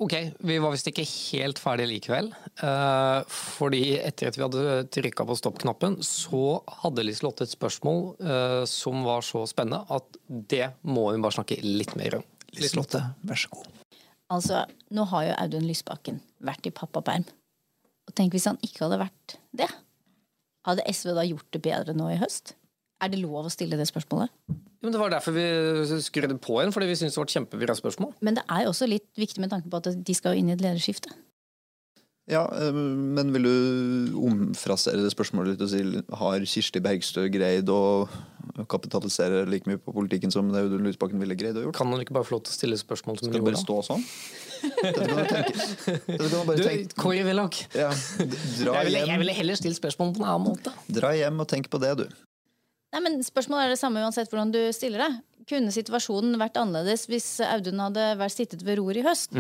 Ok, 0.06 0.14
vi 0.46 0.60
var 0.60 0.74
visst 0.76 0.92
ikke 0.92 1.08
helt 1.08 1.58
ferdige 1.64 1.90
likevel. 1.90 2.30
eh, 2.62 3.34
fordi 3.34 3.82
etter 3.98 4.30
at 4.30 4.38
vi 4.38 4.46
hadde 4.46 4.78
trykka 4.94 5.26
på 5.26 5.40
stopp-knappen, 5.42 5.98
så 6.06 6.60
hadde 6.84 7.08
Liselotte 7.10 7.50
et 7.50 7.56
spørsmål 7.56 8.70
som 8.70 9.02
var 9.10 9.26
så 9.26 9.48
spennende 9.50 9.82
at 9.90 10.22
det 10.30 10.70
må 10.86 11.10
vi 11.10 11.26
bare 11.26 11.40
snakke 11.40 11.64
litt 11.66 11.98
mer 11.98 12.22
om. 12.22 12.30
Liselotte, 12.60 13.02
vær 13.26 13.40
så 13.40 13.52
god. 13.54 13.72
Altså, 14.34 14.64
nå 14.96 15.06
har 15.12 15.26
jo 15.28 15.34
Audun 15.38 15.68
Lysbakken 15.70 16.22
vært 16.46 16.66
i 16.66 16.74
pappaperm. 16.74 17.26
Og 18.06 18.14
tenk 18.18 18.36
hvis 18.36 18.48
han 18.50 18.60
ikke 18.66 18.86
hadde 18.86 19.02
vært 19.06 19.36
det. 19.58 19.70
Hadde 20.66 20.86
SV 20.90 21.14
da 21.18 21.26
gjort 21.28 21.50
det 21.54 21.62
bedre 21.66 21.94
nå 21.98 22.10
i 22.14 22.20
høst? 22.22 22.56
Er 23.04 23.12
det 23.12 23.20
lov 23.22 23.46
å 23.46 23.54
stille 23.54 23.78
det 23.78 23.88
spørsmålet? 23.90 24.32
Jo, 24.50 24.88
men 24.88 24.94
det 24.94 25.02
var 25.02 25.14
derfor 25.14 25.36
vi 25.36 25.46
skrudde 26.06 26.38
på 26.42 26.60
igjen, 26.62 26.74
fordi 26.74 26.90
vi 26.90 26.98
syntes 26.98 27.16
det 27.16 27.22
var 27.22 27.30
et 27.30 27.36
kjempebra 27.38 27.76
spørsmål. 27.78 28.12
Men 28.26 28.38
det 28.38 28.46
er 28.50 28.66
jo 28.66 28.72
også 28.74 28.88
litt 28.90 29.08
viktig 29.20 29.42
med 29.44 29.52
tanke 29.54 29.70
på 29.72 29.82
at 29.82 29.90
de 30.08 30.16
skal 30.18 30.38
inn 30.38 30.52
i 30.52 30.56
et 30.56 30.64
lederskifte. 30.64 31.12
Ja, 32.26 32.48
eh, 32.58 32.74
men 32.74 33.30
vil 33.36 33.44
du 33.46 34.16
omfrasere 34.18 34.98
det 35.04 35.12
spørsmålet 35.14 35.54
litt 35.54 35.62
og 35.62 35.70
si 35.70 35.82
har 36.22 36.46
Kirsti 36.50 36.82
Bergstø 36.82 37.28
greid 37.30 37.70
å 37.70 38.08
kapitalisere 38.72 39.44
like 39.50 39.70
mye 39.70 39.78
på 39.82 39.94
politikken 39.94 40.32
som 40.34 40.48
det 40.54 40.64
Audun 40.64 40.88
Lysbakken 40.88 41.22
ville 41.22 41.38
greid 41.38 41.58
å 41.60 41.68
gjort? 41.68 41.78
Kan 41.78 41.92
han 41.94 42.02
ikke 42.02 42.16
bare 42.18 42.26
få 42.26 42.38
lov 42.38 42.46
til 42.48 42.54
å 42.54 42.58
stille 42.58 42.80
spørsmål 42.82 43.20
som 43.20 43.30
hun 43.30 43.36
Skal 43.36 43.42
det 43.42 43.46
bare 43.46 43.60
gjorde? 43.60 43.66
stå 43.66 43.78
sånn? 43.92 44.04
Dette 44.66 45.06
kan 45.06 45.20
du 45.20 45.30
tenke. 45.30 45.54
Dette 46.08 46.18
kan 46.18 46.32
du 46.32 46.38
bare 46.50 46.58
Du, 46.58 46.64
tenke. 46.66 46.98
Kåre 47.04 47.26
Willoch. 47.28 47.60
Ja, 47.78 47.92
Jeg 47.92 48.88
ville, 48.90 49.06
jeg 49.12 49.22
ville 49.22 49.38
heller 49.38 49.60
stilt 49.62 49.78
spørsmål 49.78 50.16
på 50.18 50.24
en 50.24 50.30
annen 50.32 50.48
måte. 50.50 50.74
dra 50.90 51.14
hjem 51.14 51.44
og 51.46 51.50
tenk 51.52 51.70
på 51.70 51.82
det, 51.84 51.94
du. 52.02 52.06
Nei, 52.96 53.02
men 53.06 53.20
Spørsmålet 53.28 53.68
er 53.68 53.76
det 53.76 53.80
samme 53.82 54.02
uansett 54.02 54.32
hvordan 54.32 54.54
du 54.56 54.62
stiller 54.74 55.04
det. 55.06 55.12
Kunne 55.52 55.70
situasjonen 55.76 56.40
vært 56.42 56.58
annerledes 56.58 57.06
hvis 57.12 57.28
Audun 57.46 57.84
hadde 57.86 58.06
vært 58.18 58.34
sittet 58.34 58.64
ved 58.66 58.80
roret 58.82 59.04
i 59.04 59.06
høst? 59.06 59.36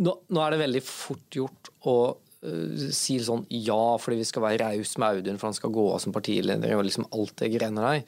Nå, 0.00 0.16
nå 0.32 0.42
er 0.42 0.54
det 0.54 0.62
veldig 0.64 0.82
fort 0.84 1.36
gjort 1.36 1.70
å 1.88 1.96
uh, 2.16 2.88
si 2.94 3.18
sånn 3.22 3.44
ja, 3.52 3.82
fordi 4.00 4.20
vi 4.22 4.26
skal 4.28 4.46
være 4.46 4.64
rause 4.64 5.02
med 5.02 5.20
Audun, 5.20 5.38
for 5.40 5.50
han 5.50 5.58
skal 5.58 5.74
gå 5.74 5.86
av 5.92 6.02
som 6.02 6.14
partileder, 6.16 6.74
og 6.76 6.86
liksom 6.88 7.08
alt 7.14 7.36
det 7.42 7.52
greiene 7.54 7.86
der. 7.86 8.02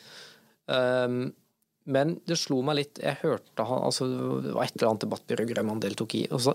Um, 0.73 1.23
men 1.91 2.17
det 2.31 2.37
slo 2.39 2.61
meg 2.63 2.77
litt 2.79 3.01
Jeg 3.03 3.19
hørte 3.25 3.65
han 3.67 3.81
altså, 3.89 4.07
Det 4.07 4.53
var 4.55 4.63
et 4.63 4.77
eller 4.77 4.93
annet 4.93 5.03
debattprogram 5.03 5.73
han 5.73 5.81
deltok 5.83 6.15
i, 6.15 6.21
og 6.31 6.39
så 6.45 6.55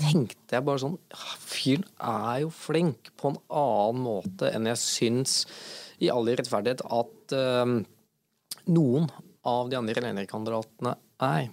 tenkte 0.00 0.56
jeg 0.56 0.64
bare 0.64 0.80
sånn 0.82 0.96
«Ah, 1.16 1.34
Fyren 1.40 1.84
er 1.96 2.42
jo 2.42 2.50
flink 2.52 3.12
på 3.20 3.32
en 3.32 3.38
annen 3.48 4.02
måte 4.04 4.50
enn 4.52 4.68
jeg 4.68 4.80
syns, 4.80 5.36
i 6.02 6.10
all 6.12 6.28
rettferdighet, 6.28 6.82
at 6.92 7.34
um, 7.64 7.78
noen 8.68 9.08
av 9.48 9.70
de 9.72 9.78
andre 9.78 10.04
lederkandidatene 10.04 10.92
er. 11.24 11.48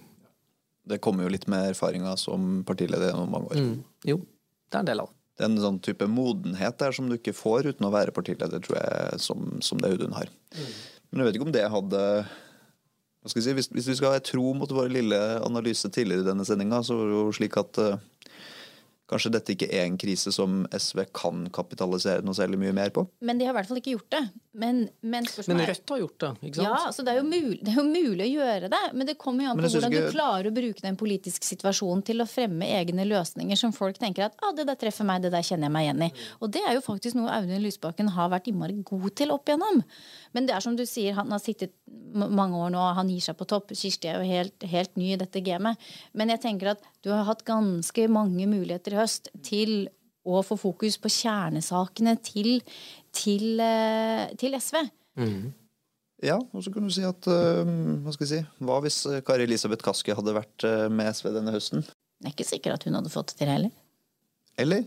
Det 0.90 1.00
kommer 1.04 1.26
jo 1.26 1.32
litt 1.32 1.46
med 1.50 1.70
erfaringa 1.72 2.16
som 2.20 2.60
partileder 2.68 3.12
gjennom 3.12 3.32
mange 3.32 3.52
år. 3.52 3.62
Mm, 3.62 4.04
jo, 4.10 4.20
det 4.68 4.78
er 4.78 4.84
en 4.84 4.92
del 4.92 5.02
av 5.04 5.10
det. 5.10 5.16
Det 5.40 5.46
er 5.46 5.52
en 5.54 5.62
sånn 5.62 5.80
type 5.80 6.04
modenhet 6.10 6.76
der 6.82 6.92
som 6.92 7.06
du 7.08 7.14
ikke 7.16 7.32
får 7.32 7.70
uten 7.70 7.86
å 7.88 7.92
være 7.94 8.12
partileder, 8.12 8.60
tror 8.60 8.76
jeg, 8.76 9.20
som, 9.24 9.54
som 9.64 9.80
det 9.80 9.88
Audun 9.88 10.12
har. 10.12 10.28
Men 11.08 11.22
jeg 11.22 11.28
vet 11.30 11.38
ikke 11.38 11.46
om 11.48 11.54
det 11.54 11.62
hadde 11.72 12.02
si, 13.24 13.54
hvis, 13.56 13.70
hvis 13.72 13.88
vi 13.88 13.96
skal 13.96 14.14
ha 14.14 14.20
tro 14.24 14.52
mot 14.56 14.70
vår 14.70 14.92
lille 14.92 15.20
analyse 15.40 15.88
tidligere 15.88 16.26
i 16.26 16.28
denne 16.28 16.44
sendinga, 16.44 16.82
så 16.84 16.98
var 16.98 17.08
det 17.08 17.16
jo 17.16 17.32
slik 17.38 17.56
at 17.60 17.80
eh, 17.80 17.96
kanskje 19.10 19.32
dette 19.34 19.54
ikke 19.56 19.68
er 19.74 19.84
en 19.88 19.98
krise 20.00 20.32
som 20.34 20.62
SV 20.72 21.04
kan 21.16 21.44
kapitalisere 21.54 22.22
noe 22.26 22.36
særlig 22.38 22.60
mye 22.62 22.74
mer 22.76 22.92
på. 22.94 23.04
Men 23.26 23.40
de 23.40 23.48
har 23.48 23.54
i 23.54 23.58
hvert 23.58 23.68
fall 23.70 23.80
ikke 23.82 23.96
gjort 23.96 24.10
det. 24.14 24.22
Men, 24.60 24.80
men 25.02 25.26
Men 25.46 25.60
Rødt 25.68 25.90
har 25.92 25.98
gjort 26.00 26.18
det, 26.24 26.30
ikke 26.48 26.58
sant? 26.58 26.66
Ja, 26.66 26.90
så 26.94 27.04
det 27.06 27.12
er, 27.12 27.20
jo 27.20 27.26
mulig, 27.28 27.60
det 27.62 27.70
er 27.70 27.78
jo 27.78 27.84
mulig 27.86 28.24
å 28.24 28.30
gjøre 28.30 28.70
det, 28.72 28.80
men 28.98 29.06
det 29.06 29.14
kommer 29.20 29.44
jo 29.44 29.52
an 29.52 29.60
på 29.60 29.68
hvordan 29.70 29.92
du 29.94 29.98
ikke- 30.00 30.14
klarer 30.16 30.48
å 30.50 30.54
bruke 30.56 30.82
den 30.82 30.96
politiske 30.98 31.46
situasjonen 31.46 32.02
til 32.06 32.22
å 32.22 32.26
fremme 32.26 32.66
egne 32.80 33.06
løsninger 33.06 33.58
som 33.58 33.72
folk 33.72 33.98
tenker 33.98 34.26
at 34.26 34.34
ah, 34.42 34.50
det 34.56 34.66
der 34.66 34.78
treffer 34.80 35.06
meg, 35.06 35.22
det 35.22 35.30
der 35.34 35.46
kjenner 35.46 35.68
jeg 35.70 35.74
meg 35.76 35.86
igjen 35.86 36.02
i. 36.08 36.10
Og 36.42 36.50
det 36.50 36.64
er 36.66 36.74
jo 36.74 36.82
faktisk 36.82 37.18
noe 37.20 37.30
Audun 37.30 37.62
Lysbakken 37.62 38.10
har 38.16 38.30
vært 38.34 38.50
innmari 38.50 38.74
god 38.82 39.14
til 39.14 39.30
opp 39.34 39.46
igjennom. 39.46 39.84
Men 40.34 40.46
det 40.46 40.54
er 40.56 40.66
som 40.66 40.74
du 40.78 40.82
sier, 40.86 41.14
han 41.14 41.30
har 41.30 41.42
sittet 41.42 41.74
mange 42.10 42.58
år 42.58 42.70
nå, 42.74 42.82
han 42.98 43.08
gir 43.10 43.22
seg 43.22 43.38
på 43.38 43.46
topp. 43.46 43.70
Kirsti 43.76 44.10
er 44.10 44.18
jo 44.18 44.26
helt, 44.26 44.66
helt 44.66 44.96
ny 44.98 45.12
i 45.14 45.18
dette 45.20 45.42
gamet. 45.46 45.78
Men 46.12 46.32
jeg 46.34 46.42
tenker 46.42 46.72
at 46.74 46.82
du 47.02 47.10
har 47.14 47.24
hatt 47.28 47.44
ganske 47.46 48.08
mange 48.12 48.46
muligheter 48.50 48.94
i 48.96 48.99
høst 49.00 49.32
til 49.46 49.88
å 50.28 50.42
få 50.44 50.56
fokus 50.60 50.98
på 51.00 51.10
kjernesakene 51.12 52.14
til, 52.24 52.60
til, 53.16 53.60
eh, 53.64 54.28
til 54.40 54.56
SV. 54.58 54.82
Ja, 56.24 56.36
og 56.36 56.64
så 56.64 56.72
kan 56.72 56.84
du 56.84 56.92
si 56.92 57.02
at 57.04 57.26
eh, 57.32 57.68
Hva 58.04 58.12
skal 58.12 58.26
jeg 58.26 58.30
si 58.30 58.64
Hva 58.64 58.76
hvis 58.84 58.98
eh, 59.08 59.22
Kari 59.24 59.46
Elisabeth 59.48 59.84
Kaski 59.84 60.12
hadde 60.16 60.34
vært 60.36 60.66
med 60.92 61.08
SV 61.16 61.30
denne 61.34 61.54
høsten? 61.54 61.84
Jeg 62.20 62.28
er 62.28 62.34
ikke 62.34 62.48
sikker 62.48 62.76
at 62.76 62.84
hun 62.84 62.98
hadde 62.98 63.12
fått 63.12 63.32
det 63.32 63.40
til 63.40 63.48
heller. 63.48 63.72
Eller? 64.60 64.84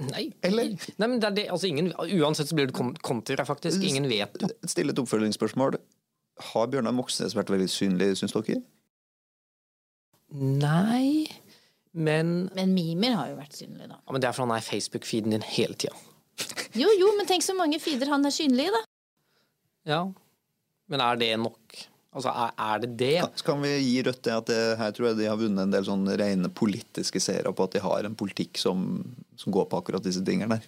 Nei. 0.00 0.24
Eller? 0.42 0.72
Nei, 0.98 1.06
men 1.06 1.20
det 1.20 1.28
er 1.28 1.36
det, 1.36 1.46
altså 1.54 1.68
ingen, 1.68 1.92
Uansett 1.94 2.50
så 2.50 2.56
blir 2.58 2.70
det 2.70 2.74
kontra, 3.06 3.44
faktisk. 3.46 3.84
Ingen 3.86 4.08
vet 4.10 4.38
jo. 4.42 4.48
Stille 4.66 4.94
et 4.94 5.02
oppfølgingsspørsmål. 5.02 5.76
Har 6.50 6.70
Bjørnar 6.72 6.96
Moxnes 6.96 7.36
vært 7.36 7.52
veldig 7.52 7.68
synlig, 7.70 8.14
syns 8.18 8.34
dere? 8.34 8.62
Nei, 10.40 11.26
men, 11.92 12.50
Men 12.54 12.74
Mimer 12.74 13.16
har 13.18 13.30
jo 13.32 13.38
vært 13.40 13.56
synlig, 13.58 13.88
da. 13.90 13.98
ja, 13.98 14.12
men 14.14 14.22
det 14.22 14.28
er 14.28 14.34
fordi 14.36 14.46
han 14.48 14.56
er 14.58 14.66
Facebook-feeden 14.66 15.34
din 15.34 15.46
hele 15.56 15.74
tida. 15.74 15.96
Jo, 16.78 16.88
jo, 16.96 17.08
men 17.18 17.26
tenk 17.28 17.42
så 17.44 17.54
mange 17.58 17.80
feeder 17.82 18.08
han 18.12 18.24
er 18.24 18.32
synlig 18.34 18.68
i, 18.68 18.74
da. 18.74 18.82
Ja. 19.90 20.02
Men 20.90 21.02
er 21.04 21.18
det 21.20 21.32
nok? 21.42 21.80
Altså, 22.10 22.30
er, 22.32 22.54
er 22.58 22.80
det 22.82 22.90
det? 22.98 23.16
Så 23.38 23.46
kan 23.46 23.60
vi 23.62 23.70
gi 23.78 24.00
Rødt 24.06 24.22
det 24.26 24.32
at 24.34 24.48
det, 24.50 24.60
her 24.80 24.94
tror 24.96 25.10
jeg 25.10 25.18
de 25.20 25.28
har 25.30 25.38
vunnet 25.38 25.62
en 25.62 25.74
del 25.74 25.84
sånn 25.86 26.08
rene 26.18 26.50
politiske 26.50 27.20
seere 27.22 27.52
på 27.54 27.66
at 27.68 27.76
de 27.76 27.82
har 27.84 28.06
en 28.08 28.16
politikk 28.18 28.58
som, 28.58 28.86
som 29.38 29.54
går 29.54 29.68
på 29.70 29.78
akkurat 29.82 30.06
disse 30.06 30.22
tingene 30.26 30.56
der. 30.58 30.66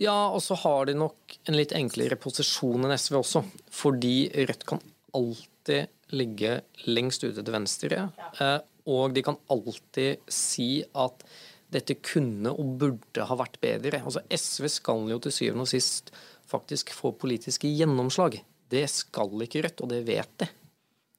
Ja, 0.00 0.16
og 0.28 0.40
så 0.44 0.56
har 0.60 0.88
de 0.88 0.94
nok 0.96 1.36
en 1.48 1.56
litt 1.56 1.72
enklere 1.76 2.16
posisjon 2.20 2.84
enn 2.84 2.96
SV 2.96 3.18
også. 3.20 3.42
Fordi 3.72 4.14
Rødt 4.48 4.64
kan 4.68 4.80
alltid 5.16 5.92
ligge 6.16 6.58
lengst 6.88 7.24
ute 7.24 7.40
til 7.42 7.52
venstre. 7.56 8.02
Ja. 8.16 8.30
eh, 8.40 8.58
Og 8.86 9.14
de 9.14 9.22
kan 9.26 9.38
alltid 9.50 10.22
si 10.30 10.84
at 10.94 11.24
dette 11.72 11.96
kunne 11.98 12.52
og 12.54 12.76
burde 12.80 13.26
ha 13.26 13.38
vært 13.38 13.58
bedre. 13.62 14.02
Altså 14.04 14.22
SV 14.30 14.68
skal 14.78 15.08
jo 15.10 15.18
til 15.22 15.34
syvende 15.34 15.66
og 15.66 15.70
sist 15.70 16.12
faktisk 16.46 16.92
få 16.94 17.10
politiske 17.18 17.70
gjennomslag. 17.72 18.38
Det 18.70 18.86
skal 18.90 19.42
ikke 19.42 19.64
Rødt, 19.66 19.82
og 19.82 19.90
det 19.90 20.04
vet 20.06 20.38
de. 20.42 20.48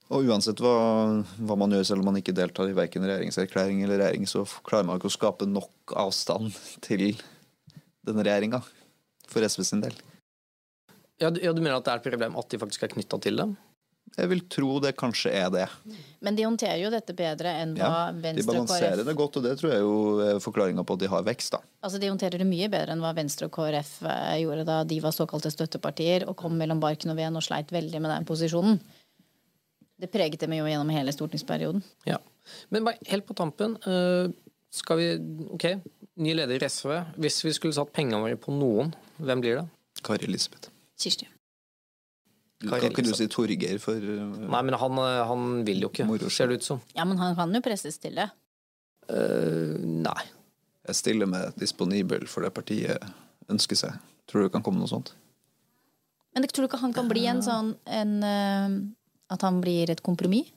Og 0.07 0.29
uansett 0.31 0.61
hva, 0.63 0.75
hva 1.43 1.55
man 1.59 1.73
gjør, 1.75 1.83
selv 1.89 2.03
om 2.03 2.13
man 2.13 2.19
ikke 2.21 2.35
deltar 2.35 2.69
i 2.71 2.75
verken 2.75 3.03
regjeringserklæring 3.03 3.81
eller 3.83 3.99
regjering, 3.99 4.27
så 4.29 4.45
klarer 4.63 4.87
man 4.87 5.01
ikke 5.01 5.11
å 5.11 5.17
skape 5.17 5.47
nok 5.49 5.95
avstand 5.99 6.55
til 6.85 7.09
denne 8.07 8.23
regjeringa 8.23 8.61
for 9.27 9.43
SV 9.43 9.65
sin 9.67 9.83
del. 9.83 9.97
Ja, 11.19 11.31
du, 11.33 11.41
ja, 11.43 11.51
du 11.51 11.59
mener 11.59 11.79
at 11.79 11.87
det 11.87 11.91
er 11.91 11.99
et 11.99 12.07
problem 12.07 12.37
at 12.39 12.47
de 12.53 12.59
faktisk 12.61 12.85
er 12.85 12.93
knytta 12.93 13.19
til 13.25 13.41
dem? 13.41 13.57
Jeg 14.17 14.29
vil 14.31 14.41
tro 14.49 14.77
det 14.81 14.93
kanskje 14.97 15.31
er 15.35 15.49
det. 15.53 15.65
Men 16.25 16.37
de 16.37 16.45
håndterer 16.47 16.79
jo 16.81 16.89
dette 16.93 17.13
bedre 17.17 17.51
enn 17.61 17.75
hva 17.77 17.89
Ja, 17.89 18.11
de 18.15 18.23
Venstre 18.23 18.45
og 18.45 18.47
balanserer 18.53 18.95
KrF 18.95 19.09
det 19.09 19.15
godt, 19.19 19.37
og 19.37 19.43
det 19.45 19.51
tror 19.59 19.73
jeg 19.73 19.83
jo 19.83 19.97
er 20.25 20.39
forklaringa 20.41 20.85
på 20.87 20.95
at 20.97 21.03
de 21.03 21.09
har 21.11 21.25
vekst. 21.27 21.51
da. 21.53 21.59
Altså 21.85 21.99
De 22.01 22.09
håndterer 22.09 22.41
det 22.41 22.47
mye 22.49 22.69
bedre 22.73 22.95
enn 22.95 23.03
hva 23.03 23.11
Venstre 23.17 23.49
og 23.49 23.53
KrF 23.57 23.91
eh, 24.07 24.39
gjorde 24.41 24.65
da 24.69 24.79
de 24.87 24.97
var 25.03 25.13
såkalte 25.13 25.51
støttepartier 25.53 26.25
og 26.29 26.37
kom 26.39 26.57
mellom 26.57 26.81
barken 26.81 27.13
og 27.13 27.19
veden 27.19 27.37
og 27.37 27.45
sleit 27.45 27.73
veldig 27.75 28.01
med 28.01 28.13
den 28.15 28.25
posisjonen. 28.29 28.79
Det 29.97 30.09
preget 30.13 30.39
dem 30.41 30.53
jo 30.53 30.65
gjennom 30.69 30.89
hele 30.93 31.13
stortingsperioden. 31.13 31.83
Ja. 32.09 32.17
Men 32.73 32.85
bare 32.87 32.97
helt 33.11 33.25
på 33.27 33.37
tampen, 33.37 33.77
eh, 33.85 34.33
skal 34.73 34.97
vi 34.97 35.07
Ok, 35.53 35.69
ny 36.17 36.33
leder 36.33 36.57
i 36.57 36.69
SV. 36.69 36.93
Hvis 37.17 37.43
vi 37.45 37.53
skulle 37.53 37.73
satt 37.77 37.93
pengene 37.93 38.21
våre 38.23 38.37
på 38.37 38.53
noen, 38.55 38.93
hvem 39.21 39.41
blir 39.41 39.61
det? 39.61 39.67
Kari 40.03 40.25
Elisabeth. 40.25 40.69
Kirsti. 40.97 41.27
Kan 42.65 42.87
ikke 42.89 43.05
du 43.05 43.11
si 43.13 43.27
Torgeir 43.29 43.77
for 43.77 44.01
uh, 44.01 44.47
Nei, 44.49 44.61
men 44.65 44.73
han, 44.81 44.99
eh, 45.03 45.19
han 45.29 45.43
vil 45.67 45.83
jo 45.85 45.91
ikke, 45.91 46.07
Moro 46.09 46.31
ser 46.33 46.49
det 46.49 46.57
ut 46.57 46.65
som. 46.65 46.81
Ja, 46.97 47.05
men 47.05 47.19
han 47.21 47.35
kan 47.37 47.53
jo 47.53 47.61
presses 47.61 47.99
til 48.01 48.17
det. 48.17 48.31
Uh, 49.05 49.77
nei. 49.77 50.23
Jeg 50.87 50.97
stiller 50.97 51.29
med 51.29 51.53
disponibel 51.59 52.25
for 52.31 52.47
det 52.47 52.53
partiet 52.55 53.03
ønsker 53.51 53.77
seg. 53.77 53.99
Tror 54.27 54.41
du 54.41 54.47
det 54.47 54.55
kan 54.55 54.65
komme 54.65 54.81
noe 54.81 54.89
sånt? 54.89 55.13
Men 56.33 56.45
tror 56.49 56.65
du 56.65 56.69
ikke 56.69 56.81
han 56.81 56.93
kan 56.95 57.09
bli 57.09 57.25
en 57.29 57.41
sånn 57.41 57.71
en, 57.85 58.11
eh, 58.23 58.75
At 59.33 59.41
han 59.43 59.61
blir 59.63 59.89
et 59.89 60.03
kompromiss? 60.05 60.51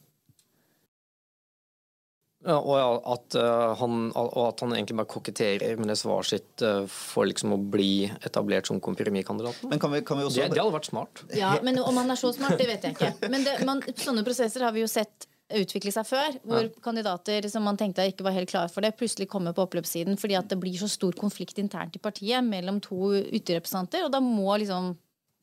Ja, 2.41 2.57
og, 2.57 3.03
at, 3.05 3.35
eh, 3.37 3.73
han, 3.77 4.07
og 4.17 4.39
at 4.47 4.63
han 4.65 4.73
egentlig 4.73 4.97
bare 4.97 5.11
koketterer 5.13 5.77
med 5.77 5.91
det 5.93 5.99
svaret 6.01 6.31
sitt 6.31 6.63
eh, 6.65 6.87
for 6.89 7.29
liksom 7.29 7.53
å 7.53 7.59
bli 7.61 8.07
etablert 8.25 8.71
som 8.71 8.81
kompromisskandidaten. 8.81 9.69
Men 9.69 9.83
kan 9.83 9.93
vi, 9.93 10.01
kan 10.09 10.23
vi 10.23 10.29
Det, 10.31 10.47
det 10.55 10.63
hadde 10.63 10.73
vært 10.73 10.89
smart. 10.89 11.25
Ja, 11.37 11.59
men 11.67 11.77
om 11.85 12.01
han 12.01 12.09
er 12.09 12.21
så 12.21 12.33
smart, 12.33 12.57
det 12.57 12.71
vet 12.71 12.87
jeg 12.89 12.97
ikke. 12.97 13.29
Men 13.29 13.45
det, 13.45 13.59
man, 13.69 13.85
sånne 13.93 14.25
prosesser 14.25 14.65
har 14.65 14.73
vi 14.73 14.87
jo 14.87 14.89
sett 14.89 15.29
utvikle 15.61 15.93
seg 15.93 16.07
før, 16.07 16.37
hvor 16.47 16.69
kandidater 16.85 17.45
som 17.51 17.65
man 17.67 17.79
tenkte 17.79 18.07
ikke 18.09 18.25
var 18.25 18.37
helt 18.37 18.51
klare 18.53 18.71
for 18.73 18.87
det, 18.87 18.95
plutselig 18.97 19.29
kommer 19.29 19.55
på 19.57 19.65
oppløpssiden 19.67 20.19
fordi 20.21 20.37
at 20.39 20.51
det 20.51 20.61
blir 20.63 20.79
så 20.79 20.89
stor 20.91 21.17
konflikt 21.19 21.59
internt 21.59 21.97
i 21.99 22.03
partiet 22.03 22.47
mellom 22.47 22.79
to 22.85 23.17
ytterrepresentanter, 23.19 24.07
og 24.07 24.15
da 24.15 24.23
må 24.23 24.55
liksom 24.63 24.93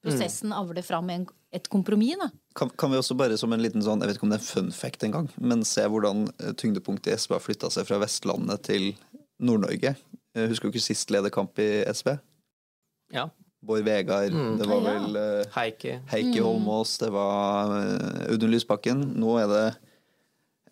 prosessen 0.08 0.54
avler 0.56 0.86
fram 0.86 1.10
en, 1.14 1.26
et 1.56 1.70
kompromiss. 1.72 2.20
Kan, 2.58 2.72
kan 2.80 2.94
vi 2.94 3.00
også 3.00 3.18
bare 3.20 3.38
som 3.40 3.54
en 3.54 3.64
liten 3.64 3.84
sånn, 3.86 4.02
jeg 4.02 4.12
vet 4.12 4.20
ikke 4.20 4.28
om 4.30 4.34
det 4.34 4.40
er 4.40 4.46
en 4.46 4.52
fun 4.52 4.72
fact 4.76 5.08
engang, 5.08 5.32
men 5.38 5.66
se 5.68 5.86
hvordan 5.86 6.28
eh, 6.38 6.54
tyngdepunktet 6.58 7.14
i 7.14 7.18
SV 7.20 7.38
har 7.38 7.44
flytta 7.44 7.72
seg 7.74 7.90
fra 7.90 8.00
Vestlandet 8.04 8.66
til 8.70 8.94
Nord-Norge. 9.38 9.96
Husker 10.38 10.70
du 10.70 10.76
ikke 10.76 10.86
sist 10.86 11.12
lederkamp 11.14 11.58
i 11.62 11.70
SV? 11.90 12.16
Ja. 13.14 13.30
Bård 13.66 13.84
Vegar, 13.88 14.30
det 14.30 14.68
var 14.70 14.84
vel 14.86 15.18
eh, 15.18 15.50
Heike. 15.56 16.00
Heikki 16.12 16.42
Holmås, 16.46 16.98
det 17.02 17.10
var 17.14 17.74
uh, 17.74 18.28
Audun 18.30 18.54
Lysbakken. 18.54 19.02
Nå 19.18 19.34
er 19.42 19.48
det 19.52 19.64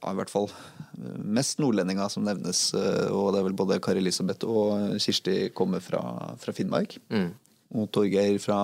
ja, 0.06 0.12
i 0.12 0.18
hvert 0.20 0.32
fall 0.32 0.48
eh, 0.52 1.16
mest 1.18 1.62
nordlendinger 1.64 2.12
som 2.14 2.28
nevnes, 2.28 2.68
eh, 2.78 3.08
og 3.10 3.34
det 3.34 3.42
er 3.42 3.48
vel 3.50 3.58
både 3.58 3.80
Kari 3.84 4.04
Elisabeth 4.04 4.46
og 4.46 5.00
Kirsti 5.02 5.50
kommer 5.58 5.82
fra, 5.84 6.04
fra 6.42 6.54
Finnmark. 6.56 7.00
Mm. 7.10 7.32
Og 7.76 7.90
Torgeir 7.96 8.38
fra 8.44 8.60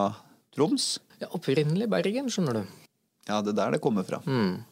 Troms. 0.56 1.00
Ja, 1.22 1.30
opprinnelig 1.36 1.88
Bergen, 1.92 2.30
skjønner 2.32 2.62
du. 2.62 2.78
Ja, 3.30 3.40
det 3.46 3.54
er 3.54 3.60
der 3.60 3.76
det 3.78 3.82
kommer 3.84 4.04
fra. 4.08 4.20
Mm. 4.26 4.64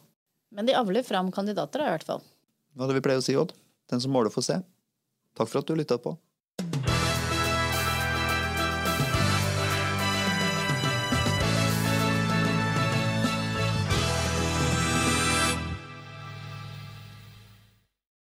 Men 0.55 0.67
de 0.67 0.75
avler 0.75 1.05
fram 1.05 1.29
kandidater, 1.31 1.83
da, 1.83 1.91
i 1.91 1.95
hvert 1.95 2.07
fall. 2.07 2.23
Hva 2.75 2.85
er 2.85 2.91
det 2.91 2.99
vi 2.99 3.05
pleier 3.05 3.21
å 3.21 3.25
si, 3.25 3.35
Odd? 3.37 3.53
Den 3.89 4.01
som 4.03 4.13
måler, 4.13 4.33
får 4.33 4.45
se. 4.47 4.57
Takk 5.37 5.51
for 5.51 5.61
at 5.61 5.69
du 5.69 5.77
lytta 5.77 5.99
på. 6.01 6.15